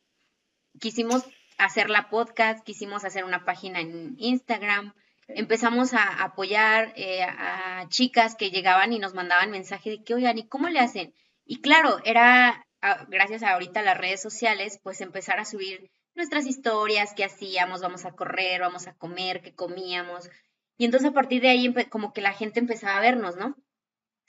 Quisimos 0.78 1.24
hacer 1.56 1.88
la 1.88 2.10
podcast, 2.10 2.62
quisimos 2.62 3.06
hacer 3.06 3.24
una 3.24 3.46
página 3.46 3.80
en 3.80 4.16
Instagram, 4.18 4.92
empezamos 5.28 5.94
a 5.94 6.22
apoyar 6.22 6.92
eh, 6.96 7.22
a 7.22 7.86
chicas 7.88 8.36
que 8.36 8.50
llegaban 8.50 8.92
y 8.92 8.98
nos 8.98 9.14
mandaban 9.14 9.50
mensaje 9.50 9.90
de 9.90 10.04
que, 10.04 10.12
oigan, 10.12 10.36
¿y 10.36 10.46
cómo 10.46 10.68
le 10.68 10.80
hacen? 10.80 11.14
Y 11.46 11.62
claro, 11.62 11.98
era 12.04 12.66
gracias 13.08 13.42
a 13.42 13.52
ahorita 13.52 13.80
las 13.80 13.96
redes 13.96 14.20
sociales, 14.20 14.78
pues 14.82 15.00
empezar 15.00 15.40
a 15.40 15.46
subir 15.46 15.90
nuestras 16.14 16.44
historias, 16.44 17.14
qué 17.14 17.24
hacíamos, 17.24 17.80
vamos 17.80 18.04
a 18.04 18.12
correr, 18.12 18.60
vamos 18.60 18.86
a 18.88 18.94
comer, 18.94 19.40
qué 19.40 19.54
comíamos. 19.54 20.28
Y 20.76 20.84
entonces 20.84 21.10
a 21.10 21.14
partir 21.14 21.40
de 21.40 21.48
ahí 21.48 21.72
como 21.88 22.12
que 22.12 22.20
la 22.20 22.34
gente 22.34 22.60
empezaba 22.60 22.98
a 22.98 23.00
vernos, 23.00 23.36
¿no? 23.36 23.56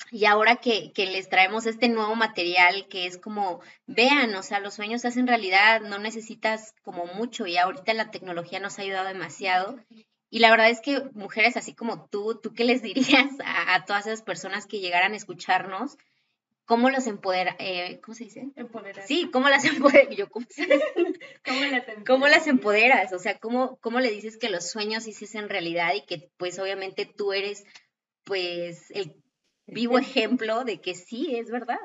Y 0.10 0.26
ahora 0.26 0.58
que, 0.58 0.92
que, 0.94 1.06
les 1.06 1.30
traemos 1.30 1.66
este 1.66 1.88
nuevo 1.88 2.16
material 2.16 2.88
que 2.90 3.06
es 3.06 3.18
como, 3.18 3.62
vean, 3.86 4.34
o 4.36 4.44
sea, 4.44 4.60
los 4.60 4.74
sueños 4.74 5.02
se 5.02 5.10
hacen 5.10 5.28
realidad, 5.28 5.82
no 5.82 6.00
necesitas 6.00 6.74
como 6.82 7.06
mucho 7.06 7.46
y 7.46 7.58
ahorita 7.58 7.94
la 7.94 8.12
tecnología 8.12 8.60
nos 8.60 8.80
ha 8.80 8.82
ayudado 8.82 9.08
demasiado. 9.08 9.80
Y 10.30 10.40
la 10.40 10.50
verdad 10.50 10.70
es 10.70 10.80
que 10.80 11.04
mujeres 11.14 11.58
así 11.58 11.76
como 11.76 12.08
tú, 12.10 12.40
¿tú 12.42 12.54
qué 12.54 12.64
les 12.64 12.82
dirías 12.82 13.32
a, 13.44 13.84
todas 13.86 14.08
esas 14.08 14.22
personas 14.22 14.66
que 14.66 14.80
llegaran 14.80 15.12
a 15.12 15.18
escucharnos? 15.18 15.98
¿Cómo 16.66 16.90
los 16.90 17.06
empodera, 17.08 17.56
eh, 17.60 18.00
¿cómo 18.02 18.16
se 18.16 18.24
dice? 18.24 18.48
Empoderar. 18.56 19.06
Sí, 19.06 19.30
¿cómo 19.32 19.50
las 19.50 19.66
empoderas? 19.66 20.16
Yo, 20.16 20.30
¿cómo, 20.30 20.46
las 20.56 20.68
empoderas? 20.96 22.06
¿Cómo 22.08 22.28
las 22.28 22.48
empoderas? 22.48 23.12
O 23.12 23.20
sea, 23.20 23.40
¿cómo, 23.40 23.78
¿cómo 23.82 24.00
le 24.00 24.10
dices 24.10 24.38
que 24.38 24.50
los 24.50 24.70
sueños 24.70 25.04
sí 25.04 25.12
se 25.12 25.26
hacen 25.26 25.50
realidad 25.50 25.94
y 25.96 26.06
que 26.06 26.32
pues 26.38 26.60
obviamente 26.60 27.06
tú 27.06 27.34
eres 27.34 27.66
pues 28.24 28.90
el 28.92 29.21
vivo 29.72 29.98
ejemplo 29.98 30.64
de 30.64 30.80
que 30.80 30.94
sí, 30.94 31.36
es 31.36 31.50
verdad. 31.50 31.80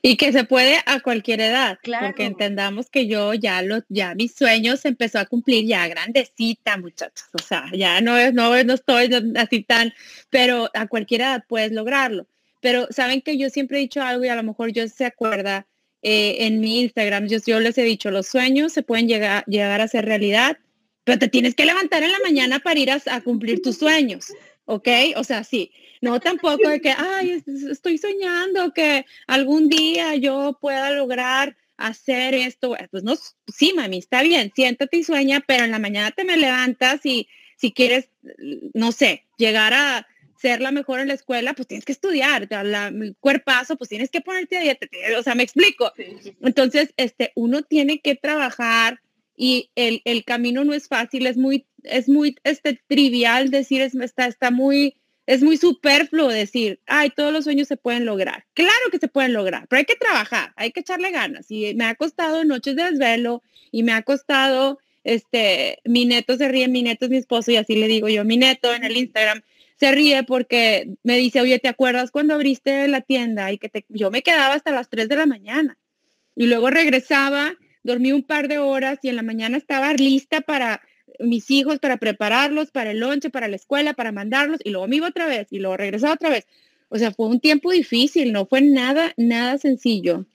Y 0.00 0.16
que 0.16 0.32
se 0.32 0.44
puede 0.44 0.78
a 0.86 1.00
cualquier 1.00 1.40
edad, 1.40 1.78
claro. 1.82 2.06
porque 2.06 2.24
entendamos 2.24 2.88
que 2.88 3.08
yo 3.08 3.34
ya 3.34 3.62
los, 3.62 3.82
ya 3.88 4.14
mis 4.14 4.34
sueños 4.34 4.80
se 4.80 4.88
empezó 4.88 5.18
a 5.18 5.26
cumplir 5.26 5.66
ya 5.66 5.88
grandecita, 5.88 6.76
muchachos. 6.76 7.28
O 7.32 7.42
sea, 7.42 7.64
ya 7.72 8.00
no 8.00 8.16
es, 8.16 8.32
no, 8.32 8.62
no 8.62 8.74
estoy 8.74 9.10
así 9.36 9.62
tan, 9.64 9.92
pero 10.30 10.70
a 10.74 10.86
cualquier 10.86 11.22
edad 11.22 11.44
puedes 11.48 11.72
lograrlo. 11.72 12.26
Pero 12.60 12.86
saben 12.90 13.22
que 13.22 13.38
yo 13.38 13.50
siempre 13.50 13.78
he 13.78 13.82
dicho 13.82 14.02
algo 14.02 14.24
y 14.24 14.28
a 14.28 14.36
lo 14.36 14.42
mejor 14.42 14.72
yo 14.72 14.86
se 14.88 15.04
acuerda 15.04 15.66
eh, 16.02 16.46
en 16.46 16.60
mi 16.60 16.80
Instagram, 16.82 17.26
yo, 17.26 17.38
yo, 17.44 17.58
les 17.58 17.76
he 17.76 17.82
dicho, 17.82 18.10
los 18.12 18.28
sueños 18.28 18.72
se 18.72 18.84
pueden 18.84 19.08
llegar, 19.08 19.44
llegar 19.46 19.80
a 19.80 19.88
ser 19.88 20.04
realidad, 20.04 20.58
pero 21.02 21.18
te 21.18 21.28
tienes 21.28 21.56
que 21.56 21.64
levantar 21.64 22.04
en 22.04 22.12
la 22.12 22.20
mañana 22.20 22.60
para 22.60 22.78
ir 22.78 22.90
a, 22.92 23.02
a 23.10 23.20
cumplir 23.20 23.62
tus 23.62 23.78
sueños. 23.78 24.32
¿Ok? 24.68 24.88
O 25.16 25.24
sea, 25.24 25.44
sí, 25.44 25.72
no 26.02 26.20
tampoco 26.20 26.68
de 26.68 26.80
que, 26.80 26.94
ay, 26.96 27.42
estoy 27.70 27.96
soñando 27.96 28.72
que 28.74 29.06
algún 29.26 29.68
día 29.68 30.14
yo 30.14 30.58
pueda 30.60 30.90
lograr 30.90 31.56
hacer 31.78 32.34
esto. 32.34 32.76
Pues 32.90 33.02
no, 33.02 33.14
sí, 33.46 33.72
mami, 33.74 33.98
está 33.98 34.22
bien, 34.22 34.52
siéntate 34.54 34.98
y 34.98 35.04
sueña, 35.04 35.42
pero 35.46 35.64
en 35.64 35.70
la 35.70 35.78
mañana 35.78 36.10
te 36.10 36.24
me 36.24 36.36
levantas 36.36 37.00
y 37.04 37.28
si 37.56 37.72
quieres, 37.72 38.10
no 38.74 38.92
sé, 38.92 39.24
llegar 39.38 39.72
a 39.72 40.06
ser 40.38 40.60
la 40.60 40.70
mejor 40.70 41.00
en 41.00 41.08
la 41.08 41.14
escuela, 41.14 41.54
pues 41.54 41.66
tienes 41.66 41.86
que 41.86 41.92
estudiar, 41.92 42.46
el 42.48 43.16
cuerpazo, 43.18 43.76
pues 43.76 43.88
tienes 43.88 44.10
que 44.10 44.20
ponerte 44.20 44.58
a 44.58 44.60
dieta, 44.60 44.86
o 45.18 45.22
sea, 45.22 45.34
me 45.34 45.42
explico. 45.42 45.92
Entonces, 46.42 46.92
este, 46.98 47.32
uno 47.34 47.62
tiene 47.62 48.00
que 48.00 48.14
trabajar 48.16 49.00
y 49.40 49.70
el, 49.76 50.02
el 50.04 50.24
camino 50.24 50.64
no 50.64 50.74
es 50.74 50.88
fácil, 50.88 51.26
es 51.26 51.36
muy 51.36 51.64
es 51.84 52.08
muy 52.08 52.36
este, 52.44 52.80
trivial 52.86 53.50
decir, 53.50 53.80
es, 53.80 53.94
está, 53.94 54.26
está 54.26 54.50
muy, 54.50 54.96
es 55.26 55.42
muy 55.42 55.56
superfluo 55.56 56.28
decir, 56.28 56.80
ay, 56.86 57.10
todos 57.10 57.32
los 57.32 57.44
sueños 57.44 57.68
se 57.68 57.76
pueden 57.76 58.04
lograr. 58.04 58.46
Claro 58.54 58.90
que 58.90 58.98
se 58.98 59.08
pueden 59.08 59.32
lograr, 59.32 59.66
pero 59.68 59.78
hay 59.78 59.84
que 59.84 59.96
trabajar, 59.96 60.52
hay 60.56 60.72
que 60.72 60.80
echarle 60.80 61.10
ganas. 61.10 61.46
Y 61.50 61.74
me 61.74 61.84
ha 61.84 61.94
costado 61.94 62.44
noches 62.44 62.76
de 62.76 62.84
desvelo 62.84 63.42
y 63.70 63.82
me 63.82 63.92
ha 63.92 64.02
costado, 64.02 64.78
este, 65.04 65.78
mi 65.84 66.04
neto 66.04 66.36
se 66.36 66.48
ríe, 66.48 66.68
mi 66.68 66.82
neto 66.82 67.06
es 67.06 67.10
mi 67.10 67.18
esposo 67.18 67.50
y 67.50 67.56
así 67.56 67.76
le 67.76 67.88
digo 67.88 68.08
yo, 68.08 68.24
mi 68.24 68.36
neto 68.36 68.74
en 68.74 68.84
el 68.84 68.96
Instagram 68.96 69.42
se 69.76 69.92
ríe 69.92 70.24
porque 70.24 70.94
me 71.04 71.16
dice, 71.16 71.40
oye, 71.40 71.58
¿te 71.58 71.68
acuerdas 71.68 72.10
cuando 72.10 72.34
abriste 72.34 72.88
la 72.88 73.00
tienda? 73.00 73.52
Y 73.52 73.58
que 73.58 73.68
te, 73.68 73.84
yo 73.88 74.10
me 74.10 74.22
quedaba 74.22 74.54
hasta 74.54 74.72
las 74.72 74.88
3 74.88 75.08
de 75.08 75.16
la 75.16 75.26
mañana. 75.26 75.78
Y 76.34 76.46
luego 76.46 76.70
regresaba, 76.70 77.54
dormí 77.82 78.12
un 78.12 78.22
par 78.22 78.48
de 78.48 78.58
horas 78.58 78.98
y 79.02 79.08
en 79.08 79.16
la 79.16 79.22
mañana 79.22 79.56
estaba 79.56 79.92
lista 79.92 80.40
para 80.40 80.82
mis 81.18 81.50
hijos 81.50 81.78
para 81.78 81.96
prepararlos 81.96 82.70
para 82.70 82.90
el 82.90 83.00
lonche, 83.00 83.30
para 83.30 83.48
la 83.48 83.56
escuela, 83.56 83.94
para 83.94 84.12
mandarlos 84.12 84.60
y 84.64 84.70
luego 84.70 84.88
me 84.88 84.96
iba 84.96 85.08
otra 85.08 85.26
vez 85.26 85.48
y 85.50 85.58
luego 85.58 85.76
regresaba 85.76 86.14
otra 86.14 86.30
vez. 86.30 86.46
O 86.88 86.98
sea, 86.98 87.12
fue 87.12 87.26
un 87.26 87.40
tiempo 87.40 87.70
difícil, 87.70 88.32
no 88.32 88.46
fue 88.46 88.62
nada, 88.62 89.12
nada 89.16 89.58
sencillo. 89.58 90.26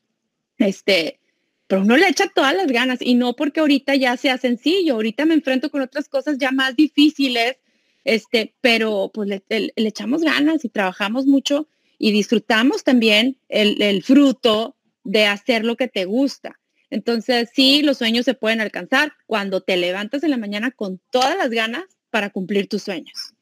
Este, 0.58 1.20
pero 1.68 1.82
uno 1.82 1.98
le 1.98 2.08
echa 2.08 2.28
todas 2.28 2.56
las 2.56 2.68
ganas 2.68 3.00
y 3.02 3.16
no 3.16 3.36
porque 3.36 3.60
ahorita 3.60 3.96
ya 3.96 4.16
sea 4.18 4.38
sencillo, 4.38 4.96
ahorita 4.96 5.26
me 5.26 5.34
enfrento 5.34 5.72
con 5.72 5.82
otras 5.82 6.08
cosas 6.08 6.38
ya 6.38 6.52
más 6.52 6.76
difíciles, 6.76 7.58
este, 8.04 8.54
pero 8.62 9.10
pues 9.14 9.30
le, 9.30 9.44
echamos 9.76 10.22
ganas 10.22 10.64
y 10.66 10.70
trabajamos 10.70 11.26
mucho 11.26 11.68
y 11.98 12.12
disfrutamos 12.12 12.84
también 12.84 13.38
el, 13.50 13.82
el 13.82 14.04
fruto 14.04 14.76
de 15.04 15.26
hacer 15.26 15.64
lo 15.64 15.76
que 15.76 15.88
te 15.88 16.06
gusta. 16.06 16.60
Entonces, 16.94 17.50
sí, 17.52 17.82
los 17.82 17.98
sueños 17.98 18.24
se 18.24 18.36
pueden 18.36 18.62
alcanzar 18.62 19.14
cuando 19.26 19.62
te 19.62 19.78
levantas 19.78 20.22
en 20.24 20.30
la 20.30 20.38
mañana 20.38 20.70
con 20.70 21.02
todas 21.10 21.36
las 21.36 21.50
ganas 21.50 21.86
para 22.12 22.30
cumplir 22.30 22.70
tus 22.70 22.84
sueños. 22.84 23.34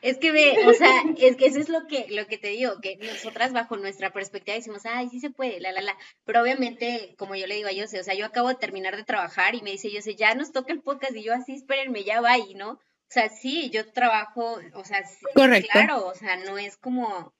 Es 0.00 0.18
que 0.18 0.30
ve, 0.30 0.54
o 0.64 0.72
sea, 0.74 1.02
es 1.18 1.34
que 1.34 1.46
eso 1.46 1.58
es 1.58 1.68
lo 1.68 1.88
que, 1.88 2.06
lo 2.10 2.28
que 2.28 2.38
te 2.38 2.50
digo, 2.50 2.80
que 2.80 2.98
nosotras 2.98 3.52
bajo 3.52 3.76
nuestra 3.76 4.12
perspectiva 4.12 4.54
decimos, 4.54 4.86
ay, 4.86 5.08
sí 5.10 5.18
se 5.18 5.30
puede, 5.30 5.58
la, 5.58 5.72
la, 5.72 5.80
la. 5.80 5.96
Pero 6.24 6.40
obviamente, 6.40 7.16
como 7.18 7.34
yo 7.34 7.48
le 7.48 7.56
digo 7.56 7.68
a 7.68 7.72
Jose, 7.74 7.98
o 7.98 8.04
sea, 8.04 8.14
yo 8.14 8.26
acabo 8.26 8.46
de 8.46 8.54
terminar 8.54 8.94
de 8.94 9.02
trabajar 9.02 9.56
y 9.56 9.62
me 9.62 9.72
dice 9.72 9.90
Jose, 9.92 10.14
ya 10.14 10.36
nos 10.36 10.52
toca 10.52 10.72
el 10.72 10.80
podcast 10.80 11.16
y 11.16 11.24
yo 11.24 11.34
así, 11.34 11.54
espérenme, 11.54 12.04
ya 12.04 12.20
va 12.20 12.38
y, 12.38 12.54
¿no? 12.54 12.74
O 12.74 12.78
sea, 13.08 13.28
sí, 13.28 13.70
yo 13.70 13.90
trabajo, 13.90 14.60
o 14.74 14.84
sea, 14.84 15.02
sí, 15.04 15.26
claro, 15.68 16.06
o 16.06 16.14
sea, 16.14 16.36
no 16.36 16.58
es 16.58 16.76
como, 16.76 17.34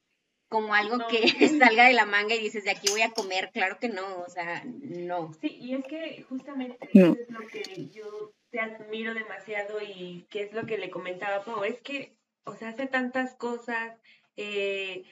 como 0.50 0.74
algo 0.74 0.98
que 1.08 1.22
salga 1.58 1.86
de 1.86 1.94
la 1.94 2.04
manga 2.04 2.34
y 2.34 2.40
dices, 2.40 2.64
de 2.64 2.72
aquí 2.72 2.90
voy 2.90 3.02
a 3.02 3.12
comer, 3.12 3.50
claro 3.52 3.78
que 3.78 3.88
no, 3.88 4.20
o 4.20 4.28
sea, 4.28 4.62
no. 4.66 5.32
Sí, 5.40 5.56
y 5.60 5.74
es 5.74 5.84
que 5.84 6.26
justamente 6.28 6.76
eso 6.92 7.16
es 7.18 7.30
lo 7.30 7.46
que 7.46 7.88
yo 7.88 8.32
te 8.50 8.58
admiro 8.58 9.14
demasiado 9.14 9.80
y 9.80 10.26
que 10.28 10.42
es 10.42 10.52
lo 10.52 10.66
que 10.66 10.76
le 10.76 10.90
comentaba 10.90 11.36
a 11.36 11.44
Pau, 11.44 11.62
es 11.62 11.80
que, 11.80 12.16
o 12.44 12.56
sea, 12.56 12.70
hace 12.70 12.86
tantas 12.86 13.36
cosas, 13.36 13.96
eh, 14.36 15.04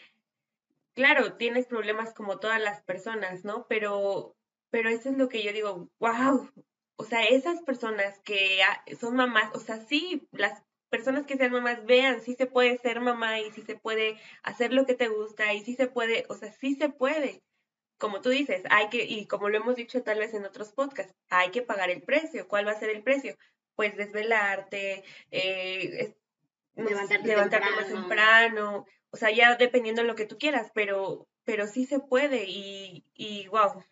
claro, 0.94 1.34
tienes 1.34 1.66
problemas 1.66 2.12
como 2.12 2.40
todas 2.40 2.60
las 2.60 2.82
personas, 2.82 3.44
¿no? 3.44 3.66
Pero, 3.68 4.34
pero 4.70 4.90
eso 4.90 5.08
es 5.08 5.16
lo 5.16 5.28
que 5.28 5.44
yo 5.44 5.52
digo, 5.52 5.88
wow, 6.00 6.50
o 6.96 7.04
sea, 7.04 7.22
esas 7.22 7.62
personas 7.62 8.18
que 8.24 8.60
son 9.00 9.14
mamás, 9.14 9.54
o 9.54 9.60
sea, 9.60 9.78
sí, 9.78 10.26
las 10.32 10.64
personas 10.90 11.26
que 11.26 11.36
sean 11.36 11.52
mamás 11.52 11.84
vean 11.84 12.20
si 12.22 12.34
se 12.34 12.46
puede 12.46 12.78
ser 12.78 13.00
mamá 13.00 13.40
y 13.40 13.50
si 13.52 13.62
se 13.62 13.76
puede 13.76 14.18
hacer 14.42 14.72
lo 14.72 14.86
que 14.86 14.94
te 14.94 15.08
gusta 15.08 15.52
y 15.54 15.64
si 15.64 15.74
se 15.74 15.86
puede, 15.86 16.24
o 16.28 16.34
sea, 16.34 16.52
sí 16.52 16.74
se 16.74 16.88
puede. 16.88 17.42
Como 17.98 18.20
tú 18.20 18.30
dices, 18.30 18.62
hay 18.70 18.88
que, 18.88 19.04
y 19.04 19.26
como 19.26 19.48
lo 19.48 19.58
hemos 19.58 19.74
dicho 19.74 20.02
tal 20.02 20.18
vez 20.18 20.32
en 20.34 20.44
otros 20.44 20.72
podcasts, 20.72 21.14
hay 21.30 21.50
que 21.50 21.62
pagar 21.62 21.90
el 21.90 22.02
precio. 22.02 22.46
¿Cuál 22.46 22.66
va 22.66 22.72
a 22.72 22.78
ser 22.78 22.90
el 22.90 23.02
precio? 23.02 23.36
Pues 23.74 23.96
desvelarte, 23.96 25.02
eh, 25.30 26.14
levantarte, 26.76 27.36
más 27.36 27.88
temprano, 27.88 28.86
o 29.10 29.16
sea, 29.16 29.30
ya 29.30 29.56
dependiendo 29.56 30.02
de 30.02 30.08
lo 30.08 30.14
que 30.14 30.26
tú 30.26 30.38
quieras, 30.38 30.70
pero, 30.74 31.26
pero 31.44 31.66
sí 31.66 31.86
se 31.86 31.98
puede 31.98 32.44
y, 32.44 33.04
y 33.14 33.48
wow, 33.48 33.82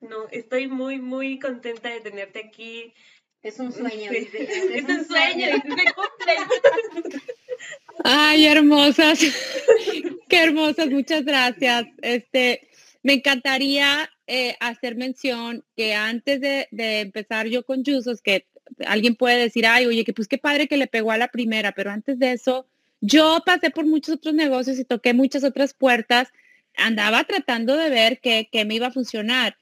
no, 0.00 0.28
estoy 0.30 0.68
muy, 0.68 1.00
muy 1.00 1.38
contenta 1.38 1.88
de 1.88 2.00
tenerte 2.00 2.40
aquí. 2.46 2.94
Es 3.42 3.58
un 3.58 3.72
sueño. 3.72 4.10
Es, 4.12 4.84
un 4.84 5.06
sueño, 5.06 5.46
Ay, 8.04 8.46
hermosas. 8.46 9.20
Qué 10.28 10.42
hermosas, 10.42 10.88
muchas 10.90 11.24
gracias. 11.24 11.86
Este, 12.02 12.68
me 13.02 13.14
encantaría 13.14 14.10
eh, 14.26 14.56
hacer 14.60 14.96
mención 14.96 15.64
que 15.76 15.94
antes 15.94 16.40
de, 16.40 16.68
de, 16.70 17.00
empezar 17.00 17.46
yo 17.46 17.64
con 17.64 17.84
Yusos, 17.84 18.20
que 18.22 18.46
alguien 18.86 19.14
puede 19.16 19.38
decir, 19.38 19.66
ay, 19.66 19.86
oye, 19.86 20.04
que 20.04 20.12
pues 20.12 20.28
qué 20.28 20.38
padre 20.38 20.68
que 20.68 20.76
le 20.76 20.86
pegó 20.86 21.12
a 21.12 21.18
la 21.18 21.28
primera, 21.28 21.72
pero 21.72 21.90
antes 21.90 22.18
de 22.18 22.32
eso, 22.32 22.66
yo 23.00 23.42
pasé 23.46 23.70
por 23.70 23.86
muchos 23.86 24.16
otros 24.16 24.34
negocios 24.34 24.78
y 24.78 24.84
toqué 24.84 25.14
muchas 25.14 25.44
otras 25.44 25.74
puertas, 25.74 26.28
andaba 26.76 27.24
tratando 27.24 27.76
de 27.76 27.88
ver 27.90 28.20
qué 28.20 28.64
me 28.66 28.74
iba 28.74 28.88
a 28.88 28.92
funcionar. 28.92 29.56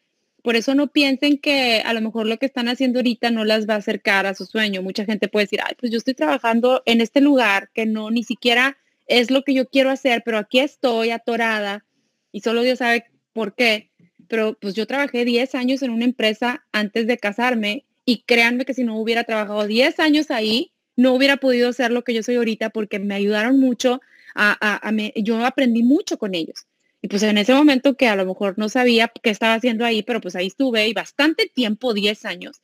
Por 0.47 0.55
eso 0.55 0.77
no 0.77 0.87
piensen 0.87 1.39
que 1.39 1.83
a 1.85 1.93
lo 1.93 2.01
mejor 2.01 2.29
lo 2.29 2.39
que 2.39 2.47
están 2.47 2.69
haciendo 2.69 3.01
ahorita 3.01 3.33
no 3.33 3.45
las 3.45 3.69
va 3.69 3.75
a 3.75 3.79
acercar 3.79 4.27
a 4.27 4.35
su 4.37 4.47
sueño. 4.47 4.81
Mucha 4.81 5.05
gente 5.05 5.27
puede 5.27 5.47
decir, 5.47 5.59
ay, 5.61 5.75
pues 5.77 5.91
yo 5.91 5.99
estoy 5.99 6.15
trabajando 6.15 6.85
en 6.87 7.01
este 7.01 7.21
lugar 7.21 7.69
que 7.75 7.85
no 7.85 8.13
ni 8.13 8.23
siquiera 8.23 8.79
es 9.09 9.33
lo 9.33 9.43
que 9.43 9.55
yo 9.55 9.69
quiero 9.69 9.91
hacer, 9.91 10.23
pero 10.25 10.39
aquí 10.39 10.61
estoy 10.61 11.11
atorada 11.11 11.85
y 12.31 12.43
solo 12.43 12.63
Dios 12.63 12.79
sabe 12.79 13.07
por 13.33 13.57
qué. 13.57 13.91
Pero 14.29 14.57
pues 14.61 14.75
yo 14.75 14.87
trabajé 14.87 15.25
10 15.25 15.57
años 15.57 15.83
en 15.83 15.91
una 15.91 16.05
empresa 16.05 16.65
antes 16.71 17.09
de 17.09 17.19
casarme 17.19 17.85
y 18.05 18.19
créanme 18.19 18.65
que 18.65 18.75
si 18.75 18.85
no 18.85 19.01
hubiera 19.01 19.25
trabajado 19.25 19.67
10 19.67 19.99
años 19.99 20.31
ahí, 20.31 20.71
no 20.95 21.13
hubiera 21.13 21.39
podido 21.39 21.73
ser 21.73 21.91
lo 21.91 22.05
que 22.05 22.15
yo 22.15 22.23
soy 22.23 22.37
ahorita 22.37 22.71
porque 22.71 23.01
me 23.01 23.17
ayudaron 23.17 23.59
mucho 23.59 24.01
a, 24.37 24.57
a, 24.61 24.93
yo 25.17 25.45
aprendí 25.45 25.83
mucho 25.83 26.19
con 26.19 26.37
ellos. 26.37 26.69
Y 27.07 27.09
pues 27.09 27.23
en 27.23 27.39
ese 27.39 27.55
momento 27.55 27.97
que 27.97 28.09
a 28.09 28.17
lo 28.17 28.27
mejor 28.27 28.59
no 28.59 28.69
sabía 28.69 29.13
qué 29.23 29.31
estaba 29.31 29.55
haciendo 29.55 29.85
ahí, 29.85 30.03
pero 30.03 30.21
pues 30.21 30.35
ahí 30.35 30.49
estuve 30.49 30.89
y 30.89 30.93
bastante 30.93 31.47
tiempo, 31.47 31.95
10 31.95 32.25
años. 32.25 32.61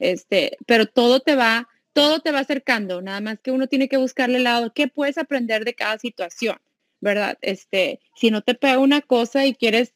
Este, 0.00 0.56
pero 0.66 0.86
todo 0.86 1.20
te 1.20 1.36
va, 1.36 1.68
todo 1.92 2.18
te 2.18 2.32
va 2.32 2.40
acercando, 2.40 3.02
nada 3.02 3.20
más 3.20 3.38
que 3.38 3.52
uno 3.52 3.68
tiene 3.68 3.88
que 3.88 3.96
buscarle 3.96 4.38
el 4.38 4.42
lado, 4.42 4.72
¿qué 4.74 4.88
puedes 4.88 5.16
aprender 5.16 5.64
de 5.64 5.74
cada 5.74 5.96
situación? 6.00 6.56
¿Verdad? 7.00 7.38
Este, 7.40 8.00
si 8.16 8.32
no 8.32 8.42
te 8.42 8.56
pega 8.56 8.80
una 8.80 9.00
cosa 9.00 9.46
y 9.46 9.54
quieres 9.54 9.94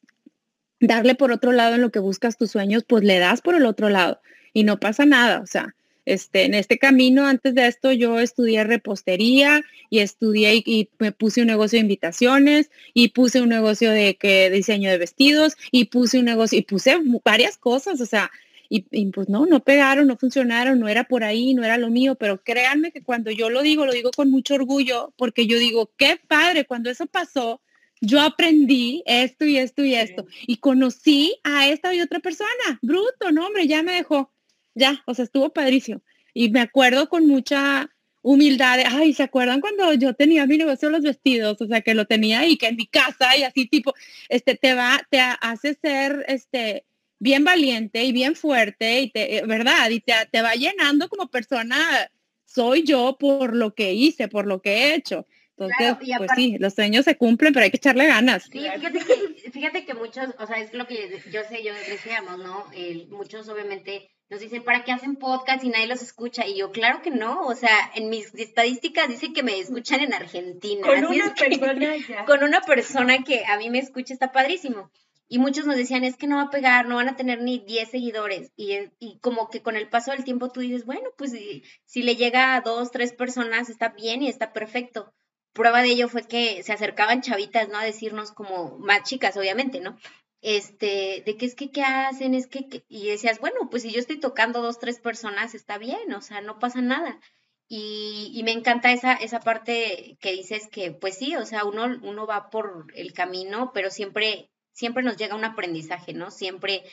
darle 0.79 1.17
por 1.17 1.33
otro 1.33 1.51
lado 1.51 1.75
en 1.75 1.81
lo 1.81 1.91
que 1.91 1.99
buscas 1.99 2.37
tus 2.37 2.53
sueños, 2.53 2.85
pues 2.87 3.03
le 3.03 3.19
das 3.19 3.41
por 3.41 3.57
el 3.57 3.67
otro 3.67 3.89
lado 3.89 4.21
y 4.53 4.63
no 4.63 4.79
pasa 4.79 5.07
nada, 5.07 5.41
o 5.41 5.47
sea, 5.47 5.75
este, 6.09 6.45
en 6.45 6.55
este 6.55 6.79
camino, 6.79 7.27
antes 7.27 7.55
de 7.55 7.67
esto, 7.67 7.93
yo 7.93 8.19
estudié 8.19 8.65
repostería 8.65 9.63
y 9.91 9.99
estudié 9.99 10.63
y, 10.65 10.89
me 10.99 11.13
puse 11.13 11.43
un 11.43 11.49
negocio 11.49 11.77
de 11.77 11.83
invitaciones 11.83 12.71
y 12.95 13.09
puse 13.09 13.43
un 13.43 13.51
negocio 13.51 13.91
de 13.91 14.17
que 14.17 14.51
diseño 14.51 14.91
de 14.91 14.99
vestidos 14.99 15.57
y 15.71 15.87
puse 15.87 16.19
un 16.19 16.25
negocio 16.25 16.59
y 16.59 16.63
puse 16.63 16.97
varias 17.25 17.59
cosas, 17.59 18.01
o 18.01 18.07
sea, 18.07 18.31
y, 18.71 18.83
pues 19.13 19.29
no, 19.29 19.47
no 19.47 19.61
pegaron, 19.61 20.07
no 20.07 20.17
funcionaron, 20.17 20.79
no 20.79 20.89
era 20.89 21.05
por 21.05 21.25
ahí, 21.25 21.55
no 21.55 21.65
era 21.65 21.79
lo 21.79 21.91
mío, 21.91 22.15
pero 22.17 22.43
créanme 22.43 22.91
que 22.93 23.03
cuando 23.03 23.31
yo 23.31 23.51
lo 23.51 23.63
digo, 23.63 23.87
lo 23.87 23.93
digo 23.93 24.11
con 24.15 24.31
mucho 24.31 24.55
orgullo, 24.55 25.13
porque 25.17 25.47
yo 25.47 25.59
digo, 25.59 25.91
qué 25.97 26.21
padre, 26.27 26.65
cuando 26.65 26.91
eso 26.91 27.07
pasó, 27.07 27.61
yo 28.01 28.21
aprendí 28.21 29.03
esto 29.07 29.45
y 29.45 29.59
esto 29.59 29.85
y 29.85 29.95
esto, 29.95 30.27
y 30.47 30.57
conocí 30.57 31.39
a 31.45 31.69
esta 31.69 31.95
y 31.95 32.01
otra 32.01 32.21
persona, 32.21 32.79
bruto, 32.83 33.33
no, 33.33 33.47
hombre, 33.47 33.67
ya 33.67 33.83
me 33.83 33.93
dejó 33.93 34.31
ya, 34.79 35.03
o 35.07 35.15
sea, 35.15 35.25
estuvo 35.25 35.53
padrísimo. 35.53 36.01
Y 36.35 36.51
me 36.51 36.61
acuerdo 36.61 37.09
con 37.09 37.27
mucha 37.27 37.91
humildad, 38.23 38.81
ay, 38.87 39.15
¿se 39.15 39.23
acuerdan 39.23 39.61
cuando 39.61 39.93
yo 39.95 40.15
tenía 40.15 40.47
mi 40.47 40.59
negocio 40.59 40.89
de 40.89 40.93
los 40.93 41.03
vestidos? 41.03 41.61
O 41.61 41.67
sea, 41.67 41.81
que 41.81 41.95
lo 41.95 42.07
tenía 42.07 42.41
ahí, 42.41 42.57
que 42.57 42.69
en 42.69 42.77
mi 42.77 42.87
casa 42.87 43.37
y 43.37 43.43
así 43.43 43.67
tipo, 43.67 43.95
este, 44.29 44.55
te 44.55 44.75
va, 44.75 45.01
te 45.11 45.21
hace 45.21 45.75
ser, 45.75 46.25
este, 46.29 46.85
bien 47.19 47.45
valiente 47.45 48.05
y 48.05 48.13
bien 48.13 48.37
fuerte 48.37 49.01
y 49.01 49.11
te, 49.11 49.39
eh, 49.39 49.47
¿verdad? 49.47 49.91
Y 49.91 50.01
te, 50.01 50.13
te 50.31 50.43
va 50.43 50.55
llenando 50.55 51.09
como 51.09 51.29
persona, 51.29 52.11
soy 52.45 52.85
yo 52.85 53.17
por 53.19 53.55
lo 53.55 53.75
que 53.75 53.93
hice, 53.93 54.29
por 54.29 54.47
lo 54.47 54.61
que 54.61 54.71
he 54.71 54.95
hecho. 54.95 55.27
Entonces, 55.57 55.97
pues 56.19 56.31
sí, 56.37 56.57
los 56.59 56.75
sueños 56.75 57.05
se 57.05 57.17
cumplen, 57.17 57.53
pero 57.53 57.65
hay 57.65 57.71
que 57.71 57.79
echarle 57.79 58.07
ganas. 58.07 58.45
Sí, 58.45 58.61
fíjate 58.61 58.99
que, 59.01 59.51
fíjate 59.51 59.85
que 59.85 59.95
muchos, 59.95 60.29
o 60.39 60.47
sea, 60.47 60.59
es 60.59 60.73
lo 60.73 60.87
que 60.87 61.21
yo 61.33 61.41
sé, 61.49 61.65
yo 61.65 61.75
decíamos, 61.75 62.39
¿no? 62.39 62.67
muchos 63.11 63.49
obviamente 63.49 64.09
nos 64.31 64.41
dicen, 64.41 64.63
¿para 64.63 64.85
qué 64.85 64.93
hacen 64.93 65.17
podcast 65.17 65.65
y 65.65 65.71
nadie 65.71 65.87
los 65.87 66.03
escucha? 66.03 66.47
Y 66.47 66.57
yo, 66.57 66.71
claro 66.71 67.01
que 67.01 67.11
no, 67.11 67.47
o 67.47 67.55
sea, 67.55 67.91
en 67.95 68.11
mis 68.11 68.35
estadísticas 68.35 69.09
dicen 69.09 69.33
que 69.33 69.43
me 69.43 69.59
escuchan 69.59 70.01
en 70.01 70.13
Argentina. 70.13 70.87
Con 70.87 71.05
una 71.07 71.35
persona 71.35 71.97
ya. 72.09 72.25
Con 72.27 72.43
una 72.43 72.61
persona 72.61 73.25
que 73.25 73.45
a 73.47 73.57
mí 73.57 73.71
me 73.71 73.79
escucha 73.79 74.13
está 74.13 74.31
padrísimo. 74.31 74.91
Y 75.31 75.39
muchos 75.39 75.67
nos 75.67 75.77
decían, 75.77 76.05
es 76.05 76.17
que 76.17 76.27
no 76.27 76.37
va 76.37 76.43
a 76.43 76.51
pegar, 76.51 76.87
no 76.87 76.97
van 76.97 77.09
a 77.09 77.17
tener 77.17 77.43
ni 77.43 77.59
10 77.59 77.91
seguidores. 77.91 78.51
Y, 78.57 78.79
y 78.99 79.19
como 79.21 79.51
que 79.51 79.63
con 79.63 79.77
el 79.77 79.89
paso 79.89 80.11
del 80.11 80.25
tiempo 80.25 80.51
tú 80.51 80.61
dices, 80.61 80.87
bueno, 80.87 81.11
pues 81.17 81.33
si, 81.33 81.63
si 81.85 82.03
le 82.03 82.17
llega 82.17 82.55
a 82.55 82.63
dos, 82.63 82.91
tres 82.91 83.13
personas, 83.13 83.69
está 83.69 83.91
bien 83.91 84.23
y 84.23 84.29
está 84.29 84.53
perfecto. 84.53 85.13
Prueba 85.53 85.83
de 85.83 85.89
ello 85.89 86.09
fue 86.09 86.23
que 86.23 86.63
se 86.63 86.73
acercaban 86.73 87.21
chavitas, 87.21 87.69
¿no? 87.69 87.79
A 87.79 87.85
decirnos 87.85 88.33
como 88.33 88.79
más 88.79 89.03
chicas, 89.03 89.37
obviamente, 89.37 89.81
¿no? 89.81 89.99
Este, 90.41 91.23
de 91.27 91.37
que 91.37 91.47
es 91.47 91.55
que, 91.55 91.71
¿qué 91.71 91.83
hacen? 91.83 92.35
Es 92.35 92.47
que, 92.47 92.85
y 92.89 93.09
decías, 93.09 93.41
bueno, 93.41 93.69
pues 93.71 93.83
si 93.83 93.91
yo 93.93 94.01
estoy 94.01 94.21
tocando 94.21 94.63
dos, 94.63 94.79
tres 94.79 95.01
personas, 95.01 95.55
está 95.55 95.79
bien, 95.79 96.13
o 96.15 96.21
sea, 96.21 96.41
no 96.41 96.59
pasa 96.59 96.81
nada. 96.81 97.21
Y, 97.69 98.31
y, 98.35 98.43
me 98.45 98.53
encanta 98.53 98.93
esa, 98.93 99.13
esa 99.15 99.41
parte 99.41 100.17
que 100.21 100.33
dices 100.33 100.69
que, 100.71 100.93
pues 100.93 101.19
sí, 101.19 101.37
o 101.37 101.45
sea, 101.45 101.65
uno, 101.65 101.85
uno 102.03 102.27
va 102.27 102.49
por 102.51 102.87
el 102.95 103.13
camino, 103.13 103.73
pero 103.75 103.91
siempre, 103.91 104.51
siempre 104.73 105.03
nos 105.03 105.19
llega 105.19 105.37
un 105.37 105.45
aprendizaje, 105.45 106.15
¿no? 106.15 106.31
Siempre, 106.31 106.85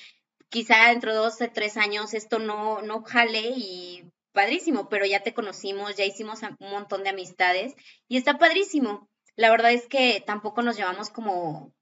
quizá 0.49 0.89
dentro 0.89 1.11
de 1.11 1.17
dos 1.17 1.37
tres 1.53 1.77
años 1.77 2.13
esto 2.13 2.39
no, 2.39 2.81
no 2.81 3.03
jale 3.03 3.53
y 3.55 4.03
padrísimo, 4.33 4.89
pero 4.89 5.05
ya 5.05 5.21
te 5.21 5.33
conocimos, 5.33 5.95
ya 5.95 6.05
hicimos 6.05 6.41
un 6.43 6.69
montón 6.71 7.03
de 7.03 7.09
amistades 7.09 7.73
y 8.07 8.17
está 8.17 8.37
padrísimo. 8.37 9.09
La 9.35 9.49
verdad 9.49 9.71
es 9.71 9.87
que 9.87 10.23
tampoco 10.25 10.61
nos 10.61 10.77
llevamos 10.77 11.09
como, 11.09 11.73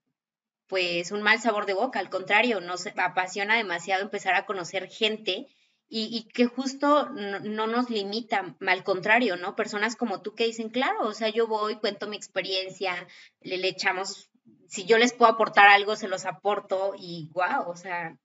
pues 0.74 1.11
un 1.11 1.21
mal 1.21 1.39
sabor 1.39 1.67
de 1.67 1.76
boca, 1.76 1.99
al 1.99 2.09
contrario, 2.09 2.59
nos 2.59 2.88
apasiona 2.97 3.55
demasiado 3.55 4.01
empezar 4.01 4.34
a 4.34 4.47
conocer 4.47 4.89
gente 4.89 5.45
y, 5.88 6.28
que 6.34 6.47
justo 6.47 7.09
no, 7.09 7.67
nos 7.67 7.91
limita, 7.91 8.55
al 8.59 8.84
contrario, 8.84 9.38
¿no? 9.38 9.55
Personas 9.55 9.95
como 9.95 10.24
tú 10.24 10.34
que 10.34 10.45
dicen, 10.45 10.69
claro, 10.69 11.01
o 11.01 11.13
sea, 11.13 11.30
yo 11.30 11.45
voy, 11.45 11.76
cuento 11.76 12.07
mi 12.07 12.15
experiencia, 12.15 13.07
le, 13.41 13.67
echamos, 13.67 14.32
si 14.67 14.86
yo 14.86 14.97
les 14.97 15.13
puedo 15.13 15.32
aportar 15.32 15.67
algo, 15.67 15.95
se 15.95 16.07
los 16.07 16.26
aporto 16.26 16.95
y 16.97 17.30
wow, 17.34 17.69
o 17.69 17.76
sea, 17.76 18.17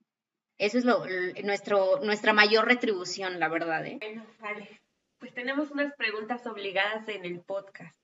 eso 0.56 0.78
es 0.78 0.86
lo, 0.86 1.04
nuestro, 1.44 2.00
nuestra 2.02 2.32
mayor 2.32 2.64
retribución, 2.64 3.38
la 3.38 3.48
verdad, 3.48 3.84
¿eh? 3.84 3.98
Bueno, 4.00 4.24
vale. 4.40 4.80
Pues 5.18 5.34
tenemos 5.34 5.70
unas 5.70 5.92
preguntas 5.96 6.46
obligadas 6.46 7.06
en 7.08 7.26
el 7.26 7.42
podcast. 7.42 7.94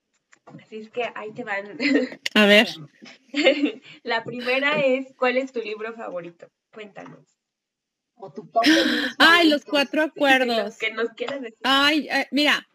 Así 0.47 0.77
es 0.77 0.91
que 0.91 1.05
ahí 1.15 1.33
te 1.33 1.45
van. 1.45 1.79
A 2.35 2.47
ver. 2.47 2.69
La 4.03 4.25
primera 4.25 4.81
es, 4.81 5.15
¿cuál 5.17 5.37
es 5.37 5.53
tu 5.53 5.61
libro 5.61 5.93
favorito? 5.95 6.49
Cuéntanos. 6.73 7.27
O 8.17 8.33
tu 8.33 8.49
Ay, 9.19 9.49
los 9.49 9.65
cuatro 9.65 10.03
acuerdos. 10.03 10.77
Que 10.79 10.93
nos 10.93 11.09
quieras 11.11 11.41
decir. 11.41 11.59
Ay, 11.65 12.09
eh, 12.11 12.29
mira, 12.31 12.67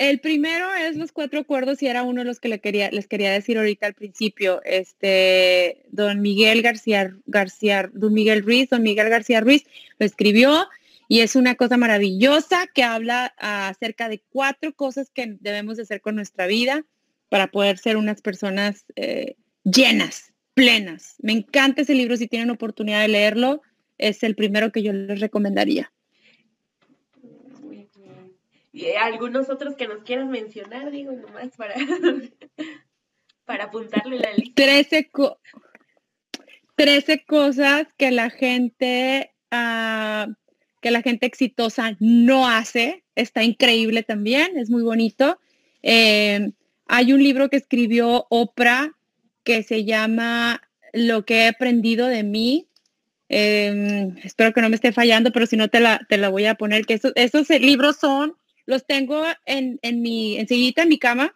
el 0.00 0.18
primero 0.18 0.74
es 0.74 0.96
los 0.96 1.12
cuatro 1.12 1.40
acuerdos 1.40 1.82
y 1.82 1.86
era 1.86 2.02
uno 2.02 2.22
de 2.22 2.24
los 2.24 2.40
que 2.40 2.48
le 2.48 2.58
quería, 2.58 2.90
les 2.90 3.06
quería 3.06 3.32
decir 3.32 3.58
ahorita 3.58 3.86
al 3.86 3.94
principio. 3.94 4.62
Este, 4.64 5.82
don 5.90 6.22
Miguel 6.22 6.62
García, 6.62 7.14
García, 7.26 7.90
don 7.92 8.14
Miguel 8.14 8.42
Ruiz, 8.42 8.70
don 8.70 8.82
Miguel 8.82 9.10
García 9.10 9.42
Ruiz 9.42 9.64
lo 9.98 10.06
escribió 10.06 10.68
y 11.10 11.20
es 11.22 11.34
una 11.34 11.56
cosa 11.56 11.76
maravillosa 11.76 12.68
que 12.72 12.84
habla 12.84 13.34
acerca 13.36 14.08
de 14.08 14.22
cuatro 14.28 14.72
cosas 14.76 15.10
que 15.10 15.38
debemos 15.40 15.76
de 15.76 15.82
hacer 15.82 16.00
con 16.00 16.14
nuestra 16.14 16.46
vida 16.46 16.84
para 17.28 17.48
poder 17.48 17.78
ser 17.78 17.96
unas 17.96 18.22
personas 18.22 18.84
eh, 18.94 19.34
llenas, 19.64 20.32
plenas. 20.54 21.16
Me 21.18 21.32
encanta 21.32 21.82
ese 21.82 21.96
libro, 21.96 22.16
si 22.16 22.28
tienen 22.28 22.50
oportunidad 22.50 23.00
de 23.00 23.08
leerlo, 23.08 23.60
es 23.98 24.22
el 24.22 24.36
primero 24.36 24.70
que 24.70 24.84
yo 24.84 24.92
les 24.92 25.18
recomendaría. 25.18 25.92
Muy 27.60 27.88
bien. 27.96 28.36
¿Y 28.72 28.92
algunos 28.92 29.50
otros 29.50 29.74
que 29.74 29.88
nos 29.88 30.04
quieran 30.04 30.30
mencionar, 30.30 30.92
digo, 30.92 31.10
nomás 31.10 31.48
para, 31.56 31.74
para 33.44 33.64
apuntarle 33.64 34.20
la 34.20 34.32
lista? 34.34 34.54
Trece, 36.76 37.24
cosas 37.26 37.88
que 37.96 38.12
la 38.12 38.30
gente... 38.30 39.34
Ah, 39.50 40.28
que 40.80 40.90
la 40.90 41.02
gente 41.02 41.26
exitosa 41.26 41.96
no 42.00 42.48
hace. 42.48 43.04
Está 43.14 43.42
increíble 43.44 44.02
también, 44.02 44.58
es 44.58 44.70
muy 44.70 44.82
bonito. 44.82 45.38
Eh, 45.82 46.50
hay 46.86 47.12
un 47.12 47.22
libro 47.22 47.48
que 47.48 47.56
escribió 47.56 48.26
Oprah 48.30 48.92
que 49.44 49.62
se 49.62 49.84
llama 49.84 50.62
Lo 50.92 51.24
que 51.24 51.42
he 51.42 51.48
aprendido 51.48 52.06
de 52.06 52.22
mí. 52.22 52.66
Em, 53.28 54.16
espero 54.24 54.52
que 54.52 54.60
no 54.60 54.68
me 54.68 54.74
esté 54.74 54.92
fallando, 54.92 55.30
pero 55.32 55.46
si 55.46 55.56
no 55.56 55.68
te 55.68 55.80
la, 55.80 56.00
te 56.08 56.18
la 56.18 56.28
voy 56.28 56.46
a 56.46 56.56
poner, 56.56 56.84
que 56.84 56.94
esos, 56.94 57.12
esos 57.14 57.48
libros 57.48 57.96
son 57.96 58.34
los 58.66 58.86
tengo 58.86 59.24
en, 59.46 59.78
en 59.82 60.02
mi, 60.02 60.36
enseguida 60.36 60.82
en 60.82 60.88
mi 60.88 60.98
cama, 60.98 61.34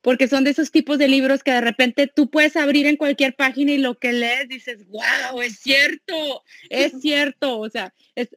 porque 0.00 0.28
son 0.28 0.44
de 0.44 0.50
esos 0.50 0.70
tipos 0.70 0.98
de 0.98 1.08
libros 1.08 1.42
que 1.42 1.50
de 1.50 1.60
repente 1.60 2.06
tú 2.06 2.30
puedes 2.30 2.56
abrir 2.56 2.86
en 2.86 2.96
cualquier 2.96 3.34
página 3.34 3.72
y 3.72 3.78
lo 3.78 3.98
que 3.98 4.12
lees 4.12 4.48
dices, 4.48 4.86
wow, 4.88 5.40
es 5.42 5.58
cierto, 5.58 6.44
es 6.70 7.00
cierto, 7.00 7.58
o 7.58 7.68
sea, 7.68 7.92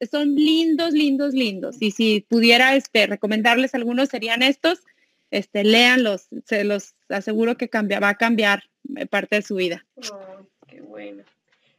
son 0.10 0.36
lindos, 0.36 0.94
lindos, 0.94 1.34
lindos. 1.34 1.78
Y 1.80 1.92
si 1.92 2.22
pudiera 2.22 2.76
este, 2.76 3.08
recomendarles 3.08 3.76
algunos 3.76 4.10
serían 4.10 4.42
estos, 4.42 4.80
este, 5.30 5.64
léanlos, 5.64 6.28
se 6.46 6.64
los 6.64 6.96
aseguro 7.10 7.58
que 7.58 7.70
cambia, 7.70 8.00
va 8.00 8.10
a 8.10 8.18
cambiar 8.18 8.64
eh, 8.96 9.06
parte 9.06 9.38
de 9.38 9.42
su 9.42 9.56
vida. 9.56 9.86
Oh, 10.12 10.48
qué 10.68 10.82
bueno. 10.82 11.24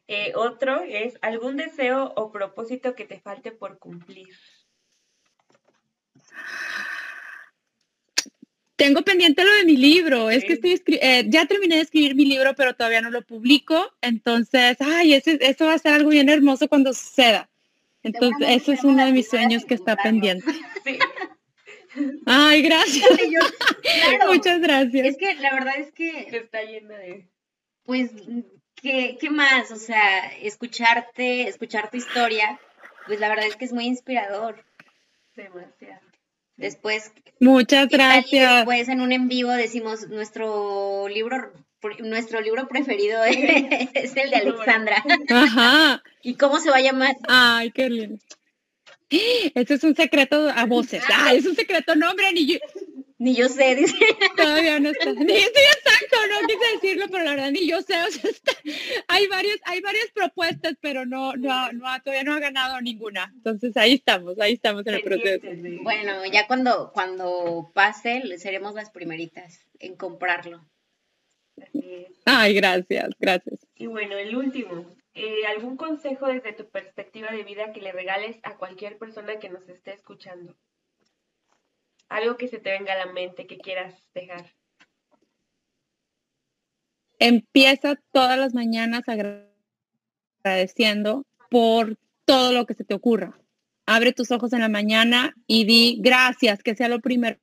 Eh, 0.08 0.32
otro 0.34 0.82
es 0.82 1.18
algún 1.22 1.56
deseo 1.56 2.12
o 2.16 2.32
propósito 2.32 2.94
que 2.94 3.04
te 3.04 3.20
falte 3.20 3.50
por 3.50 3.78
cumplir. 3.78 4.34
Tengo 8.82 9.02
pendiente 9.02 9.44
lo 9.44 9.54
de 9.54 9.64
mi 9.64 9.76
libro, 9.76 10.28
es 10.28 10.42
que 10.42 10.54
estoy 10.54 10.82
eh, 10.86 11.24
ya 11.28 11.46
terminé 11.46 11.76
de 11.76 11.82
escribir 11.82 12.16
mi 12.16 12.24
libro, 12.24 12.52
pero 12.56 12.74
todavía 12.74 13.00
no 13.00 13.10
lo 13.10 13.22
publico, 13.22 13.94
entonces, 14.00 14.76
ay, 14.80 15.14
ese, 15.14 15.38
eso 15.40 15.66
va 15.66 15.74
a 15.74 15.78
ser 15.78 15.92
algo 15.92 16.10
bien 16.10 16.28
hermoso 16.28 16.66
cuando 16.68 16.92
suceda. 16.92 17.48
Entonces, 18.02 18.48
eso 18.50 18.72
es 18.72 18.82
uno 18.82 19.06
de 19.06 19.12
mis 19.12 19.30
sueños 19.30 19.64
que 19.64 19.74
está 19.74 19.94
pendiente. 19.94 20.50
Ay, 22.26 22.62
gracias. 22.62 23.08
Muchas 24.26 24.60
gracias. 24.60 25.06
Es 25.06 25.16
que 25.16 25.34
la 25.36 25.54
verdad 25.54 25.74
es 25.78 25.92
que... 25.92 26.26
está 26.32 26.64
llena 26.64 26.98
de... 26.98 27.28
Pues, 27.84 28.10
¿qué, 28.74 29.16
¿qué 29.20 29.30
más? 29.30 29.70
O 29.70 29.76
sea, 29.76 30.26
escucharte, 30.40 31.46
escuchar 31.46 31.88
tu 31.88 31.98
historia, 31.98 32.58
pues 33.06 33.20
la 33.20 33.28
verdad 33.28 33.46
es 33.46 33.54
que 33.54 33.66
es 33.66 33.72
muy 33.72 33.84
inspirador. 33.84 34.64
Demasiado. 35.36 36.11
Después. 36.56 37.12
Muchas 37.40 37.88
gracias. 37.88 38.56
Después 38.56 38.88
en 38.88 39.00
un 39.00 39.12
en 39.12 39.28
vivo 39.28 39.50
decimos 39.50 40.08
nuestro 40.08 41.08
libro, 41.08 41.52
nuestro 42.00 42.40
libro 42.40 42.68
preferido 42.68 43.24
es 43.94 44.16
el 44.16 44.30
de 44.30 44.36
Alexandra. 44.36 45.04
Ajá. 45.28 46.02
¿Y 46.22 46.34
cómo 46.34 46.60
se 46.60 46.70
va 46.70 46.76
a 46.76 46.82
llamar? 46.82 47.16
Ay, 47.28 47.70
qué 47.72 47.90
lindo. 47.90 48.18
Eso 49.54 49.74
es 49.74 49.84
un 49.84 49.94
secreto 49.94 50.48
a 50.48 50.64
voces. 50.66 51.02
Ah, 51.12 51.34
es 51.34 51.46
un 51.46 51.54
secreto, 51.54 51.94
no, 51.94 52.10
hombre, 52.10 52.32
ni 52.32 52.46
yo, 52.46 52.58
ni 53.22 53.36
yo 53.36 53.48
sé, 53.48 53.74
dice. 53.76 53.94
Todavía 54.36 54.80
no 54.80 54.90
está. 54.90 55.12
Ni, 55.12 55.32
sí, 55.32 55.44
exacto, 55.44 56.16
no 56.28 56.46
quise 56.48 56.72
decirlo, 56.74 57.06
pero 57.10 57.24
la 57.24 57.30
verdad 57.30 57.50
ni 57.52 57.68
yo 57.68 57.80
sé. 57.82 57.94
O 58.02 58.10
sea, 58.10 58.32
hay 59.08 59.28
varias, 59.28 59.58
hay 59.64 59.80
varias 59.80 60.10
propuestas, 60.12 60.74
pero 60.80 61.06
no, 61.06 61.34
no, 61.36 61.72
no, 61.72 62.02
todavía 62.02 62.24
no 62.24 62.34
ha 62.34 62.40
ganado 62.40 62.80
ninguna. 62.80 63.32
Entonces 63.36 63.76
ahí 63.76 63.94
estamos, 63.94 64.38
ahí 64.40 64.54
estamos 64.54 64.84
en 64.86 64.94
el 64.94 65.02
proceso. 65.02 65.46
Bueno, 65.82 66.26
ya 66.26 66.46
cuando, 66.48 66.90
cuando 66.92 67.70
pase, 67.74 68.22
seremos 68.38 68.74
las 68.74 68.90
primeritas 68.90 69.60
en 69.78 69.96
comprarlo. 69.96 70.66
Ay, 72.24 72.54
gracias, 72.54 73.10
gracias. 73.20 73.66
Y 73.76 73.86
bueno, 73.86 74.16
el 74.16 74.36
último. 74.36 74.96
Eh, 75.14 75.44
¿Algún 75.46 75.76
consejo 75.76 76.26
desde 76.26 76.54
tu 76.54 76.70
perspectiva 76.70 77.30
de 77.30 77.44
vida 77.44 77.72
que 77.72 77.82
le 77.82 77.92
regales 77.92 78.38
a 78.42 78.56
cualquier 78.56 78.98
persona 78.98 79.38
que 79.38 79.50
nos 79.50 79.68
esté 79.68 79.92
escuchando? 79.92 80.56
Algo 82.12 82.36
que 82.36 82.48
se 82.48 82.58
te 82.58 82.70
venga 82.70 82.92
a 82.92 83.06
la 83.06 83.12
mente 83.12 83.46
que 83.46 83.56
quieras 83.58 83.94
dejar. 84.14 84.44
Empieza 87.18 87.94
todas 88.12 88.38
las 88.38 88.52
mañanas 88.52 89.04
agradeciendo 90.44 91.24
por 91.50 91.96
todo 92.24 92.52
lo 92.52 92.66
que 92.66 92.74
se 92.74 92.84
te 92.84 92.94
ocurra. 92.94 93.38
Abre 93.86 94.12
tus 94.12 94.30
ojos 94.30 94.52
en 94.52 94.60
la 94.60 94.68
mañana 94.68 95.34
y 95.46 95.64
di 95.64 95.98
gracias, 96.00 96.62
que 96.62 96.74
sea 96.74 96.88
lo 96.88 97.00
primero 97.00 97.38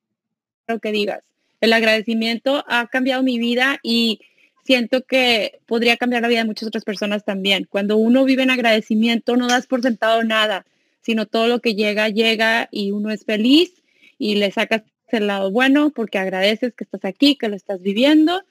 que 0.82 0.92
digas. 0.92 1.24
El 1.60 1.72
agradecimiento 1.72 2.64
ha 2.68 2.86
cambiado 2.86 3.22
mi 3.22 3.38
vida 3.38 3.80
y 3.82 4.20
siento 4.64 5.02
que 5.02 5.60
podría 5.66 5.96
cambiar 5.96 6.22
la 6.22 6.28
vida 6.28 6.40
de 6.40 6.46
muchas 6.46 6.68
otras 6.68 6.84
personas 6.84 7.24
también. 7.24 7.66
Cuando 7.68 7.96
uno 7.96 8.24
vive 8.24 8.44
en 8.44 8.50
agradecimiento, 8.50 9.36
no 9.36 9.48
das 9.48 9.66
por 9.66 9.82
sentado 9.82 10.22
nada, 10.22 10.64
sino 11.00 11.26
todo 11.26 11.48
lo 11.48 11.60
que 11.60 11.74
llega, 11.74 12.08
llega 12.08 12.68
y 12.70 12.92
uno 12.92 13.10
es 13.10 13.24
feliz 13.24 13.79
y 14.20 14.36
le 14.36 14.52
sacas 14.52 14.82
el 15.08 15.26
lado 15.26 15.50
bueno 15.50 15.90
porque 15.90 16.18
agradeces 16.18 16.74
que 16.74 16.84
estás 16.84 17.04
aquí, 17.04 17.36
que 17.36 17.48
lo 17.48 17.56
estás 17.56 17.82
viviendo 17.82 18.44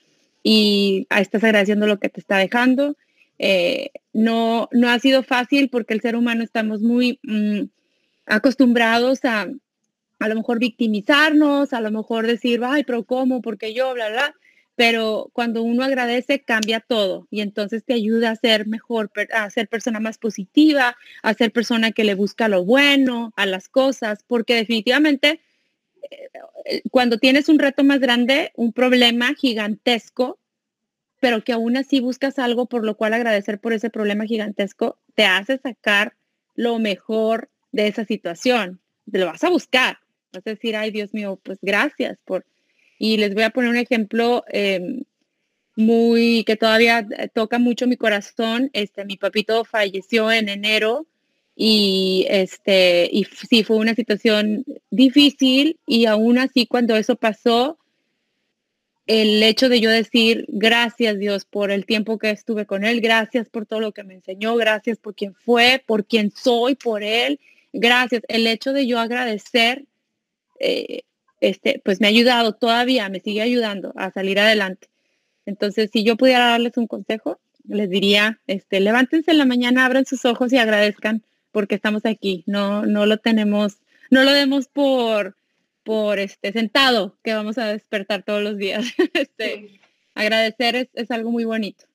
y 0.44 1.08
estás 1.10 1.44
agradeciendo 1.44 1.88
lo 1.88 2.00
que 2.00 2.10
te 2.10 2.20
está 2.20 2.38
dejando. 2.38 2.98
Eh, 3.38 3.92
no, 4.12 4.68
no 4.72 4.90
ha 4.90 5.00
sido 5.00 5.24
fácil 5.24 5.70
porque 5.70 5.94
el 5.94 6.02
ser 6.02 6.16
humano 6.18 6.44
estamos 6.44 6.82
muy 6.82 7.20
mm, 7.24 7.66
acostumbrados 8.26 9.24
a 9.24 9.48
a 10.20 10.28
lo 10.28 10.36
mejor 10.36 10.60
victimizarnos, 10.60 11.72
a 11.72 11.82
lo 11.82 11.92
mejor 11.92 12.28
decir, 12.28 12.60
ay, 12.64 12.84
pero 12.84 13.06
¿cómo? 13.06 13.42
Porque 13.42 13.74
yo, 13.74 13.94
bla, 13.94 14.10
bla. 14.10 14.36
Pero 14.76 15.30
cuando 15.34 15.64
uno 15.64 15.84
agradece, 15.84 16.42
cambia 16.42 16.80
todo 16.80 17.28
y 17.32 17.42
entonces 17.42 17.84
te 17.84 17.94
ayuda 17.94 18.32
a 18.32 18.36
ser 18.36 18.68
mejor, 18.68 19.12
a 19.34 19.50
ser 19.50 19.68
persona 19.68 20.00
más 20.00 20.18
positiva, 20.18 20.96
a 21.22 21.34
ser 21.34 21.52
persona 21.52 21.92
que 21.92 22.04
le 22.04 22.16
busca 22.16 22.48
lo 22.48 22.64
bueno 22.64 23.34
a 23.36 23.46
las 23.46 23.68
cosas, 23.68 24.24
porque 24.28 24.56
definitivamente 24.56 25.42
cuando 26.92 27.18
tienes 27.18 27.50
un 27.50 27.60
reto 27.60 27.84
más 27.84 28.00
grande, 28.00 28.52
un 28.56 28.74
problema 28.74 29.34
gigantesco, 29.36 30.40
pero 31.20 31.44
que 31.44 31.54
aún 31.54 31.78
así 31.78 32.00
buscas 32.00 32.40
algo 32.40 32.68
por 32.68 32.86
lo 32.86 32.96
cual 32.96 33.14
agradecer 33.14 33.60
por 33.60 33.74
ese 33.74 33.90
problema 33.90 34.26
gigantesco, 34.26 34.98
te 35.16 35.26
hace 35.26 35.58
sacar 35.58 36.16
lo 36.56 36.80
mejor 36.80 37.50
de 37.72 37.88
esa 37.88 38.06
situación. 38.06 38.80
Te 39.12 39.20
lo 39.20 39.26
vas 39.26 39.44
a 39.44 39.50
buscar. 39.50 40.00
Vas 40.32 40.46
a 40.46 40.52
decir, 40.52 40.76
ay 40.76 40.92
Dios 40.92 41.14
mío, 41.14 41.40
pues 41.44 41.60
gracias 41.62 42.18
por... 42.26 42.46
Y 42.98 43.18
les 43.18 43.34
voy 43.34 43.44
a 43.44 43.50
poner 43.50 43.70
un 43.70 43.78
ejemplo 43.78 44.44
em, 44.50 45.04
muy 45.76 46.44
que 46.46 46.58
todavía 46.58 47.08
toca 47.34 47.60
mucho 47.60 47.88
mi 47.88 47.96
corazón. 47.96 48.70
Este, 48.74 49.06
mi 49.06 49.16
papito 49.18 49.64
falleció 49.64 50.32
en 50.32 50.50
enero 50.50 51.08
y 51.62 52.26
este 52.30 53.10
y 53.12 53.26
sí 53.26 53.66
fue 53.66 53.76
una 53.76 53.94
situación 53.94 54.64
difícil 54.92 55.78
y 55.86 56.06
aún 56.06 56.38
así 56.38 56.66
cuando 56.66 56.96
eso 56.96 57.18
pasó 57.18 57.78
el 59.08 59.44
hecho 59.44 59.68
de 59.68 59.82
yo 59.82 59.90
decir 59.90 60.46
gracias 60.48 61.20
Dios 61.20 61.44
por 61.44 61.70
el 61.72 61.86
tiempo 61.86 62.18
que 62.18 62.30
estuve 62.30 62.66
con 62.66 62.86
él, 62.86 63.02
gracias 63.02 63.50
por 63.50 63.66
todo 63.66 63.82
lo 63.82 63.92
que 63.92 64.06
me 64.06 64.14
enseñó, 64.14 64.56
gracias 64.56 65.00
por 65.00 65.16
quien 65.16 65.36
fue, 65.36 65.84
por 65.86 66.06
quien 66.06 66.32
soy, 66.32 66.76
por 66.76 67.04
él, 67.04 67.42
gracias. 67.74 68.22
El 68.30 68.48
hecho 68.48 68.72
de 68.72 68.88
yo 68.88 68.98
agradecer, 68.98 69.84
eh, 70.62 71.02
este, 71.42 71.82
pues 71.84 72.00
me 72.00 72.08
ha 72.08 72.10
ayudado 72.10 72.54
todavía, 72.54 73.10
me 73.10 73.20
sigue 73.20 73.42
ayudando 73.42 73.92
a 73.98 74.12
salir 74.12 74.40
adelante. 74.40 74.88
Entonces, 75.46 75.90
si 75.92 76.06
yo 76.06 76.16
pudiera 76.16 76.52
darles 76.52 76.78
un 76.78 76.88
consejo, 76.88 77.38
les 77.68 77.90
diría, 77.90 78.40
este, 78.48 78.80
levántense 78.80 79.32
en 79.32 79.40
la 79.40 79.46
mañana, 79.46 79.86
abran 79.86 80.06
sus 80.06 80.24
ojos 80.24 80.54
y 80.54 80.58
agradezcan 80.58 81.24
porque 81.52 81.76
estamos 81.76 82.06
aquí, 82.06 82.44
no, 82.48 82.86
no 82.86 83.06
lo 83.06 83.18
tenemos, 83.18 83.78
no 84.10 84.24
lo 84.24 84.32
demos 84.32 84.68
por, 84.68 85.36
por 85.84 86.20
este 86.20 86.52
sentado 86.52 87.18
que 87.24 87.34
vamos 87.34 87.58
a 87.58 87.68
despertar 87.68 88.24
todos 88.24 88.42
los 88.44 88.58
días. 88.58 88.86
este, 89.14 89.80
Agradecer 90.20 90.90
es, 90.94 91.12
algo 91.12 91.32
muy 91.32 91.46
bonito. 91.46 91.86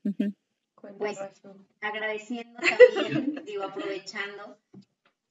Pues 0.99 1.19
agradeciendo 1.83 2.59
también, 2.59 3.43
digo, 3.45 3.65
aprovechando, 3.65 4.59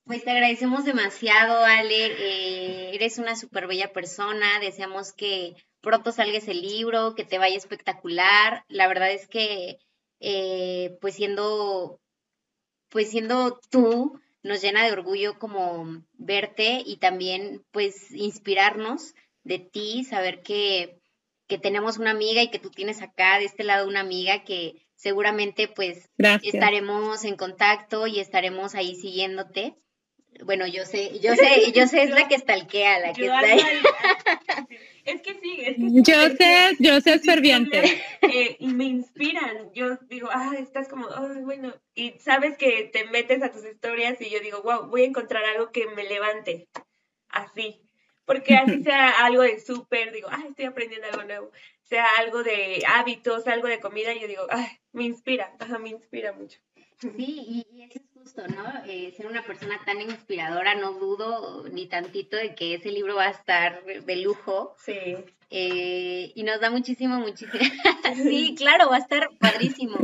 pues 0.05 0.23
te 0.23 0.29
agradecemos 0.29 0.85
demasiado, 0.85 1.65
Ale. 1.65 2.05
Eh, 2.05 2.95
eres 2.95 3.17
una 3.17 3.35
súper 3.35 3.65
bella 3.65 3.91
persona. 3.93 4.59
Deseamos 4.59 5.11
que 5.11 5.55
pronto 5.81 6.11
salgas 6.11 6.47
el 6.47 6.61
libro, 6.61 7.15
que 7.15 7.23
te 7.23 7.39
vaya 7.39 7.57
espectacular. 7.57 8.63
La 8.67 8.87
verdad 8.87 9.11
es 9.11 9.27
que, 9.27 9.79
eh, 10.19 10.97
pues 11.01 11.15
siendo 11.15 11.99
pues 12.93 13.09
siendo 13.09 13.59
tú, 13.71 14.21
nos 14.43 14.61
llena 14.61 14.85
de 14.85 14.91
orgullo 14.91 15.39
como 15.39 16.03
verte 16.13 16.83
y 16.85 16.97
también 16.97 17.65
pues 17.71 18.11
inspirarnos 18.11 19.15
de 19.43 19.57
ti, 19.57 20.03
saber 20.03 20.43
que, 20.43 20.99
que 21.47 21.57
tenemos 21.57 21.97
una 21.97 22.11
amiga 22.11 22.43
y 22.43 22.51
que 22.51 22.59
tú 22.59 22.69
tienes 22.69 23.01
acá 23.01 23.39
de 23.39 23.45
este 23.45 23.63
lado 23.63 23.87
una 23.87 24.01
amiga 24.01 24.43
que 24.43 24.85
seguramente 24.95 25.67
pues 25.67 26.07
estaremos 26.43 27.25
en 27.25 27.35
contacto 27.35 28.05
y 28.05 28.19
estaremos 28.19 28.75
ahí 28.75 28.95
siguiéndote. 28.95 29.75
Bueno, 30.43 30.67
yo 30.67 30.85
sé, 30.85 31.19
yo 31.19 31.35
sé, 31.35 31.71
yo 31.73 31.87
sé 31.87 32.03
es 32.03 32.09
la 32.09 32.27
que 32.27 32.35
estalquea, 32.35 32.99
la 32.99 33.13
que 33.13 33.25
está 33.25 33.39
ahí. 33.39 33.59
Es 35.05 35.21
que 35.21 35.33
sí, 35.33 35.59
es 35.59 35.75
que 35.75 36.01
yo 36.01 36.29
sé, 36.37 36.77
yo 36.79 37.01
sé 37.01 37.15
es 37.15 37.25
ferviente. 37.25 38.01
Eh, 38.21 38.55
y 38.57 38.67
me 38.67 38.85
inspiran. 38.85 39.69
Yo 39.73 39.97
digo, 40.07 40.29
ah, 40.31 40.53
estás 40.57 40.87
como, 40.87 41.07
oh, 41.07 41.33
bueno. 41.41 41.75
Y 41.93 42.11
sabes 42.19 42.57
que 42.57 42.85
te 42.85 43.03
metes 43.05 43.43
a 43.43 43.51
tus 43.51 43.65
historias 43.65 44.21
y 44.21 44.29
yo 44.29 44.39
digo, 44.39 44.61
wow, 44.61 44.87
voy 44.87 45.01
a 45.01 45.07
encontrar 45.07 45.43
algo 45.43 45.71
que 45.71 45.87
me 45.87 46.05
levante. 46.05 46.69
Así. 47.27 47.81
Porque 48.25 48.55
así 48.55 48.81
sea 48.83 49.09
algo 49.25 49.41
de 49.41 49.59
súper, 49.59 50.13
digo, 50.13 50.29
ah, 50.31 50.43
estoy 50.47 50.65
aprendiendo 50.65 51.07
algo 51.07 51.23
nuevo. 51.23 51.51
Sea 51.81 52.05
algo 52.19 52.43
de 52.43 52.83
hábitos, 52.87 53.45
algo 53.47 53.67
de 53.67 53.81
comida, 53.81 54.13
y 54.13 54.21
yo 54.21 54.27
digo, 54.27 54.47
ah, 54.49 54.69
me 54.93 55.03
inspira, 55.03 55.53
me 55.81 55.89
inspira 55.89 56.31
mucho. 56.31 56.59
Sí, 56.97 57.65
y, 57.71 57.81
eso 57.83 57.99
es 57.99 58.12
justo, 58.23 58.47
¿no? 58.47 58.83
Eh, 58.85 59.13
ser 59.15 59.27
una 59.27 59.43
persona 59.43 59.79
tan 59.85 60.01
inspiradora, 60.01 60.75
no 60.75 60.93
dudo 60.93 61.67
ni 61.69 61.87
tantito 61.87 62.37
de 62.37 62.55
que 62.55 62.75
ese 62.75 62.89
libro 62.89 63.15
va 63.15 63.27
a 63.27 63.31
estar 63.31 63.83
de 63.83 64.15
lujo. 64.17 64.75
Sí. 64.79 65.15
Eh, 65.49 66.31
y 66.33 66.43
nos 66.43 66.59
da 66.61 66.69
muchísimo, 66.69 67.19
muchísimo. 67.19 67.51
sí, 68.15 68.55
claro, 68.57 68.89
va 68.89 68.97
a 68.97 68.99
estar 68.99 69.29
padrísimo. 69.39 69.97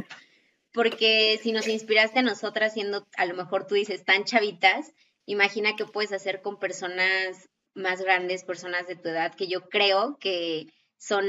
Porque 0.74 1.40
si 1.42 1.52
nos 1.52 1.68
inspiraste 1.68 2.20
a 2.20 2.24
nosotras 2.24 2.74
siendo, 2.74 3.08
a 3.18 3.26
lo 3.26 3.36
mejor 3.36 3.66
tú 3.66 3.76
dices, 3.76 4.06
tan 4.06 4.26
chavitas, 4.26 4.94
imagina 5.26 5.76
qué 5.76 5.86
puedes 5.86 6.12
hacer 6.12 6.42
con 6.42 6.60
personas 6.60 7.50
más 7.74 8.02
grandes, 8.02 8.44
personas 8.44 8.88
de 8.88 8.96
tu 8.96 9.10
edad, 9.10 9.34
que 9.34 9.48
yo 9.48 9.70
creo 9.70 10.18
que 10.20 10.68
son, 10.98 11.26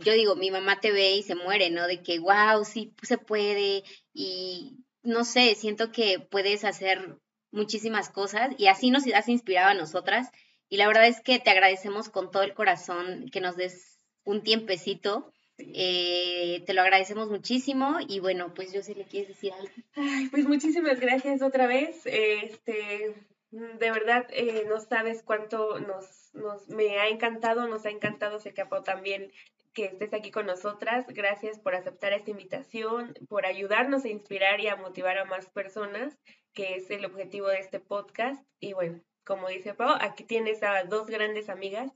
yo 0.00 0.12
digo, 0.12 0.36
mi 0.36 0.50
mamá 0.50 0.80
te 0.80 0.92
ve 0.92 1.16
y 1.16 1.22
se 1.22 1.34
muere, 1.34 1.70
¿no? 1.70 1.86
De 1.86 2.02
que, 2.02 2.18
wow, 2.18 2.64
sí 2.64 2.94
se 3.02 3.16
puede 3.16 3.82
y 4.12 4.83
no 5.04 5.24
sé, 5.24 5.54
siento 5.54 5.92
que 5.92 6.18
puedes 6.18 6.64
hacer 6.64 7.16
muchísimas 7.52 8.08
cosas 8.08 8.54
y 8.58 8.66
así 8.66 8.90
nos 8.90 9.06
has 9.06 9.28
inspirado 9.28 9.68
a 9.68 9.74
nosotras 9.74 10.30
y 10.68 10.76
la 10.76 10.88
verdad 10.88 11.06
es 11.06 11.20
que 11.20 11.38
te 11.38 11.50
agradecemos 11.50 12.08
con 12.08 12.30
todo 12.30 12.42
el 12.42 12.54
corazón 12.54 13.28
que 13.30 13.40
nos 13.40 13.56
des 13.56 14.00
un 14.24 14.42
tiempecito. 14.42 15.30
Eh, 15.58 16.64
te 16.66 16.74
lo 16.74 16.80
agradecemos 16.80 17.30
muchísimo 17.30 17.98
y 18.08 18.18
bueno, 18.18 18.52
pues 18.54 18.72
yo 18.72 18.82
sé 18.82 18.94
le 18.96 19.04
quieres 19.04 19.28
decir 19.28 19.52
algo. 19.52 19.72
Ay, 19.94 20.28
pues 20.30 20.48
muchísimas 20.48 20.98
gracias 20.98 21.42
otra 21.42 21.68
vez. 21.68 22.00
Este, 22.06 23.14
de 23.50 23.90
verdad, 23.92 24.26
eh, 24.30 24.64
no 24.68 24.80
sabes 24.80 25.22
cuánto 25.22 25.78
nos, 25.78 26.34
nos, 26.34 26.68
me 26.68 26.98
ha 26.98 27.08
encantado, 27.08 27.68
nos 27.68 27.86
ha 27.86 27.90
encantado, 27.90 28.40
que 28.42 28.60
a 28.60 28.68
también 28.82 29.30
que 29.74 29.86
estés 29.86 30.14
aquí 30.14 30.30
con 30.30 30.46
nosotras. 30.46 31.04
Gracias 31.08 31.58
por 31.58 31.74
aceptar 31.74 32.12
esta 32.12 32.30
invitación, 32.30 33.12
por 33.28 33.44
ayudarnos 33.44 34.04
a 34.04 34.08
inspirar 34.08 34.60
y 34.60 34.68
a 34.68 34.76
motivar 34.76 35.18
a 35.18 35.24
más 35.24 35.50
personas, 35.50 36.16
que 36.54 36.76
es 36.76 36.90
el 36.90 37.04
objetivo 37.04 37.48
de 37.48 37.58
este 37.58 37.80
podcast. 37.80 38.42
Y 38.60 38.72
bueno, 38.72 39.02
como 39.24 39.48
dice 39.48 39.74
Pau, 39.74 39.96
aquí 40.00 40.24
tienes 40.24 40.62
a 40.62 40.84
dos 40.84 41.06
grandes 41.06 41.48
amigas 41.48 41.92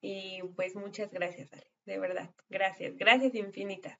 y 0.00 0.40
pues 0.56 0.76
muchas 0.76 1.10
gracias, 1.10 1.52
Ale, 1.52 1.66
de 1.86 1.98
verdad. 1.98 2.30
Gracias, 2.48 2.96
gracias 2.96 3.34
infinitas. 3.34 3.98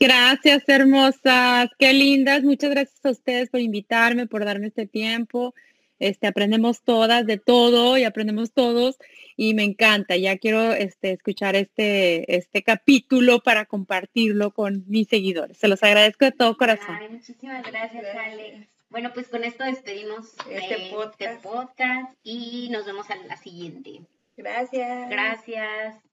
Gracias, 0.00 0.64
hermosas, 0.66 1.68
qué 1.78 1.92
lindas. 1.92 2.42
Muchas 2.42 2.70
gracias 2.70 3.04
a 3.04 3.10
ustedes 3.10 3.50
por 3.50 3.60
invitarme, 3.60 4.26
por 4.26 4.44
darme 4.44 4.68
este 4.68 4.86
tiempo. 4.86 5.54
Este, 6.02 6.26
aprendemos 6.26 6.82
todas 6.82 7.26
de 7.26 7.38
todo 7.38 7.96
y 7.96 8.02
aprendemos 8.02 8.52
todos 8.52 8.98
y 9.36 9.54
me 9.54 9.62
encanta. 9.62 10.16
Ya 10.16 10.36
quiero 10.36 10.72
este, 10.72 11.12
escuchar 11.12 11.54
este, 11.54 12.36
este 12.36 12.64
capítulo 12.64 13.40
para 13.40 13.66
compartirlo 13.66 14.52
con 14.52 14.82
mis 14.88 15.06
seguidores. 15.06 15.58
Se 15.58 15.68
los 15.68 15.80
agradezco 15.84 16.24
de 16.24 16.32
todo 16.32 16.56
corazón. 16.56 16.98
muchísimas 17.08 17.64
gracias, 17.64 18.04
Ale. 18.16 18.68
Bueno, 18.90 19.12
pues 19.14 19.28
con 19.28 19.44
esto 19.44 19.62
despedimos 19.62 20.34
este, 20.50 20.74
este 20.74 21.38
podcast 21.40 22.12
y 22.24 22.68
nos 22.70 22.84
vemos 22.84 23.08
a 23.08 23.16
la 23.16 23.36
siguiente. 23.36 24.00
Gracias. 24.36 25.08
Gracias. 25.08 26.11